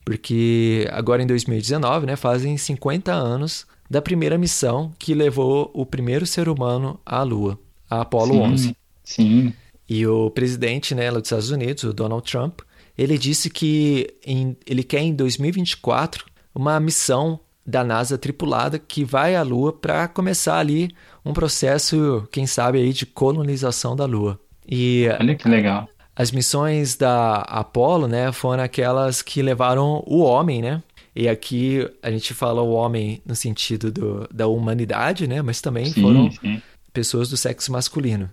Porque 0.05 0.88
agora 0.91 1.22
em 1.22 1.28
2019, 1.28 2.05
né, 2.05 2.15
fazem 2.15 2.55
50 2.57 3.11
anos 3.11 3.68
da 3.89 4.01
primeira 4.01 4.38
missão 4.38 4.91
que 4.99 5.13
levou 5.13 5.71
o 5.73 5.85
primeiro 5.85 6.25
ser 6.25 6.49
humano 6.49 6.99
à 7.05 7.23
Lua, 7.23 7.57
a 7.89 8.01
Apollo 8.01 8.33
Sim, 8.33 8.41
11. 8.41 8.75
Sim. 9.03 9.53
E 9.89 10.05
o 10.05 10.29
presidente 10.29 10.93
né, 10.93 11.09
dos 11.09 11.23
Estados 11.23 11.49
Unidos, 11.49 11.83
o 11.83 11.93
Donald 11.93 12.29
Trump, 12.29 12.59
ele 12.97 13.17
disse 13.17 13.49
que 13.49 14.13
em- 14.25 14.57
ele 14.65 14.83
quer 14.83 14.99
em 15.01 15.13
2024 15.13 16.25
uma 16.53 16.79
missão 16.79 17.39
da 17.65 17.83
NASA 17.83 18.17
tripulada 18.17 18.79
que 18.79 19.03
vai 19.05 19.35
à 19.35 19.43
Lua 19.43 19.71
para 19.73 20.07
começar 20.07 20.57
ali 20.57 20.89
um 21.25 21.33
processo, 21.33 22.27
quem 22.31 22.47
sabe, 22.47 22.79
aí 22.79 22.93
de 22.93 23.05
colonização 23.05 23.95
da 23.95 24.05
Lua. 24.05 24.39
E 24.67 25.07
Olha 25.19 25.35
que 25.35 25.47
legal. 25.47 25.88
as 26.15 26.31
missões 26.31 26.95
da 26.95 27.35
Apollo, 27.41 28.07
né, 28.07 28.31
foram 28.31 28.63
aquelas 28.63 29.21
que 29.21 29.41
levaram 29.41 30.03
o 30.07 30.19
homem, 30.19 30.61
né? 30.61 30.81
E 31.20 31.28
aqui 31.28 31.80
a 32.03 32.11
gente 32.11 32.32
fala 32.36 32.61
o 32.61 32.72
homem 32.74 33.20
no 33.26 33.36
sentido 33.36 33.91
do, 33.91 34.28
da 34.32 34.45
humanidade, 34.47 35.26
né? 35.28 35.41
Mas 35.41 35.59
também 35.61 35.86
Sim, 35.86 36.01
foram 36.01 36.32
sim, 36.32 36.61
pessoas 36.93 37.28
do 37.30 37.36
sexo 37.38 37.72
masculino. 37.72 38.30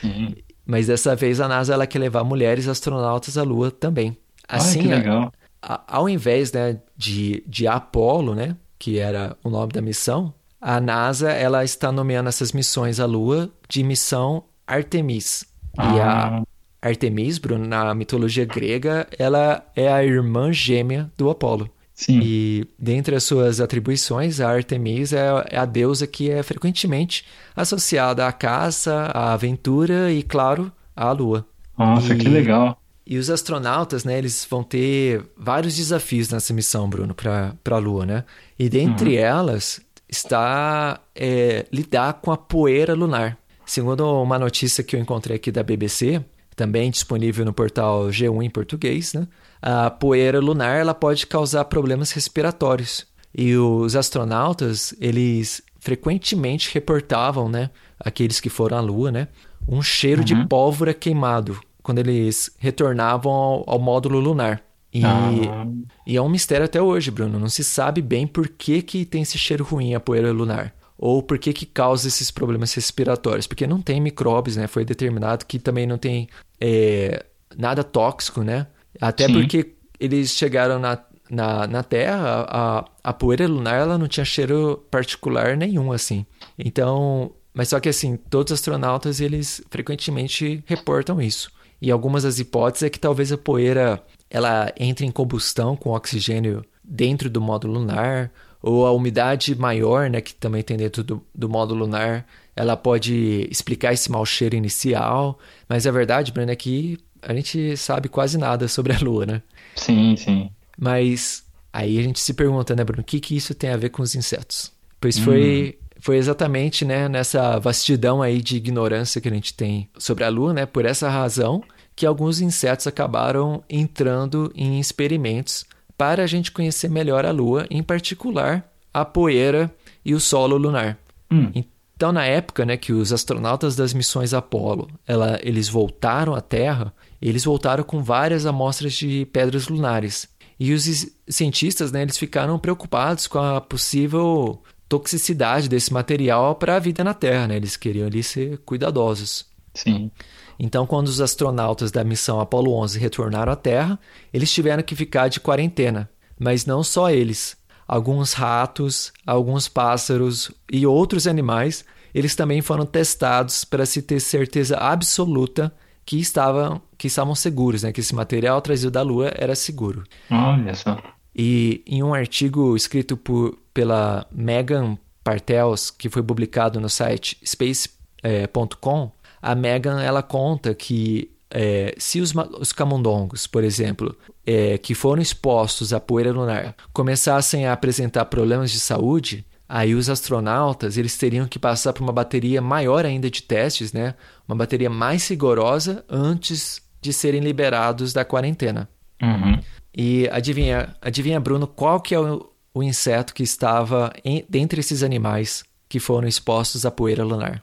sim. 0.00 0.34
Mas 0.66 0.86
dessa 0.86 1.16
vez 1.16 1.40
a 1.40 1.48
NASA 1.48 1.74
ela 1.74 1.86
quer 1.86 1.98
levar 1.98 2.22
mulheres 2.22 2.68
astronautas 2.68 3.36
à 3.36 3.42
Lua 3.42 3.70
também. 3.70 4.16
Assim, 4.48 4.82
que 4.82 4.92
a- 4.92 4.96
legal. 4.98 5.32
a- 5.60 5.82
ao 5.86 6.08
invés 6.08 6.52
né, 6.52 6.80
de, 6.96 7.42
de 7.46 7.66
Apollo, 7.66 8.34
né, 8.34 8.56
que 8.78 8.98
era 8.98 9.36
o 9.42 9.50
nome 9.50 9.72
da 9.72 9.82
missão, 9.82 10.32
a 10.60 10.80
NASA 10.80 11.30
ela 11.32 11.64
está 11.64 11.90
nomeando 11.90 12.28
essas 12.28 12.52
missões 12.52 13.00
à 13.00 13.04
Lua 13.06 13.50
de 13.68 13.82
missão 13.82 14.44
Artemis. 14.66 15.44
E 15.76 15.98
a 16.00 16.38
Ah, 16.38 16.42
Artemis, 16.80 17.38
Bruno, 17.38 17.66
na 17.66 17.94
mitologia 17.94 18.44
grega, 18.44 19.06
ela 19.18 19.62
é 19.74 19.88
a 19.92 20.04
irmã 20.04 20.52
gêmea 20.52 21.10
do 21.16 21.28
Apolo. 21.30 21.68
Sim. 22.00 22.20
E 22.22 22.66
dentre 22.78 23.14
as 23.14 23.24
suas 23.24 23.60
atribuições, 23.60 24.40
a 24.40 24.50
Artemis 24.50 25.12
é 25.12 25.28
é 25.50 25.58
a 25.58 25.64
deusa 25.64 26.06
que 26.06 26.30
é 26.30 26.42
frequentemente 26.42 27.24
associada 27.54 28.26
à 28.26 28.32
caça, 28.32 29.10
à 29.12 29.32
aventura 29.32 30.10
e, 30.12 30.22
claro, 30.22 30.72
à 30.96 31.12
lua. 31.12 31.46
Nossa, 31.78 32.14
que 32.14 32.26
e- 32.26 32.30
legal. 32.30 32.80
E 33.06 33.18
os 33.18 33.28
astronautas, 33.28 34.04
né, 34.04 34.16
eles 34.18 34.46
vão 34.48 34.62
ter 34.62 35.24
vários 35.36 35.74
desafios 35.74 36.30
nessa 36.30 36.54
missão, 36.54 36.88
Bruno, 36.88 37.12
para 37.12 37.56
a 37.68 37.78
Lua, 37.78 38.06
né? 38.06 38.24
E 38.56 38.68
dentre 38.68 39.16
elas 39.16 39.80
está 40.08 41.00
é, 41.14 41.66
lidar 41.72 42.14
com 42.14 42.30
a 42.30 42.36
poeira 42.36 42.94
lunar. 42.94 43.36
Segundo 43.66 44.04
uma 44.22 44.38
notícia 44.38 44.84
que 44.84 44.94
eu 44.94 45.00
encontrei 45.00 45.36
aqui 45.36 45.50
da 45.50 45.62
BBC, 45.62 46.22
também 46.54 46.90
disponível 46.90 47.44
no 47.44 47.52
portal 47.52 48.08
G1 48.10 48.44
em 48.44 48.50
português, 48.50 49.12
né? 49.14 49.26
A 49.62 49.90
poeira 49.90 50.40
lunar 50.40 50.76
ela 50.78 50.94
pode 50.94 51.26
causar 51.26 51.64
problemas 51.66 52.12
respiratórios. 52.12 53.06
E 53.34 53.54
os 53.56 53.94
astronautas, 53.94 54.94
eles 55.00 55.62
frequentemente 55.78 56.72
reportavam, 56.74 57.48
né, 57.48 57.70
aqueles 57.98 58.40
que 58.40 58.50
foram 58.50 58.78
à 58.78 58.80
Lua, 58.80 59.10
né, 59.10 59.28
um 59.68 59.80
cheiro 59.80 60.24
de 60.24 60.34
pólvora 60.46 60.92
queimado 60.92 61.58
quando 61.82 61.98
eles 61.98 62.50
retornavam 62.58 63.32
ao, 63.32 63.64
ao 63.66 63.78
módulo 63.78 64.18
lunar. 64.18 64.62
E, 64.92 65.02
Ah, 65.04 65.66
e 66.06 66.16
é 66.16 66.22
um 66.22 66.28
mistério 66.28 66.64
até 66.64 66.82
hoje, 66.82 67.10
Bruno. 67.10 67.38
Não 67.38 67.48
se 67.48 67.62
sabe 67.62 68.02
bem 68.02 68.26
por 68.26 68.48
que, 68.48 68.82
que 68.82 69.04
tem 69.04 69.22
esse 69.22 69.38
cheiro 69.38 69.64
ruim 69.64 69.94
a 69.94 70.00
poeira 70.00 70.32
lunar. 70.32 70.74
Ou 70.98 71.22
por 71.22 71.38
que, 71.38 71.52
que 71.52 71.64
causa 71.64 72.08
esses 72.08 72.30
problemas 72.30 72.74
respiratórios. 72.74 73.46
Porque 73.46 73.66
não 73.66 73.80
tem 73.80 74.00
micróbios, 74.00 74.56
né? 74.56 74.66
Foi 74.66 74.84
determinado 74.84 75.46
que 75.46 75.58
também 75.58 75.86
não 75.86 75.96
tem 75.96 76.28
é, 76.60 77.24
nada 77.56 77.84
tóxico, 77.84 78.42
né? 78.42 78.66
Até 79.00 79.26
Sim. 79.26 79.32
porque 79.32 79.74
eles 79.98 80.30
chegaram 80.30 80.78
na, 80.78 80.98
na, 81.30 81.66
na 81.66 81.82
Terra, 81.82 82.46
a, 82.48 82.84
a 83.02 83.12
poeira 83.12 83.46
lunar 83.46 83.80
ela 83.80 83.96
não 83.96 84.08
tinha 84.08 84.24
cheiro 84.24 84.84
particular 84.90 85.56
nenhum, 85.56 85.92
assim. 85.92 86.26
Então, 86.58 87.32
mas 87.54 87.68
só 87.68 87.80
que 87.80 87.88
assim, 87.88 88.16
todos 88.16 88.52
os 88.52 88.60
astronautas, 88.60 89.20
eles 89.20 89.62
frequentemente 89.70 90.62
reportam 90.66 91.20
isso. 91.20 91.50
E 91.80 91.90
algumas 91.90 92.24
das 92.24 92.38
hipóteses 92.38 92.82
é 92.84 92.90
que 92.90 92.98
talvez 92.98 93.32
a 93.32 93.38
poeira 93.38 94.02
ela 94.28 94.72
entre 94.78 95.06
em 95.06 95.10
combustão 95.10 95.76
com 95.76 95.90
oxigênio 95.90 96.64
dentro 96.84 97.30
do 97.30 97.40
módulo 97.40 97.74
lunar, 97.74 98.30
ou 98.62 98.86
a 98.86 98.92
umidade 98.92 99.54
maior, 99.54 100.10
né, 100.10 100.20
que 100.20 100.34
também 100.34 100.62
tem 100.62 100.76
dentro 100.76 101.02
do, 101.02 101.24
do 101.34 101.48
módulo 101.48 101.80
lunar, 101.80 102.26
ela 102.54 102.76
pode 102.76 103.48
explicar 103.50 103.92
esse 103.92 104.10
mau 104.10 104.24
cheiro 104.26 104.54
inicial. 104.54 105.38
Mas 105.68 105.86
a 105.86 105.90
verdade, 105.90 106.30
Breno, 106.30 106.52
é 106.52 106.56
que 106.56 106.98
a 107.22 107.34
gente 107.34 107.76
sabe 107.76 108.08
quase 108.08 108.38
nada 108.38 108.68
sobre 108.68 108.92
a 108.92 108.98
Lua, 108.98 109.26
né? 109.26 109.42
sim, 109.76 110.16
sim. 110.16 110.50
Mas 110.78 111.44
aí 111.72 111.98
a 111.98 112.02
gente 112.02 112.20
se 112.20 112.34
pergunta, 112.34 112.74
né, 112.74 112.82
Bruno, 112.82 113.02
o 113.02 113.04
que, 113.04 113.20
que 113.20 113.36
isso 113.36 113.54
tem 113.54 113.70
a 113.70 113.76
ver 113.76 113.90
com 113.90 114.02
os 114.02 114.14
insetos? 114.14 114.72
Pois 115.00 115.18
foi, 115.18 115.78
foi 115.98 116.16
exatamente 116.16 116.84
né, 116.84 117.08
nessa 117.08 117.58
vastidão 117.58 118.22
aí 118.22 118.40
de 118.40 118.56
ignorância 118.56 119.20
que 119.20 119.28
a 119.28 119.32
gente 119.32 119.54
tem 119.54 119.88
sobre 119.98 120.24
a 120.24 120.28
Lua, 120.28 120.52
né, 120.52 120.66
por 120.66 120.84
essa 120.84 121.08
razão 121.08 121.62
que 121.94 122.06
alguns 122.06 122.40
insetos 122.40 122.86
acabaram 122.86 123.62
entrando 123.68 124.50
em 124.54 124.80
experimentos 124.80 125.66
para 125.98 126.22
a 126.22 126.26
gente 126.26 126.50
conhecer 126.50 126.88
melhor 126.88 127.26
a 127.26 127.30
Lua, 127.30 127.66
em 127.70 127.82
particular 127.82 128.66
a 128.92 129.04
poeira 129.04 129.70
e 130.04 130.14
o 130.14 130.20
solo 130.20 130.56
lunar. 130.56 130.98
Hum, 131.30 131.52
Então, 132.00 132.12
na 132.12 132.24
época 132.24 132.64
né, 132.64 132.78
que 132.78 132.94
os 132.94 133.12
astronautas 133.12 133.76
das 133.76 133.92
missões 133.92 134.32
Apollo 134.32 134.88
ela, 135.06 135.38
eles 135.42 135.68
voltaram 135.68 136.34
à 136.34 136.40
Terra, 136.40 136.94
eles 137.20 137.44
voltaram 137.44 137.84
com 137.84 138.02
várias 138.02 138.46
amostras 138.46 138.94
de 138.94 139.26
pedras 139.26 139.68
lunares. 139.68 140.26
E 140.58 140.72
os 140.72 140.86
cientistas, 141.28 141.92
né, 141.92 142.00
eles 142.00 142.16
ficaram 142.16 142.58
preocupados 142.58 143.26
com 143.26 143.38
a 143.38 143.60
possível 143.60 144.62
toxicidade 144.88 145.68
desse 145.68 145.92
material 145.92 146.54
para 146.54 146.76
a 146.76 146.78
vida 146.78 147.04
na 147.04 147.12
Terra, 147.12 147.48
né? 147.48 147.56
Eles 147.56 147.76
queriam 147.76 148.06
ali 148.06 148.22
ser 148.22 148.56
cuidadosos. 148.64 149.44
Sim. 149.74 150.10
Então, 150.58 150.86
quando 150.86 151.08
os 151.08 151.20
astronautas 151.20 151.92
da 151.92 152.02
missão 152.02 152.40
Apollo 152.40 152.72
11 152.76 152.98
retornaram 152.98 153.52
à 153.52 153.56
Terra, 153.56 154.00
eles 154.32 154.50
tiveram 154.50 154.82
que 154.82 154.96
ficar 154.96 155.28
de 155.28 155.38
quarentena. 155.38 156.08
Mas 156.38 156.64
não 156.64 156.82
só 156.82 157.10
eles. 157.10 157.59
Alguns 157.92 158.34
ratos, 158.34 159.12
alguns 159.26 159.66
pássaros 159.66 160.52
e 160.70 160.86
outros 160.86 161.26
animais, 161.26 161.84
eles 162.14 162.36
também 162.36 162.62
foram 162.62 162.86
testados 162.86 163.64
para 163.64 163.84
se 163.84 164.00
ter 164.00 164.20
certeza 164.20 164.76
absoluta 164.76 165.74
que 166.06 166.16
estavam, 166.16 166.80
que 166.96 167.08
estavam 167.08 167.34
seguros, 167.34 167.82
né? 167.82 167.92
que 167.92 167.98
esse 167.98 168.14
material 168.14 168.62
trazido 168.62 168.92
da 168.92 169.02
Lua 169.02 169.32
era 169.34 169.56
seguro. 169.56 170.04
Olha 170.30 170.72
só. 170.76 171.02
E 171.34 171.82
em 171.84 172.00
um 172.00 172.14
artigo 172.14 172.76
escrito 172.76 173.16
por, 173.16 173.58
pela 173.74 174.24
Megan 174.30 174.96
Partels, 175.24 175.90
que 175.90 176.08
foi 176.08 176.22
publicado 176.22 176.78
no 176.78 176.88
site 176.88 177.38
space.com, 177.44 179.10
a 179.42 179.54
Megan 179.56 180.00
ela 180.00 180.22
conta 180.22 180.76
que 180.76 181.28
é, 181.50 181.92
se 181.98 182.20
os, 182.20 182.32
os, 182.60 182.72
camundongos, 182.72 183.48
por 183.48 183.64
exemplo, 183.64 184.16
é, 184.46 184.78
que 184.78 184.94
foram 184.94 185.22
expostos 185.22 185.92
à 185.92 186.00
poeira 186.00 186.32
lunar, 186.32 186.74
começassem 186.92 187.66
a 187.66 187.72
apresentar 187.72 188.24
problemas 188.26 188.70
de 188.70 188.80
saúde, 188.80 189.44
aí 189.68 189.94
os 189.94 190.08
astronautas 190.08 190.96
eles 190.96 191.16
teriam 191.16 191.46
que 191.46 191.58
passar 191.58 191.92
por 191.92 192.02
uma 192.02 192.12
bateria 192.12 192.60
maior 192.60 193.04
ainda 193.04 193.30
de 193.30 193.42
testes, 193.42 193.92
né? 193.92 194.14
Uma 194.48 194.56
bateria 194.56 194.90
mais 194.90 195.28
rigorosa 195.28 196.04
antes 196.08 196.82
de 197.00 197.12
serem 197.12 197.40
liberados 197.40 198.12
da 198.12 198.24
quarentena. 198.24 198.88
Uhum. 199.22 199.60
E 199.96 200.28
adivinha, 200.30 200.94
adivinha, 201.00 201.40
Bruno, 201.40 201.66
qual 201.66 202.00
que 202.00 202.14
é 202.14 202.20
o, 202.20 202.50
o 202.74 202.82
inseto 202.82 203.34
que 203.34 203.42
estava 203.42 204.12
em, 204.24 204.44
dentre 204.48 204.80
esses 204.80 205.02
animais 205.02 205.64
que 205.88 205.98
foram 205.98 206.28
expostos 206.28 206.86
à 206.86 206.90
poeira 206.90 207.24
lunar? 207.24 207.62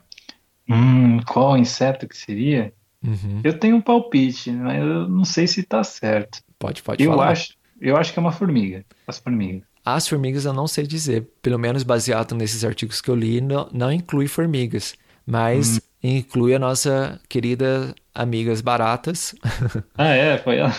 Hum, 0.68 1.20
qual 1.26 1.56
inseto 1.56 2.06
que 2.06 2.16
seria? 2.16 2.72
Uhum. 3.02 3.40
Eu 3.42 3.58
tenho 3.58 3.76
um 3.76 3.80
palpite, 3.80 4.50
mas 4.50 4.78
eu 4.78 5.08
não 5.08 5.24
sei 5.24 5.46
se 5.46 5.60
está 5.60 5.82
certo. 5.82 6.40
Pode, 6.58 6.82
pode 6.82 7.02
eu 7.02 7.10
falar. 7.12 7.30
Acho, 7.30 7.54
eu 7.80 7.96
acho 7.96 8.12
que 8.12 8.18
é 8.18 8.22
uma 8.22 8.32
formiga. 8.32 8.84
As 9.06 9.18
formigas. 9.18 9.62
As 9.84 10.08
formigas 10.08 10.44
eu 10.44 10.52
não 10.52 10.66
sei 10.66 10.86
dizer. 10.86 11.26
Pelo 11.40 11.58
menos 11.58 11.82
baseado 11.82 12.34
nesses 12.34 12.64
artigos 12.64 13.00
que 13.00 13.08
eu 13.08 13.14
li, 13.14 13.40
não, 13.40 13.68
não 13.72 13.92
inclui 13.92 14.26
formigas. 14.28 14.94
Mas 15.24 15.76
hum. 15.76 15.80
inclui 16.02 16.54
a 16.54 16.58
nossa 16.58 17.20
querida 17.28 17.94
amigas 18.14 18.60
baratas. 18.60 19.34
Ah, 19.96 20.08
é? 20.08 20.38
Foi 20.38 20.56
ela. 20.58 20.74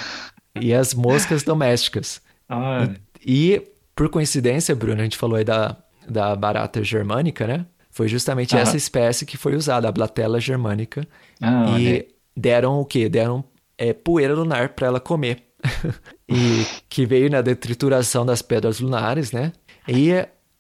e 0.59 0.73
as 0.73 0.93
moscas 0.93 1.43
domésticas. 1.43 2.21
Ah. 2.47 2.87
E, 3.25 3.53
e, 3.53 3.61
por 3.95 4.09
coincidência, 4.09 4.75
Bruno, 4.75 4.99
a 4.99 5.03
gente 5.03 5.17
falou 5.17 5.37
aí 5.37 5.43
da, 5.43 5.77
da 6.07 6.35
barata 6.35 6.83
germânica, 6.83 7.45
né? 7.47 7.65
Foi 7.91 8.07
justamente 8.07 8.55
Ah. 8.55 8.59
essa 8.59 8.77
espécie 8.77 9.25
que 9.25 9.37
foi 9.37 9.55
usada, 9.55 9.87
a 9.87 9.91
Blatella 9.91 10.39
germânica. 10.39 11.07
Ah, 11.41 11.77
e 11.79 12.07
deram 12.35 12.79
o 12.79 12.85
quê? 12.85 13.09
Deram 13.09 13.43
é, 13.77 13.93
poeira 13.93 14.33
lunar 14.33 14.69
para 14.69 14.87
ela 14.87 14.99
comer. 14.99 15.48
e 16.27 16.65
que 16.89 17.05
veio 17.05 17.29
na 17.29 17.41
detrituração 17.41 18.25
das 18.25 18.41
pedras 18.41 18.79
lunares, 18.79 19.31
né? 19.31 19.51
E 19.87 20.11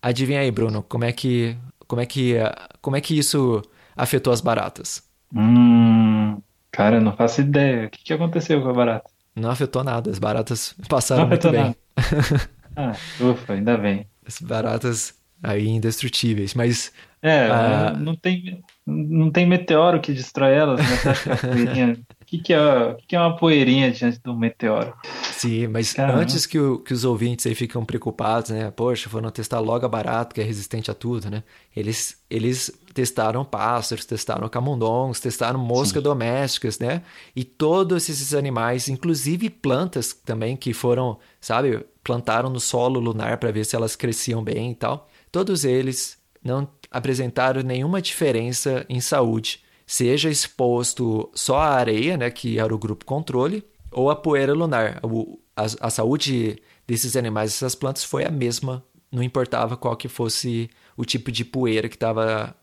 adivinha 0.01 0.41
aí, 0.41 0.51
Bruno, 0.51 0.83
como 0.83 1.03
é 1.05 1.11
que 1.11 1.55
como 1.87 2.01
é 2.01 2.05
que 2.05 2.35
como 2.81 2.95
é 2.95 3.01
que 3.01 3.17
isso 3.17 3.61
afetou 3.95 4.31
as 4.33 4.41
baratas? 4.41 5.03
Hum, 5.33 6.41
cara, 6.71 6.97
eu 6.97 7.01
não 7.01 7.15
faço 7.15 7.41
ideia. 7.41 7.87
O 7.87 7.89
que, 7.89 8.03
que 8.03 8.13
aconteceu 8.13 8.61
com 8.61 8.69
a 8.69 8.73
barata? 8.73 9.09
Não 9.35 9.49
afetou 9.51 9.83
nada, 9.83 10.09
as 10.09 10.19
baratas 10.19 10.75
passaram 10.89 11.23
Não 11.23 11.29
muito 11.29 11.49
bem. 11.51 11.75
Ah, 12.75 12.93
ufa, 13.19 13.53
ainda 13.53 13.77
bem. 13.77 14.07
As 14.25 14.39
baratas 14.39 15.13
aí 15.43 15.67
indestrutíveis, 15.67 16.53
mas 16.53 16.93
É, 17.21 17.47
Ah. 17.49 17.91
não 17.97 18.15
tem, 18.15 18.63
não 18.89 19.31
tem 19.31 19.47
meteoro 19.47 20.01
que 20.01 20.13
destrói 20.13 20.53
elas, 20.53 20.85
né? 20.87 20.97
Você 20.97 21.09
acha 21.09 21.29
que 21.29 21.37
poeirinha... 21.47 21.99
O 22.21 22.25
que, 22.29 22.37
que, 22.39 22.53
é, 22.53 22.93
que, 22.95 23.07
que 23.07 23.15
é 23.15 23.19
uma 23.19 23.35
poeirinha 23.35 23.91
diante 23.91 24.19
um 24.27 24.35
meteoro? 24.37 24.93
Sim, 25.31 25.67
mas 25.67 25.93
Caramba. 25.93 26.19
antes 26.21 26.45
que, 26.45 26.59
o- 26.59 26.79
que 26.79 26.93
os 26.93 27.03
ouvintes 27.03 27.45
aí 27.47 27.55
ficam 27.55 27.83
preocupados, 27.85 28.51
né? 28.51 28.69
Poxa, 28.71 29.09
foram 29.09 29.31
testar 29.31 29.59
logo 29.59 29.85
a 29.85 29.89
barata, 29.89 30.33
que 30.35 30.41
é 30.41 30.43
resistente 30.43 30.91
a 30.91 30.93
tudo, 30.93 31.29
né? 31.29 31.43
Eles, 31.75 32.21
eles 32.29 32.71
testaram 32.93 33.43
pássaros, 33.45 34.05
testaram 34.05 34.47
camundongos, 34.49 35.19
testaram 35.19 35.59
moscas 35.59 36.03
domésticas, 36.03 36.77
né? 36.79 37.01
E 37.35 37.43
todos 37.43 38.09
esses 38.09 38.33
animais, 38.33 38.89
inclusive 38.89 39.49
plantas 39.49 40.13
também, 40.13 40.55
que 40.57 40.73
foram, 40.73 41.17
sabe, 41.41 41.85
plantaram 42.03 42.49
no 42.49 42.59
solo 42.59 42.99
lunar 42.99 43.37
para 43.37 43.51
ver 43.51 43.65
se 43.65 43.75
elas 43.75 43.95
cresciam 43.95 44.43
bem 44.43 44.71
e 44.71 44.75
tal. 44.75 45.07
Todos 45.31 45.63
eles 45.63 46.17
não 46.43 46.67
apresentaram 46.91 47.61
nenhuma 47.61 48.01
diferença 48.01 48.85
em 48.89 48.99
saúde, 48.99 49.61
seja 49.85 50.29
exposto 50.29 51.29
só 51.33 51.57
à 51.57 51.69
areia, 51.69 52.17
né, 52.17 52.29
que 52.29 52.59
era 52.59 52.73
o 52.73 52.77
grupo 52.77 53.05
controle, 53.05 53.63
ou 53.91 54.09
a 54.09 54.15
poeira 54.15 54.53
lunar. 54.53 54.99
O- 55.03 55.39
a, 55.55 55.87
a 55.87 55.89
saúde 55.89 56.61
desses 56.87 57.15
animais, 57.15 57.51
dessas 57.51 57.75
plantas, 57.75 58.03
foi 58.03 58.23
a 58.25 58.31
mesma, 58.31 58.83
não 59.11 59.21
importava 59.21 59.75
qual 59.75 59.95
que 59.95 60.07
fosse 60.07 60.69
o 60.95 61.03
tipo 61.05 61.31
de 61.31 61.43
poeira 61.43 61.89
que 61.89 61.95
estava. 61.95 62.55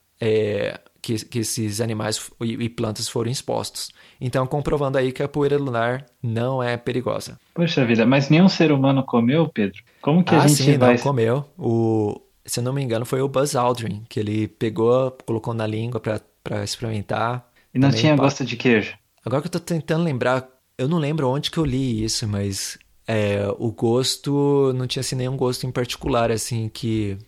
que, 1.03 1.25
que 1.25 1.39
esses 1.41 1.81
animais 1.81 2.31
e, 2.41 2.53
e 2.55 2.69
plantas 2.69 3.09
foram 3.09 3.31
expostos. 3.31 3.91
Então, 4.21 4.47
comprovando 4.47 4.99
aí 4.99 5.13
que 5.13 5.23
a 5.23 5.29
poeira 5.29 5.57
lunar 5.57 6.07
não 6.23 6.63
é 6.63 6.77
perigosa. 6.77 7.39
Poxa 7.55 7.85
vida, 7.85 8.05
mas 8.07 8.29
nenhum 8.29 8.49
ser 8.49 8.73
humano 8.73 9.05
comeu, 9.05 9.49
Pedro? 9.49 9.83
Como 10.01 10.25
que 10.25 10.35
a 10.35 10.39
ah, 10.39 10.49
gente 10.49 10.63
sim, 10.63 10.79
vai... 10.79 10.95
não 10.95 11.03
comeu. 11.03 11.45
O, 11.57 12.21
se 12.47 12.61
eu 12.61 12.65
não 12.65 12.73
me 12.73 12.83
engano, 12.83 13.05
foi 13.05 13.21
o 13.21 13.29
Buzz 13.29 13.55
Aldrin, 13.55 14.05
que 14.09 14.21
ele 14.21 14.49
pegou, 14.49 15.17
colocou 15.27 15.53
na 15.53 15.67
língua 15.67 16.01
para 16.01 16.65
experimentar. 16.65 17.51
E 17.75 17.79
não 17.79 17.89
Também 17.89 18.01
tinha 18.01 18.17
gosto 18.17 18.45
de 18.45 18.57
queijo? 18.57 18.97
Agora 19.25 19.43
que 19.43 19.49
eu 19.49 19.53
tô 19.53 19.61
tentando 19.61 20.05
lembrar, 20.05 20.49
eu 20.79 20.89
não 20.89 20.99
lembro 20.99 21.29
onde 21.29 21.51
que 21.51 21.59
eu 21.59 21.65
li 21.65 22.05
isso, 22.05 22.27
mas 22.29 22.79
é, 23.07 23.47
o 23.59 23.71
gosto 23.73 24.73
não 24.75 24.87
tinha 24.87 25.01
assim, 25.01 25.17
nenhum 25.17 25.37
gosto 25.37 25.67
em 25.67 25.73
particular, 25.73 26.31
assim, 26.31 26.69
que 26.69 27.19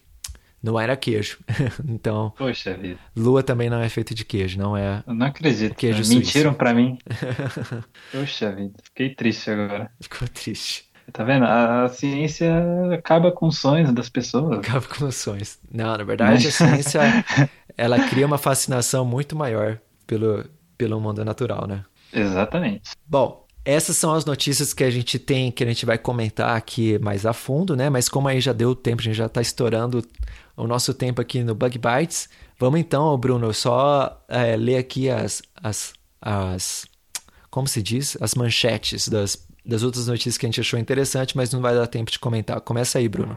não 0.62 0.78
era 0.78 0.96
queijo. 0.96 1.38
então, 1.88 2.32
Poxa 2.36 2.76
vida, 2.76 2.98
lua 3.16 3.42
também 3.42 3.70
não 3.70 3.80
é 3.80 3.88
feito 3.88 4.14
de 4.14 4.24
queijo, 4.24 4.58
não 4.58 4.76
é. 4.76 5.02
eu 5.06 5.14
não 5.14 5.26
acredito. 5.26 5.74
Queijo. 5.74 6.08
Mentiram 6.08 6.52
pra 6.54 6.74
mim. 6.74 6.98
Poxa 8.12 8.52
vida, 8.52 8.74
fiquei 8.82 9.14
triste 9.14 9.50
agora. 9.50 9.90
Ficou 10.00 10.26
triste. 10.28 10.87
Tá 11.12 11.24
vendo? 11.24 11.44
A, 11.44 11.84
a 11.84 11.88
ciência 11.88 12.52
acaba 12.92 13.32
com 13.32 13.46
os 13.46 13.58
sonhos 13.58 13.92
das 13.92 14.08
pessoas. 14.08 14.58
Acaba 14.58 14.86
com 14.86 15.06
os 15.06 15.16
sonhos. 15.16 15.58
Não, 15.72 15.96
na 15.96 16.04
verdade, 16.04 16.48
a 16.48 16.50
ciência, 16.50 17.00
ela 17.76 17.98
cria 18.08 18.26
uma 18.26 18.38
fascinação 18.38 19.04
muito 19.04 19.34
maior 19.34 19.78
pelo, 20.06 20.44
pelo 20.76 21.00
mundo 21.00 21.24
natural, 21.24 21.66
né? 21.66 21.84
Exatamente. 22.12 22.92
Bom, 23.06 23.46
essas 23.64 23.96
são 23.96 24.14
as 24.14 24.24
notícias 24.24 24.72
que 24.72 24.84
a 24.84 24.90
gente 24.90 25.18
tem, 25.18 25.50
que 25.50 25.62
a 25.62 25.66
gente 25.66 25.84
vai 25.84 25.98
comentar 25.98 26.56
aqui 26.56 26.98
mais 26.98 27.26
a 27.26 27.32
fundo, 27.32 27.76
né? 27.76 27.90
Mas 27.90 28.08
como 28.08 28.28
aí 28.28 28.40
já 28.40 28.52
deu 28.52 28.74
tempo, 28.74 29.00
a 29.00 29.04
gente 29.04 29.16
já 29.16 29.26
está 29.26 29.40
estourando 29.40 30.02
o 30.56 30.66
nosso 30.66 30.92
tempo 30.92 31.20
aqui 31.20 31.42
no 31.42 31.54
Bug 31.54 31.78
Bites. 31.78 32.28
Vamos 32.58 32.80
então, 32.80 33.16
Bruno, 33.16 33.52
só 33.54 34.24
é, 34.28 34.56
ler 34.56 34.76
aqui 34.76 35.08
as, 35.08 35.42
as, 35.54 35.92
as. 36.20 36.86
Como 37.50 37.68
se 37.68 37.82
diz? 37.82 38.16
As 38.20 38.34
manchetes 38.34 39.08
das, 39.08 39.46
das 39.68 39.82
outras 39.82 40.08
notícias 40.08 40.38
que 40.38 40.46
a 40.46 40.48
gente 40.48 40.60
achou 40.60 40.80
interessante, 40.80 41.36
mas 41.36 41.52
não 41.52 41.60
vai 41.60 41.74
dar 41.74 41.86
tempo 41.86 42.10
de 42.10 42.18
comentar. 42.18 42.58
Começa 42.62 42.98
aí, 42.98 43.06
Bruno. 43.06 43.36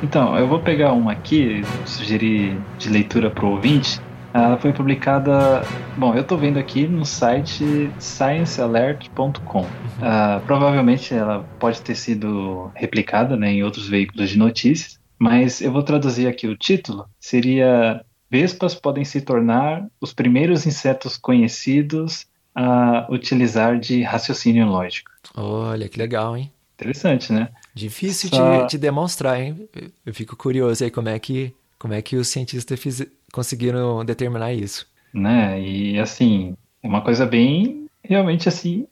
Então, 0.00 0.38
eu 0.38 0.46
vou 0.46 0.60
pegar 0.60 0.92
uma 0.92 1.10
aqui, 1.10 1.62
sugerir 1.84 2.56
de 2.78 2.88
leitura 2.88 3.28
para 3.28 3.44
o 3.44 3.50
ouvinte. 3.50 4.00
Ela 4.32 4.56
foi 4.56 4.72
publicada. 4.72 5.62
Bom, 5.96 6.14
eu 6.14 6.20
estou 6.20 6.38
vendo 6.38 6.60
aqui 6.60 6.86
no 6.86 7.04
site 7.04 7.90
sciencealert.com. 7.98 9.66
Ah, 10.00 10.40
provavelmente 10.46 11.12
ela 11.12 11.44
pode 11.58 11.80
ter 11.80 11.96
sido 11.96 12.70
replicada 12.76 13.36
né, 13.36 13.50
em 13.50 13.64
outros 13.64 13.88
veículos 13.88 14.30
de 14.30 14.38
notícias, 14.38 15.00
mas 15.18 15.60
eu 15.60 15.72
vou 15.72 15.82
traduzir 15.82 16.26
aqui 16.26 16.46
o 16.46 16.56
título. 16.56 17.08
Seria 17.20 18.04
Vespas 18.30 18.74
podem 18.74 19.04
se 19.04 19.20
tornar 19.20 19.86
os 20.00 20.12
primeiros 20.12 20.66
insetos 20.66 21.16
conhecidos 21.16 22.26
a 22.54 23.06
utilizar 23.10 23.78
de 23.78 24.02
raciocínio 24.02 24.66
lógico. 24.66 25.10
Olha, 25.36 25.88
que 25.88 25.98
legal, 25.98 26.36
hein? 26.36 26.50
Interessante, 26.74 27.32
né? 27.32 27.48
Difícil 27.74 28.28
Só- 28.30 28.62
de, 28.64 28.70
de 28.70 28.78
demonstrar, 28.78 29.40
hein? 29.40 29.68
Eu 30.04 30.12
fico 30.14 30.36
curioso 30.36 30.82
aí 30.84 30.90
como 30.90 31.08
é 31.08 31.18
que, 31.18 31.52
como 31.78 31.94
é 31.94 32.02
que 32.02 32.16
os 32.16 32.28
cientistas 32.28 32.78
fiz- 32.80 33.06
conseguiram 33.32 34.04
determinar 34.04 34.52
isso. 34.52 34.86
né? 35.12 35.60
E 35.60 35.98
assim, 35.98 36.54
é 36.82 36.88
uma 36.88 37.00
coisa 37.02 37.24
bem 37.26 37.86
realmente 38.02 38.48
assim 38.48 38.86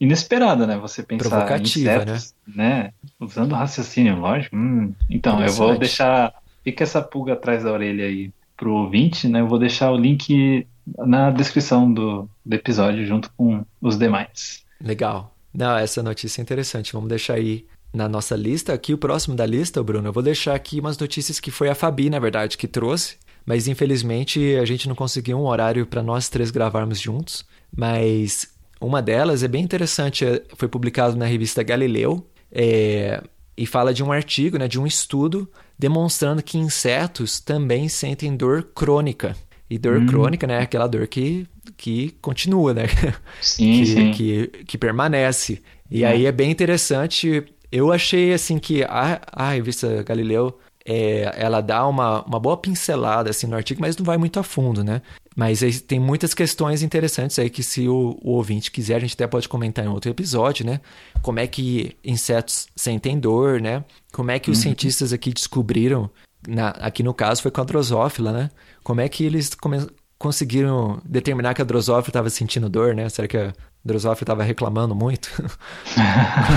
inesperada, 0.00 0.66
né? 0.66 0.78
Você 0.78 1.02
pensar 1.02 1.28
Provocativa, 1.28 1.92
insetos, 1.92 2.34
né? 2.46 2.92
Usando 3.20 3.54
raciocínio 3.54 4.18
lógico. 4.18 4.56
Hum, 4.56 4.94
então, 5.08 5.40
eu 5.42 5.52
vou 5.52 5.78
deixar 5.78 6.34
fica 6.64 6.84
essa 6.84 7.02
pulga 7.02 7.34
atrás 7.34 7.64
da 7.64 7.72
orelha 7.72 8.04
aí 8.04 8.32
o 8.62 8.68
ouvinte, 8.68 9.26
né? 9.26 9.40
Eu 9.40 9.48
vou 9.48 9.58
deixar 9.58 9.90
o 9.90 9.96
link 9.96 10.66
na 10.98 11.30
descrição 11.30 11.90
do, 11.90 12.28
do 12.44 12.54
episódio 12.54 13.06
junto 13.06 13.32
com 13.32 13.64
os 13.80 13.96
demais. 13.96 14.62
Legal. 14.82 15.34
Não, 15.52 15.76
essa 15.78 16.02
notícia 16.02 16.40
é 16.40 16.42
interessante. 16.42 16.92
Vamos 16.92 17.08
deixar 17.08 17.34
aí 17.34 17.64
na 17.92 18.06
nossa 18.06 18.36
lista. 18.36 18.74
Aqui, 18.74 18.92
o 18.92 18.98
próximo 18.98 19.34
da 19.34 19.46
lista, 19.46 19.82
Bruno, 19.82 20.08
eu 20.08 20.12
vou 20.12 20.22
deixar 20.22 20.54
aqui 20.54 20.78
umas 20.78 20.98
notícias 20.98 21.40
que 21.40 21.50
foi 21.50 21.70
a 21.70 21.74
Fabi, 21.74 22.10
na 22.10 22.18
verdade, 22.18 22.58
que 22.58 22.68
trouxe. 22.68 23.16
Mas 23.46 23.66
infelizmente 23.66 24.54
a 24.56 24.64
gente 24.66 24.86
não 24.86 24.94
conseguiu 24.94 25.38
um 25.38 25.46
horário 25.46 25.86
para 25.86 26.02
nós 26.02 26.28
três 26.28 26.50
gravarmos 26.50 27.00
juntos. 27.00 27.46
Mas 27.74 28.48
uma 28.80 29.02
delas 29.02 29.42
é 29.42 29.48
bem 29.48 29.62
interessante, 29.62 30.24
é, 30.24 30.42
foi 30.56 30.68
publicado 30.68 31.16
na 31.16 31.26
revista 31.26 31.62
Galileu 31.62 32.26
é, 32.50 33.22
e 33.56 33.66
fala 33.66 33.92
de 33.92 34.02
um 34.02 34.10
artigo, 34.10 34.58
né, 34.58 34.66
de 34.66 34.80
um 34.80 34.86
estudo 34.86 35.48
demonstrando 35.78 36.42
que 36.42 36.58
insetos 36.58 37.40
também 37.40 37.88
sentem 37.88 38.34
dor 38.36 38.70
crônica. 38.74 39.36
E 39.68 39.78
dor 39.78 39.98
hum. 39.98 40.06
crônica, 40.06 40.46
né, 40.46 40.54
é 40.54 40.62
aquela 40.62 40.86
dor 40.86 41.06
que, 41.06 41.46
que 41.76 42.10
continua, 42.20 42.74
né? 42.74 42.84
Sim, 43.40 43.78
que, 43.78 43.86
sim. 43.86 44.10
Que, 44.12 44.46
que 44.66 44.78
permanece. 44.78 45.62
E 45.90 46.04
hum. 46.04 46.08
aí 46.08 46.26
é 46.26 46.32
bem 46.32 46.50
interessante. 46.50 47.44
Eu 47.70 47.92
achei 47.92 48.32
assim 48.32 48.58
que 48.58 48.82
a, 48.82 49.20
a 49.30 49.50
revista 49.50 50.02
Galileu 50.02 50.58
é, 50.84 51.32
ela 51.36 51.60
dá 51.60 51.86
uma, 51.86 52.24
uma 52.24 52.40
boa 52.40 52.56
pincelada 52.56 53.30
assim 53.30 53.46
no 53.46 53.56
artigo, 53.56 53.80
mas 53.80 53.96
não 53.96 54.04
vai 54.04 54.18
muito 54.18 54.40
a 54.40 54.42
fundo, 54.42 54.82
né? 54.82 55.02
Mas 55.36 55.62
aí 55.62 55.72
tem 55.78 56.00
muitas 56.00 56.34
questões 56.34 56.82
interessantes 56.82 57.38
aí 57.38 57.48
que 57.48 57.62
se 57.62 57.88
o, 57.88 58.18
o, 58.20 58.32
ouvinte 58.32 58.70
quiser, 58.70 58.96
a 58.96 58.98
gente 58.98 59.14
até 59.14 59.26
pode 59.26 59.48
comentar 59.48 59.84
em 59.84 59.88
outro 59.88 60.10
episódio, 60.10 60.66
né? 60.66 60.80
Como 61.22 61.38
é 61.38 61.46
que 61.46 61.96
insetos 62.04 62.66
sentem 62.74 63.18
dor, 63.18 63.60
né? 63.60 63.84
Como 64.12 64.30
é 64.30 64.38
que 64.38 64.50
os 64.50 64.58
uhum. 64.58 64.62
cientistas 64.64 65.12
aqui 65.12 65.32
descobriram, 65.32 66.10
na, 66.46 66.70
aqui 66.70 67.02
no 67.02 67.14
caso 67.14 67.42
foi 67.42 67.50
com 67.50 67.60
a 67.60 67.64
drosófila, 67.64 68.32
né? 68.32 68.50
Como 68.82 69.00
é 69.00 69.08
que 69.08 69.24
eles 69.24 69.54
come, 69.54 69.86
conseguiram 70.18 71.00
determinar 71.04 71.54
que 71.54 71.62
a 71.62 71.64
drosófila 71.64 72.10
estava 72.10 72.30
sentindo 72.30 72.68
dor, 72.68 72.94
né? 72.94 73.08
Será 73.08 73.28
que 73.28 73.36
a 73.36 73.52
Drosophila 73.84 74.24
estava 74.24 74.42
reclamando 74.42 74.94
muito. 74.94 75.30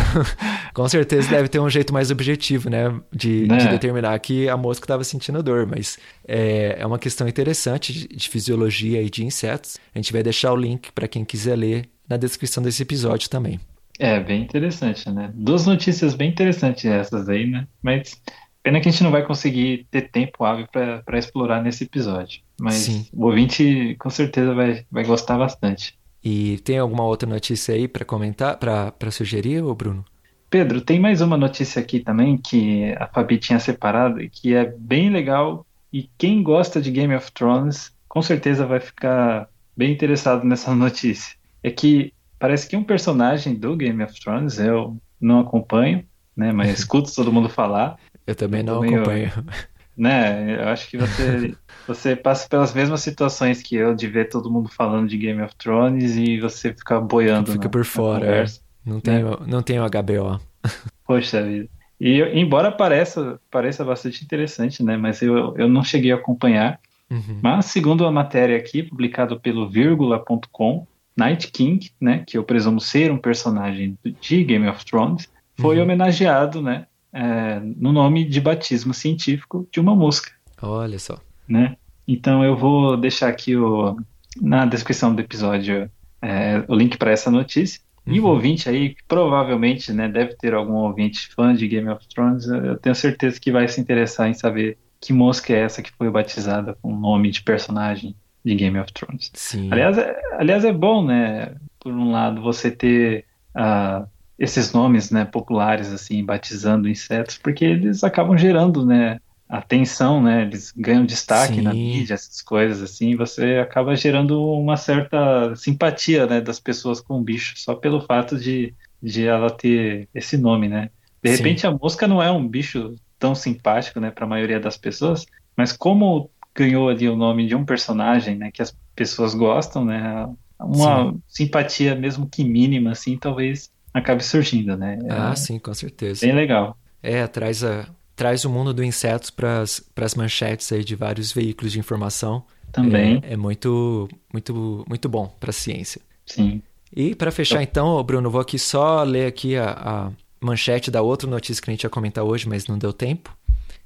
Com 0.74 0.88
certeza 0.90 1.30
deve 1.30 1.48
ter 1.48 1.60
um 1.60 1.70
jeito 1.70 1.94
mais 1.94 2.12
objetivo, 2.12 2.70
né? 2.70 2.94
De, 3.12 3.46
é. 3.52 3.58
de 3.58 3.68
determinar 3.70 4.18
que 4.20 4.50
a 4.50 4.58
mosca 4.58 4.84
estava 4.86 5.04
sentindo 5.04 5.42
dor, 5.42 5.66
mas 5.66 5.98
é, 6.28 6.78
é 6.80 6.86
uma 6.86 7.00
questão 7.00 7.28
interessante 7.28 7.94
de, 7.94 8.08
de, 8.08 8.30
fisiologia 8.30 9.02
e 9.02 9.10
de 9.10 9.24
insetos. 9.24 9.78
A 9.94 9.98
gente 9.98 10.12
vai 10.12 10.24
deixar 10.24 10.52
o 10.52 10.56
link 10.56 10.92
para 10.92 11.08
quem 11.08 11.24
quiser 11.24 11.56
ler 11.56 11.90
na 12.10 12.18
descrição 12.18 12.62
desse 12.62 12.82
episódio 12.82 13.30
também. 13.30 13.60
É, 14.00 14.20
bem 14.20 14.42
interessante, 14.42 15.10
né? 15.10 15.32
Duas 15.34 15.66
notícias 15.66 16.16
bem 16.16 16.30
interessantes 16.30 16.86
essas 16.86 17.30
aí, 17.30 17.46
né? 17.46 17.68
Mas 17.82 18.20
pena 18.64 18.82
que 18.82 18.90
a 18.90 18.92
gente 18.92 19.04
não 19.04 19.12
vai 19.12 19.24
conseguir 19.24 19.86
ter 19.92 20.10
tempo 20.10 20.44
hábil 20.44 20.68
para 20.68 21.20
explorar 21.20 21.62
nesse 21.62 21.84
episódio. 21.84 22.42
Mas 22.60 22.76
Sim. 22.76 23.06
o 23.14 23.26
ouvinte 23.26 23.96
com 24.00 24.10
certeza 24.10 24.56
vai, 24.56 24.86
vai 24.92 25.06
gostar 25.06 25.38
bastante. 25.38 25.96
E 26.24 26.58
tem 26.60 26.78
alguma 26.78 27.04
outra 27.04 27.28
notícia 27.28 27.76
aí 27.76 27.88
para 27.88 28.06
comentar, 28.06 28.58
para 28.58 29.12
sugerir, 29.12 29.62
ô 29.62 29.76
Bruno? 29.76 30.06
Pedro, 30.50 30.80
tem 30.80 31.00
mais 31.00 31.20
uma 31.20 31.36
notícia 31.36 31.82
aqui 31.82 32.00
também 32.00 32.38
que 32.38 32.94
a 33.00 33.08
Fabi 33.08 33.38
tinha 33.38 33.60
separado 33.60 34.22
e 34.22 34.30
que 34.30 34.54
é 34.54 34.66
bem 34.78 35.10
legal. 35.10 35.66
E 35.92 36.10
quem 36.18 36.42
gosta 36.42 36.80
de 36.80 36.92
Game 36.92 37.14
of 37.14 37.32
Thrones 37.32 37.92
com 38.08 38.22
certeza 38.22 38.66
vai 38.66 38.80
ficar 38.80 39.50
bem 39.76 39.92
interessado 39.92 40.46
nessa 40.46 40.74
notícia. 40.76 41.36
É 41.64 41.72
que 41.72 42.14
parece 42.38 42.68
que 42.70 42.78
um 42.78 42.84
personagem 42.84 43.56
do 43.56 43.76
Game 43.76 44.04
of 44.04 44.20
Thrones, 44.22 44.60
eu 44.60 44.96
não 45.20 45.40
acompanho, 45.40 46.06
né, 46.38 46.52
mas 46.52 46.70
escuto 46.78 47.14
todo 47.14 47.34
mundo 47.34 47.50
falar. 47.50 47.98
Eu 48.26 48.36
também 48.36 48.62
não 48.64 48.82
acompanho. 48.82 49.32
né, 49.98 50.62
eu 50.62 50.70
acho 50.70 50.88
que 50.88 50.98
você 50.98 51.56
Você 51.88 52.16
passa 52.16 52.48
pelas 52.48 52.74
mesmas 52.74 53.02
situações 53.02 53.62
que 53.62 53.76
eu, 53.76 53.94
de 53.94 54.08
ver 54.08 54.30
todo 54.30 54.50
mundo 54.50 54.70
falando 54.70 55.08
de 55.08 55.18
Game 55.18 55.42
of 55.42 55.56
Thrones 55.56 56.16
e 56.16 56.40
você 56.40 56.74
ficar 56.74 57.02
boiando. 57.02 57.52
Fica 57.52 57.66
na, 57.66 57.70
por 57.70 57.84
fora. 57.84 58.26
É. 58.26 58.46
Não 58.86 59.00
tem, 59.00 59.24
né? 59.24 59.38
não 59.46 59.62
tem 59.62 59.80
o 59.80 59.84
HBO. 59.84 60.40
Poxa 61.06 61.44
vida. 61.44 61.70
E 62.00 62.22
embora 62.40 62.72
pareça, 62.72 63.40
pareça 63.52 63.84
bastante 63.84 64.24
interessante, 64.24 64.84
né? 64.84 64.98
Mas 64.98 65.22
eu, 65.22 65.56
eu 65.58 65.68
não 65.68 65.84
cheguei 65.84 66.12
a 66.12 66.16
acompanhar. 66.16 66.80
Uhum. 67.10 67.40
Mas, 67.42 67.66
segundo 67.66 68.06
a 68.06 68.12
matéria 68.12 68.58
aqui, 68.58 68.84
publicada 68.84 69.38
pelo 69.38 69.70
vírgula.com, 69.70 70.88
Night 71.16 71.52
King, 71.52 71.92
né? 72.00 72.24
Que 72.26 72.38
eu 72.38 72.44
presumo 72.44 72.80
ser 72.80 73.12
um 73.12 73.18
personagem 73.18 73.98
de 74.20 74.44
Game 74.44 74.68
of 74.68 74.84
Thrones, 74.86 75.30
foi 75.60 75.78
uhum. 75.78 75.84
homenageado, 75.84 76.62
né? 76.62 76.88
É, 77.12 77.60
no 77.60 77.92
nome 77.92 78.26
de 78.26 78.42
batismo 78.42 78.94
científico 78.94 79.68
de 79.72 79.80
uma 79.80 79.96
mosca. 79.96 80.32
Olha 80.62 80.98
só 80.98 81.20
né? 81.48 81.76
Então 82.08 82.44
eu 82.44 82.56
vou 82.56 82.98
deixar 82.98 83.30
aqui 83.30 83.56
o, 83.56 83.98
na 84.42 84.66
descrição 84.66 85.14
do 85.14 85.22
episódio 85.22 85.90
é, 86.22 86.64
o 86.68 86.76
link 86.76 86.98
para 86.98 87.12
essa 87.12 87.30
notícia. 87.30 87.82
Uhum. 88.06 88.14
E 88.14 88.20
o 88.20 88.24
uhum. 88.24 88.30
ouvinte 88.32 88.70
aí, 88.70 88.96
provavelmente, 89.08 89.94
né, 89.94 90.08
deve 90.08 90.36
ter 90.36 90.54
algum 90.54 90.76
ouvinte 90.76 91.30
fã 91.34 91.54
de 91.54 91.68
Game 91.68 91.90
of 91.90 92.06
Thrones, 92.08 92.48
eu 92.48 92.78
tenho 92.78 92.96
certeza 92.96 93.40
que 93.40 93.52
vai 93.52 93.68
se 93.68 93.80
interessar 93.80 94.30
em 94.30 94.34
saber 94.34 94.78
que 95.00 95.14
mosca 95.14 95.54
é 95.54 95.60
essa 95.60 95.82
que 95.82 95.92
foi 95.92 96.10
batizada 96.10 96.78
com 96.82 96.94
o 96.94 97.00
nome 97.00 97.30
de 97.30 97.42
personagem 97.44 98.16
de 98.44 98.56
Game 98.56 98.78
of 98.80 98.92
Thrones. 98.94 99.32
Sim. 99.34 99.70
Aliás, 99.72 99.98
é, 99.98 100.22
aliás, 100.38 100.66
é 100.66 100.72
bom, 100.72 101.06
né, 101.06 101.56
por 101.80 101.94
um 101.94 102.12
lado, 102.12 102.42
você 102.42 102.72
ter 102.72 103.26
uh, 103.56 104.08
esses 104.38 104.74
nomes, 104.74 105.12
né, 105.12 105.26
populares, 105.26 105.92
assim, 105.92 106.24
batizando 106.24 106.90
insetos, 106.90 107.38
porque 107.38 107.64
eles 107.66 108.04
acabam 108.04 108.38
gerando, 108.38 108.86
né, 108.86 109.20
atenção, 109.58 110.22
né? 110.22 110.42
Eles 110.42 110.74
ganham 110.76 111.06
destaque 111.06 111.56
Sim. 111.56 111.62
na 111.62 111.74
mídia, 111.74 112.16
essas 112.16 112.42
coisas 112.42 112.82
assim, 112.82 113.16
você 113.16 113.58
acaba 113.58 113.96
gerando 113.96 114.44
uma 114.52 114.76
certa 114.76 115.56
simpatia, 115.56 116.26
né, 116.26 116.42
das 116.42 116.60
pessoas 116.60 117.00
com 117.00 117.20
o 117.20 117.22
bicho, 117.22 117.54
só 117.58 117.76
pelo 117.76 118.02
fato 118.02 118.36
de, 118.38 118.74
de 119.02 119.28
ela 119.28 119.52
ter 119.52 120.10
esse 120.14 120.38
nome, 120.38 120.68
né? 120.68 120.90
De 121.22 121.30
repente 121.30 121.62
Sim. 121.62 121.68
a 121.68 121.72
mosca 121.72 122.08
não 122.08 122.22
é 122.22 122.32
um 122.32 122.48
bicho 122.48 122.96
tão 123.20 123.36
simpático, 123.36 124.00
né, 124.00 124.10
para 124.10 124.26
a 124.26 124.28
maioria 124.28 124.60
das 124.60 124.76
pessoas, 124.76 125.26
mas 125.56 125.72
como 125.72 126.32
ganhou 126.56 126.90
ali 126.90 127.08
o 127.08 127.16
nome 127.16 127.46
de 127.48 127.56
um 127.56 127.64
personagem, 127.64 128.36
né, 128.36 128.52
que 128.52 128.62
as 128.62 128.76
pessoas 128.96 129.36
gostam, 129.36 129.86
né, 129.86 130.28
uma 130.60 131.12
sim. 131.12 131.22
simpatia 131.28 131.94
mesmo 131.94 132.28
que 132.28 132.44
mínima, 132.44 132.92
assim, 132.92 133.18
talvez 133.18 133.72
acabe 133.94 134.24
surgindo, 134.24 134.76
né? 134.76 134.98
Ah, 135.08 135.32
é, 135.32 135.36
sim, 135.36 135.60
com 135.60 135.74
certeza. 135.74 136.26
Bem 136.26 136.36
legal. 136.36 136.76
É, 137.04 137.28
traz 137.28 137.64
a, 137.64 137.88
traz 138.16 138.46
o 138.46 138.50
mundo 138.50 138.74
do 138.74 138.84
inseto 138.84 139.32
para 139.34 139.62
as 139.62 140.16
manchetes 140.16 140.72
aí 140.72 140.84
de 140.84 140.96
vários 140.96 141.32
veículos 141.32 141.72
de 141.72 141.80
informação. 141.80 142.44
Também. 142.72 143.22
É, 143.24 143.34
é 143.34 143.38
muito, 143.38 144.10
muito, 144.32 144.84
muito 144.88 145.08
bom 145.08 145.28
para 145.40 145.52
a 145.52 145.54
ciência. 145.54 146.02
Sim. 146.26 146.62
E 146.96 147.16
para 147.16 147.32
fechar 147.32 147.62
então, 147.62 148.02
Bruno, 148.04 148.30
vou 148.30 148.42
aqui 148.42 148.58
só 148.58 149.04
ler 149.04 149.28
aqui 149.28 149.56
a, 149.56 149.72
a, 149.72 150.12
manchete 150.40 150.92
da 150.92 151.02
outra 151.02 151.30
notícia 151.30 151.62
que 151.62 151.70
a 151.70 151.74
gente 151.74 151.84
ia 151.84 151.90
comentar 151.90 152.24
hoje, 152.24 152.48
mas 152.48 152.68
não 152.68 152.78
deu 152.78 152.94
tempo. 152.94 153.36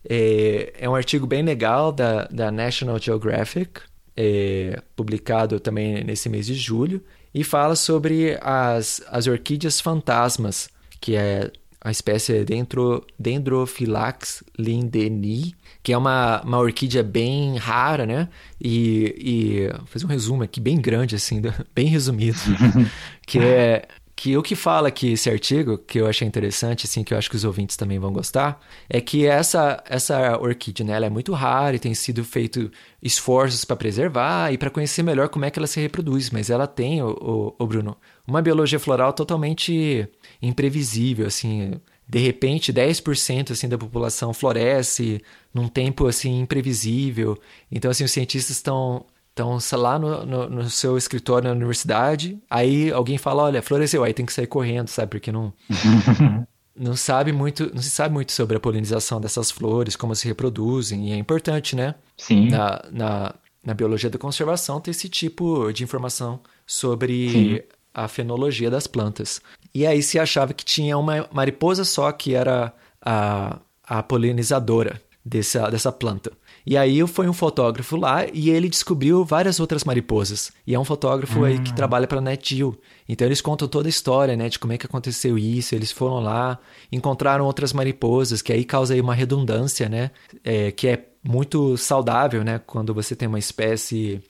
É, 0.09 0.73
é 0.79 0.89
um 0.89 0.95
artigo 0.95 1.25
bem 1.27 1.41
legal 1.41 1.91
da, 1.91 2.25
da 2.25 2.51
National 2.51 2.99
Geographic, 2.99 3.81
é, 4.15 4.81
publicado 4.95 5.59
também 5.59 6.03
nesse 6.03 6.27
mês 6.27 6.45
de 6.45 6.55
julho, 6.55 7.03
e 7.33 7.43
fala 7.43 7.75
sobre 7.75 8.37
as, 8.41 9.01
as 9.09 9.27
orquídeas 9.27 9.79
fantasmas, 9.79 10.69
que 10.99 11.15
é 11.15 11.51
a 11.81 11.91
espécie 11.91 12.37
é 12.37 12.43
Dendro, 12.43 13.05
Dendrophylax 13.17 14.43
lindeni, 14.57 15.55
que 15.83 15.93
é 15.93 15.97
uma, 15.97 16.41
uma 16.41 16.59
orquídea 16.59 17.03
bem 17.03 17.57
rara, 17.57 18.05
né? 18.05 18.29
E, 18.59 19.15
e 19.17 19.67
vou 19.77 19.87
fazer 19.87 20.05
um 20.05 20.09
resumo 20.09 20.43
aqui 20.43 20.59
bem 20.59 20.79
grande, 20.81 21.15
assim, 21.15 21.41
bem 21.73 21.87
resumido, 21.87 22.37
que 23.25 23.39
é 23.39 23.87
que 24.17 24.35
o 24.35 24.41
que 24.41 24.55
fala 24.55 24.87
aqui 24.87 25.11
esse 25.11 25.29
artigo, 25.29 25.77
que 25.77 26.01
eu 26.01 26.07
achei 26.07 26.27
interessante, 26.27 26.87
assim, 26.87 27.03
que 27.03 27.13
eu 27.13 27.17
acho 27.19 27.29
que 27.29 27.35
os 27.35 27.43
ouvintes 27.43 27.77
também 27.77 27.99
vão 27.99 28.11
gostar, 28.11 28.59
é 28.89 28.99
que 28.99 29.27
essa, 29.27 29.81
essa 29.87 30.39
orquídea, 30.39 30.83
né, 30.83 30.93
ela 30.93 31.05
é 31.05 31.09
muito 31.09 31.31
rara 31.33 31.75
e 31.75 31.79
tem 31.79 31.93
sido 31.93 32.23
feito 32.23 32.71
esforços 32.99 33.63
para 33.63 33.75
preservar 33.75 34.51
e 34.51 34.57
para 34.57 34.71
conhecer 34.71 35.03
melhor 35.03 35.29
como 35.29 35.45
é 35.45 35.51
que 35.51 35.59
ela 35.59 35.67
se 35.67 35.79
reproduz, 35.79 36.31
mas 36.31 36.49
ela 36.49 36.65
tem, 36.65 36.99
o, 36.99 37.09
o, 37.11 37.63
o 37.63 37.67
Bruno, 37.67 37.95
uma 38.25 38.41
biologia 38.41 38.79
floral 38.79 39.13
totalmente 39.13 40.09
imprevisível, 40.41 41.27
assim, 41.27 41.79
de 42.07 42.19
repente 42.19 42.71
10% 42.71 43.51
assim 43.51 43.67
da 43.67 43.77
população 43.77 44.33
floresce 44.33 45.21
num 45.53 45.67
tempo 45.67 46.07
assim 46.07 46.39
imprevisível. 46.39 47.37
Então 47.71 47.91
assim 47.91 48.03
os 48.03 48.11
cientistas 48.11 48.51
estão 48.51 49.05
estão 49.29 49.59
lá 49.79 49.99
no, 49.99 50.25
no, 50.25 50.49
no, 50.49 50.69
seu 50.69 50.97
escritório 50.97 51.47
na 51.47 51.53
universidade, 51.53 52.39
aí 52.49 52.91
alguém 52.91 53.19
fala, 53.19 53.43
olha, 53.43 53.61
floresceu, 53.61 54.03
aí 54.03 54.11
tem 54.11 54.25
que 54.25 54.33
sair 54.33 54.47
correndo, 54.47 54.87
sabe? 54.87 55.11
Porque 55.11 55.31
não 55.31 55.53
não 56.75 56.95
sabe 56.95 57.31
muito, 57.31 57.71
não 57.73 57.81
se 57.81 57.89
sabe 57.89 58.13
muito 58.13 58.31
sobre 58.31 58.57
a 58.57 58.59
polinização 58.59 59.19
dessas 59.19 59.51
flores, 59.51 59.95
como 59.95 60.15
se 60.15 60.27
reproduzem, 60.27 61.09
e 61.09 61.11
é 61.11 61.17
importante, 61.17 61.75
né? 61.75 61.95
Sim. 62.15 62.49
Na, 62.49 62.83
na, 62.91 63.35
na 63.63 63.73
biologia 63.73 64.09
da 64.09 64.17
conservação 64.17 64.79
ter 64.79 64.91
esse 64.91 65.09
tipo 65.09 65.71
de 65.71 65.83
informação 65.83 66.39
sobre 66.65 67.29
Sim. 67.29 67.59
A 67.97 68.07
fenologia 68.07 68.69
das 68.69 68.85
plantas. 68.85 69.41
E 69.73 69.83
aí 69.87 70.03
se 70.03 70.19
achava 70.19 70.53
que 70.53 70.63
tinha 70.63 70.95
uma 70.95 71.27
mariposa 71.33 71.83
só 71.83 72.11
que 72.11 72.35
era 72.35 72.71
a, 73.03 73.59
a 73.83 74.03
polinizadora 74.03 75.01
dessa, 75.25 75.67
dessa 75.71 75.91
planta. 75.91 76.31
E 76.63 76.77
aí 76.77 77.05
foi 77.07 77.27
um 77.27 77.33
fotógrafo 77.33 77.95
lá 77.95 78.27
e 78.31 78.51
ele 78.51 78.69
descobriu 78.69 79.25
várias 79.25 79.59
outras 79.59 79.83
mariposas. 79.83 80.51
E 80.65 80.75
é 80.75 80.79
um 80.79 80.83
fotógrafo 80.83 81.43
aí 81.43 81.57
que 81.59 81.73
trabalha 81.73 82.05
para 82.05 82.21
NetGeo. 82.21 82.77
Então 83.09 83.25
eles 83.25 83.41
contam 83.41 83.67
toda 83.67 83.87
a 83.87 83.89
história, 83.89 84.35
né, 84.35 84.47
de 84.47 84.59
como 84.59 84.73
é 84.73 84.77
que 84.77 84.85
aconteceu 84.85 85.35
isso. 85.35 85.73
Eles 85.73 85.91
foram 85.91 86.19
lá, 86.19 86.59
encontraram 86.91 87.45
outras 87.45 87.73
mariposas, 87.73 88.43
que 88.43 88.53
aí 88.53 88.63
causa 88.63 88.93
aí 88.93 89.01
uma 89.01 89.15
redundância, 89.15 89.89
né, 89.89 90.11
é, 90.43 90.69
que 90.71 90.87
é 90.87 91.05
muito 91.23 91.75
saudável, 91.77 92.43
né, 92.43 92.59
quando 92.59 92.93
você 92.93 93.15
tem 93.15 93.27
uma 93.27 93.39
espécie, 93.39 94.21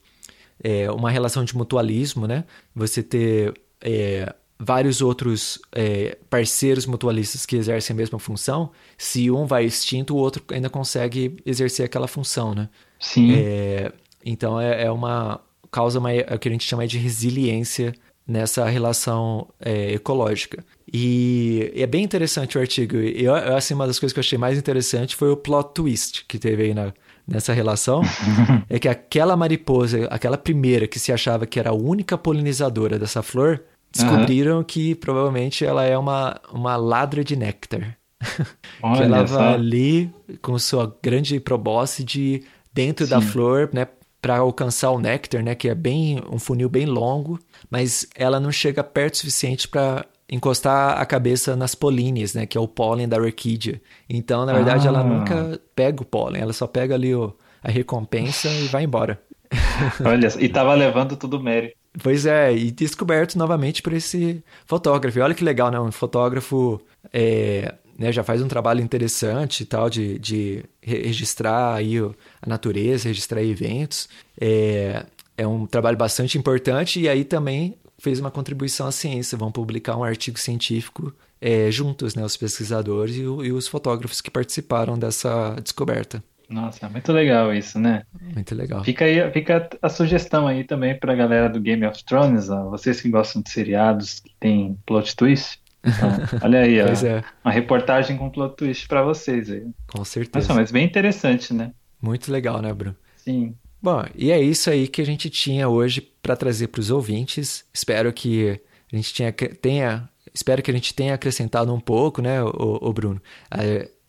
é, 0.62 0.90
uma 0.90 1.10
relação 1.10 1.44
de 1.44 1.56
mutualismo, 1.56 2.26
né, 2.26 2.44
você 2.74 3.02
ter 3.02 3.54
é, 3.80 4.34
vários 4.58 5.00
outros 5.00 5.60
é, 5.72 6.18
parceiros 6.28 6.84
mutualistas 6.84 7.46
que 7.46 7.56
exercem 7.56 7.94
a 7.94 7.96
mesma 7.96 8.18
função, 8.18 8.70
se 8.96 9.30
um 9.30 9.46
vai 9.46 9.64
extinto, 9.64 10.14
o 10.14 10.18
outro 10.18 10.42
ainda 10.50 10.68
consegue 10.68 11.36
exercer 11.46 11.86
aquela 11.86 12.08
função, 12.08 12.54
né? 12.54 12.68
Sim. 12.98 13.34
É, 13.36 13.92
então 14.24 14.60
é, 14.60 14.84
é, 14.84 14.90
uma 14.90 15.40
causa 15.70 15.98
uma, 15.98 16.12
é 16.12 16.34
o 16.34 16.38
que 16.38 16.48
a 16.48 16.52
gente 16.52 16.64
chama 16.64 16.86
de 16.86 16.98
resiliência 16.98 17.94
nessa 18.26 18.64
relação 18.66 19.48
é, 19.60 19.92
ecológica. 19.92 20.64
E 20.92 21.72
é 21.74 21.86
bem 21.86 22.02
interessante 22.02 22.58
o 22.58 22.60
artigo. 22.60 22.96
Eu, 22.96 23.34
assim, 23.34 23.74
uma 23.74 23.86
das 23.86 23.98
coisas 23.98 24.12
que 24.12 24.18
eu 24.18 24.22
achei 24.22 24.38
mais 24.38 24.58
interessante 24.58 25.14
foi 25.14 25.30
o 25.30 25.36
plot 25.36 25.72
twist 25.72 26.24
que 26.26 26.38
teve 26.38 26.64
aí 26.64 26.74
na, 26.74 26.92
nessa 27.28 27.52
relação. 27.52 28.00
é 28.68 28.78
que 28.78 28.88
aquela 28.88 29.36
mariposa, 29.36 30.06
aquela 30.06 30.38
primeira 30.38 30.88
que 30.88 30.98
se 30.98 31.12
achava 31.12 31.46
que 31.46 31.60
era 31.60 31.70
a 31.70 31.74
única 31.74 32.16
polinizadora 32.16 32.98
dessa 32.98 33.22
flor, 33.22 33.62
descobriram 33.92 34.58
uhum. 34.58 34.64
que 34.64 34.94
provavelmente 34.94 35.64
ela 35.64 35.84
é 35.84 35.96
uma, 35.96 36.40
uma 36.52 36.76
ladra 36.76 37.22
de 37.22 37.36
néctar. 37.36 37.96
que 38.20 39.02
ela 39.02 39.24
vai 39.24 39.54
ali 39.54 40.12
com 40.42 40.58
sua 40.58 40.96
grande 41.02 41.38
probóscide 41.38 42.42
dentro 42.72 43.06
Sim. 43.06 43.10
da 43.10 43.20
flor, 43.20 43.70
né, 43.72 43.86
para 44.20 44.38
alcançar 44.38 44.90
o 44.90 44.98
néctar, 44.98 45.42
né, 45.42 45.54
que 45.54 45.68
é 45.68 45.74
bem 45.74 46.20
um 46.30 46.38
funil 46.38 46.68
bem 46.68 46.86
longo, 46.86 47.38
mas 47.70 48.06
ela 48.16 48.40
não 48.40 48.50
chega 48.50 48.82
perto 48.82 49.14
o 49.14 49.16
suficiente 49.18 49.68
para 49.68 50.04
encostar 50.30 51.00
a 51.00 51.06
cabeça 51.06 51.56
nas 51.56 51.74
políneas, 51.74 52.34
né, 52.34 52.46
que 52.46 52.58
é 52.58 52.60
o 52.60 52.68
pólen 52.68 53.08
da 53.08 53.16
orquídea. 53.16 53.80
Então, 54.08 54.44
na 54.44 54.52
verdade, 54.52 54.86
ah. 54.86 54.90
ela 54.90 55.02
nunca 55.02 55.60
pega 55.74 56.02
o 56.02 56.04
pólen, 56.04 56.42
ela 56.42 56.52
só 56.52 56.66
pega 56.66 56.94
ali 56.94 57.14
o, 57.14 57.34
a 57.62 57.70
recompensa 57.70 58.48
e 58.48 58.66
vai 58.66 58.84
embora. 58.84 59.20
Olha, 60.04 60.28
e 60.38 60.48
tava 60.48 60.74
levando 60.74 61.16
tudo 61.16 61.40
mérito. 61.40 61.76
Pois 62.02 62.26
é, 62.26 62.54
e 62.54 62.70
descoberto 62.70 63.36
novamente 63.36 63.82
por 63.82 63.92
esse 63.92 64.44
fotógrafo. 64.66 65.18
E 65.18 65.22
olha 65.22 65.34
que 65.34 65.42
legal, 65.42 65.70
né? 65.70 65.80
Um 65.80 65.90
fotógrafo 65.90 66.80
é, 67.12 67.74
né, 67.98 68.12
já 68.12 68.22
faz 68.22 68.40
um 68.40 68.46
trabalho 68.46 68.80
interessante 68.80 69.62
e 69.62 69.66
tal, 69.66 69.90
de, 69.90 70.18
de 70.18 70.64
registrar 70.80 71.74
aí 71.74 71.98
a 71.98 72.46
natureza, 72.46 73.08
registrar 73.08 73.42
eventos. 73.42 74.08
É, 74.40 75.04
é 75.36 75.46
um 75.46 75.66
trabalho 75.66 75.96
bastante 75.96 76.38
importante 76.38 77.00
e 77.00 77.08
aí 77.08 77.24
também 77.24 77.76
fez 77.98 78.20
uma 78.20 78.30
contribuição 78.30 78.86
à 78.86 78.92
ciência. 78.92 79.36
Vão 79.36 79.52
publicar 79.52 79.96
um 79.96 80.04
artigo 80.04 80.38
científico 80.38 81.14
é, 81.40 81.70
juntos, 81.70 82.14
né? 82.14 82.24
Os 82.24 82.36
pesquisadores 82.36 83.16
e, 83.16 83.20
e 83.20 83.52
os 83.52 83.68
fotógrafos 83.68 84.20
que 84.20 84.30
participaram 84.30 84.98
dessa 84.98 85.56
descoberta. 85.62 86.22
Nossa, 86.48 86.88
muito 86.88 87.12
legal 87.12 87.52
isso, 87.52 87.78
né? 87.78 88.04
Muito 88.20 88.54
legal. 88.54 88.82
Fica 88.82 89.04
aí, 89.04 89.30
fica 89.32 89.68
a 89.82 89.88
sugestão 89.90 90.46
aí 90.46 90.64
também 90.64 90.98
pra 90.98 91.14
galera 91.14 91.48
do 91.48 91.60
Game 91.60 91.84
of 91.86 92.02
Thrones, 92.04 92.48
ó, 92.48 92.70
vocês 92.70 93.02
que 93.02 93.10
gostam 93.10 93.42
de 93.42 93.50
seriados 93.50 94.20
que 94.20 94.34
tem 94.40 94.78
plot 94.86 95.14
twist. 95.14 95.60
Então, 95.84 96.10
olha 96.42 96.60
aí, 96.60 96.80
ó, 96.80 96.86
é. 96.86 97.22
uma 97.44 97.52
reportagem 97.52 98.16
com 98.16 98.30
plot 98.30 98.56
twist 98.56 98.88
para 98.88 99.02
vocês 99.02 99.50
aí. 99.50 99.66
Com 99.88 100.02
certeza. 100.04 100.48
Nossa, 100.48 100.58
mas 100.58 100.70
bem 100.70 100.86
interessante, 100.86 101.52
né? 101.52 101.72
Muito 102.00 102.32
legal, 102.32 102.62
né, 102.62 102.72
Bruno? 102.72 102.96
Sim. 103.16 103.54
Bom, 103.80 104.04
e 104.14 104.30
é 104.30 104.40
isso 104.40 104.70
aí 104.70 104.88
que 104.88 105.00
a 105.00 105.06
gente 105.06 105.30
tinha 105.30 105.68
hoje 105.68 106.00
para 106.22 106.36
trazer 106.36 106.68
para 106.68 106.80
os 106.80 106.90
ouvintes. 106.90 107.64
Espero 107.72 108.12
que 108.12 108.60
a 108.92 108.96
gente 108.96 109.14
tenha, 109.14 109.32
tenha 109.32 110.08
espero 110.34 110.62
que 110.62 110.70
a 110.70 110.74
gente 110.74 110.94
tenha 110.94 111.14
acrescentado 111.14 111.72
um 111.72 111.80
pouco, 111.80 112.20
né, 112.20 112.42
o, 112.42 112.78
o 112.80 112.92
Bruno. 112.92 113.20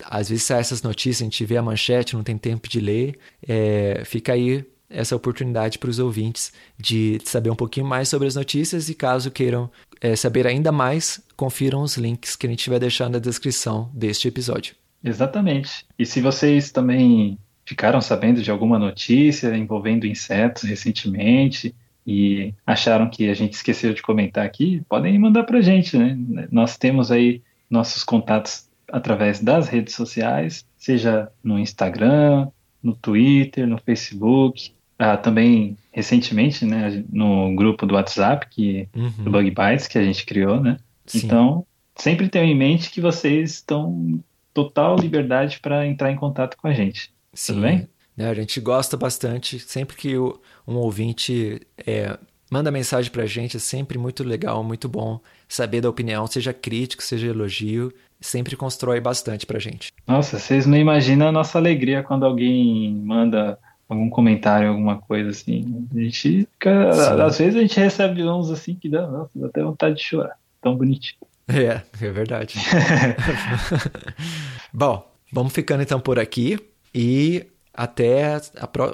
Às 0.03 0.29
vezes 0.29 0.43
sai 0.43 0.59
essas 0.59 0.81
notícias, 0.81 1.21
a 1.21 1.25
gente 1.25 1.45
vê 1.45 1.57
a 1.57 1.61
manchete, 1.61 2.15
não 2.15 2.23
tem 2.23 2.37
tempo 2.37 2.67
de 2.67 2.79
ler. 2.79 3.17
É, 3.47 4.03
fica 4.05 4.33
aí 4.33 4.65
essa 4.89 5.15
oportunidade 5.15 5.77
para 5.77 5.89
os 5.89 5.99
ouvintes 5.99 6.51
de 6.77 7.19
saber 7.23 7.51
um 7.51 7.55
pouquinho 7.55 7.85
mais 7.85 8.09
sobre 8.09 8.27
as 8.27 8.35
notícias 8.35 8.89
e 8.89 8.95
caso 8.95 9.29
queiram 9.29 9.69
é, 10.01 10.15
saber 10.15 10.47
ainda 10.47 10.71
mais, 10.71 11.21
confiram 11.35 11.81
os 11.81 11.95
links 11.95 12.35
que 12.35 12.47
a 12.47 12.49
gente 12.49 12.69
vai 12.69 12.79
deixar 12.79 13.09
na 13.09 13.19
descrição 13.19 13.89
deste 13.93 14.27
episódio. 14.27 14.75
Exatamente. 15.03 15.85
E 15.97 16.05
se 16.05 16.21
vocês 16.21 16.71
também 16.71 17.37
ficaram 17.69 18.01
sabendo 18.01 18.41
de 18.41 18.49
alguma 18.49 18.79
notícia 18.79 19.55
envolvendo 19.55 20.07
insetos 20.07 20.63
recentemente, 20.63 21.75
e 22.05 22.51
acharam 22.65 23.07
que 23.07 23.29
a 23.29 23.33
gente 23.35 23.53
esqueceu 23.53 23.93
de 23.93 24.01
comentar 24.01 24.43
aqui, 24.43 24.81
podem 24.89 25.19
mandar 25.19 25.43
para 25.43 25.59
a 25.59 25.61
gente, 25.61 25.95
né? 25.95 26.17
Nós 26.51 26.77
temos 26.77 27.11
aí 27.11 27.43
nossos 27.69 28.03
contatos 28.03 28.67
através 28.91 29.39
das 29.39 29.67
redes 29.67 29.93
sociais, 29.93 30.65
seja 30.75 31.31
no 31.43 31.59
Instagram, 31.59 32.47
no 32.81 32.95
Twitter, 32.95 33.67
no 33.67 33.77
Facebook, 33.77 34.71
ah, 34.97 35.15
também 35.15 35.77
recentemente, 35.91 36.65
né, 36.65 37.03
no 37.13 37.53
grupo 37.55 37.85
do 37.85 37.93
WhatsApp 37.93 38.47
que 38.49 38.87
uhum. 38.95 39.25
do 39.25 39.29
Bug 39.29 39.51
Bites 39.51 39.87
que 39.87 39.99
a 39.99 40.03
gente 40.03 40.25
criou, 40.25 40.59
né? 40.59 40.79
Sim. 41.05 41.19
Então, 41.23 41.65
sempre 41.95 42.29
tenham 42.29 42.47
em 42.47 42.57
mente 42.57 42.89
que 42.89 42.99
vocês 42.99 43.51
estão 43.51 44.19
total 44.55 44.95
liberdade 44.95 45.59
para 45.59 45.85
entrar 45.85 46.11
em 46.11 46.15
contato 46.15 46.57
com 46.57 46.67
a 46.67 46.73
gente. 46.73 47.13
Sim. 47.33 47.53
Tudo 47.53 47.61
bem? 47.63 47.89
Né? 48.15 48.29
A 48.29 48.33
gente 48.33 48.59
gosta 48.59 48.97
bastante, 48.97 49.59
sempre 49.59 49.95
que 49.95 50.17
um 50.17 50.75
ouvinte 50.75 51.61
é, 51.85 52.17
manda 52.51 52.69
mensagem 52.69 53.11
pra 53.11 53.25
gente, 53.25 53.57
é 53.57 53.59
sempre 53.59 53.97
muito 53.97 54.23
legal, 54.23 54.63
muito 54.63 54.89
bom 54.89 55.21
saber 55.47 55.81
da 55.81 55.89
opinião, 55.89 56.27
seja 56.27 56.51
crítico, 56.51 57.01
seja 57.01 57.27
elogio, 57.27 57.93
sempre 58.19 58.55
constrói 58.55 58.99
bastante 58.99 59.45
pra 59.45 59.57
gente. 59.57 59.93
Nossa, 60.05 60.37
vocês 60.37 60.65
não 60.65 60.77
imaginam 60.77 61.29
a 61.29 61.31
nossa 61.31 61.57
alegria 61.57 62.03
quando 62.03 62.25
alguém 62.25 62.93
manda 62.93 63.57
algum 63.87 64.09
comentário, 64.09 64.69
alguma 64.69 64.97
coisa 64.97 65.29
assim. 65.29 65.87
A 65.95 65.99
gente 65.99 66.45
fica, 66.45 66.93
Sim. 66.93 67.21
às 67.21 67.37
vezes 67.37 67.55
a 67.55 67.61
gente 67.61 67.79
recebe 67.79 68.23
uns 68.23 68.51
assim 68.51 68.75
que 68.75 68.89
dá, 68.89 69.07
nossa, 69.07 69.31
dá 69.33 69.47
até 69.47 69.63
vontade 69.63 69.95
de 69.95 70.03
chorar. 70.03 70.35
Tão 70.61 70.75
bonitinho. 70.75 71.19
É, 71.47 71.81
é 72.05 72.11
verdade. 72.11 72.55
Bom, 74.73 75.09
vamos 75.31 75.53
ficando 75.53 75.81
então 75.81 75.99
por 76.01 76.19
aqui 76.19 76.59
e 76.93 77.45
até 77.73 78.41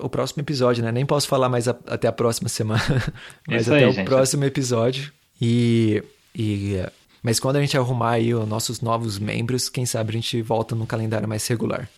o 0.01 0.09
próximo 0.09 0.41
episódio, 0.41 0.83
né? 0.83 0.91
Nem 0.91 1.05
posso 1.05 1.27
falar 1.27 1.49
mais 1.49 1.67
a, 1.67 1.75
até 1.87 2.07
a 2.07 2.11
próxima 2.11 2.49
semana, 2.49 2.81
mas 3.47 3.63
Isso 3.63 3.73
até 3.73 3.83
aí, 3.83 3.89
o 3.89 3.93
gente. 3.93 4.05
próximo 4.05 4.43
episódio. 4.43 5.11
E, 5.41 6.03
e, 6.35 6.83
mas 7.23 7.39
quando 7.39 7.55
a 7.55 7.61
gente 7.61 7.75
arrumar 7.77 8.11
aí 8.11 8.33
os 8.33 8.47
nossos 8.47 8.81
novos 8.81 9.17
membros, 9.17 9.69
quem 9.69 9.85
sabe 9.85 10.11
a 10.11 10.13
gente 10.13 10.41
volta 10.41 10.75
no 10.75 10.85
calendário 10.85 11.27
mais 11.27 11.47
regular. 11.47 11.89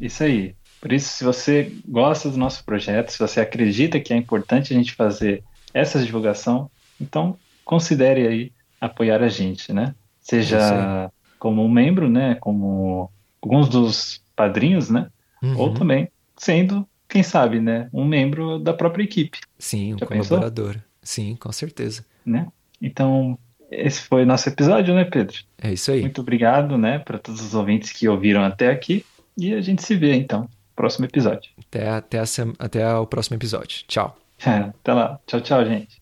Isso 0.00 0.24
aí. 0.24 0.54
Por 0.80 0.92
isso, 0.92 1.10
se 1.10 1.22
você 1.22 1.72
gosta 1.86 2.28
do 2.28 2.36
nosso 2.36 2.64
projeto, 2.64 3.10
se 3.10 3.18
você 3.18 3.40
acredita 3.40 4.00
que 4.00 4.12
é 4.12 4.16
importante 4.16 4.72
a 4.72 4.76
gente 4.76 4.94
fazer 4.94 5.44
essa 5.72 6.02
divulgação, 6.02 6.70
então 7.00 7.36
considere 7.64 8.26
aí 8.26 8.52
apoiar 8.80 9.22
a 9.22 9.28
gente, 9.28 9.72
né? 9.72 9.94
Seja 10.20 11.10
como 11.38 11.64
um 11.64 11.70
membro, 11.70 12.08
né? 12.08 12.36
Como 12.36 13.10
alguns 13.40 13.68
dos 13.68 14.20
padrinhos, 14.34 14.90
né? 14.90 15.08
Uhum. 15.42 15.58
Ou 15.58 15.74
também 15.74 16.08
sendo, 16.36 16.86
quem 17.08 17.22
sabe, 17.22 17.60
né, 17.60 17.88
um 17.92 18.04
membro 18.04 18.58
da 18.58 18.72
própria 18.72 19.04
equipe. 19.04 19.38
Sim, 19.58 19.94
um 19.94 19.98
Já 19.98 20.06
colaborador. 20.06 20.72
Pensou? 20.72 20.82
Sim, 21.02 21.36
com 21.36 21.52
certeza. 21.52 22.04
Né? 22.24 22.46
Então, 22.80 23.38
esse 23.70 24.02
foi 24.02 24.22
o 24.22 24.26
nosso 24.26 24.48
episódio, 24.48 24.94
né, 24.94 25.04
Pedro? 25.04 25.36
É 25.58 25.72
isso 25.72 25.90
aí. 25.90 26.00
Muito 26.00 26.20
obrigado, 26.20 26.76
né, 26.78 26.98
para 26.98 27.18
todos 27.18 27.40
os 27.40 27.54
ouvintes 27.54 27.92
que 27.92 28.08
ouviram 28.08 28.42
até 28.42 28.70
aqui. 28.70 29.04
E 29.36 29.54
a 29.54 29.60
gente 29.60 29.82
se 29.82 29.94
vê, 29.94 30.14
então, 30.14 30.42
no 30.42 30.48
próximo 30.76 31.06
episódio. 31.06 31.50
Até, 31.58 31.88
até, 31.88 32.18
a, 32.18 32.24
até 32.58 32.94
o 32.94 33.06
próximo 33.06 33.36
episódio. 33.36 33.84
Tchau. 33.88 34.16
até 34.44 34.92
lá. 34.92 35.18
Tchau, 35.26 35.40
tchau, 35.40 35.64
gente. 35.64 36.01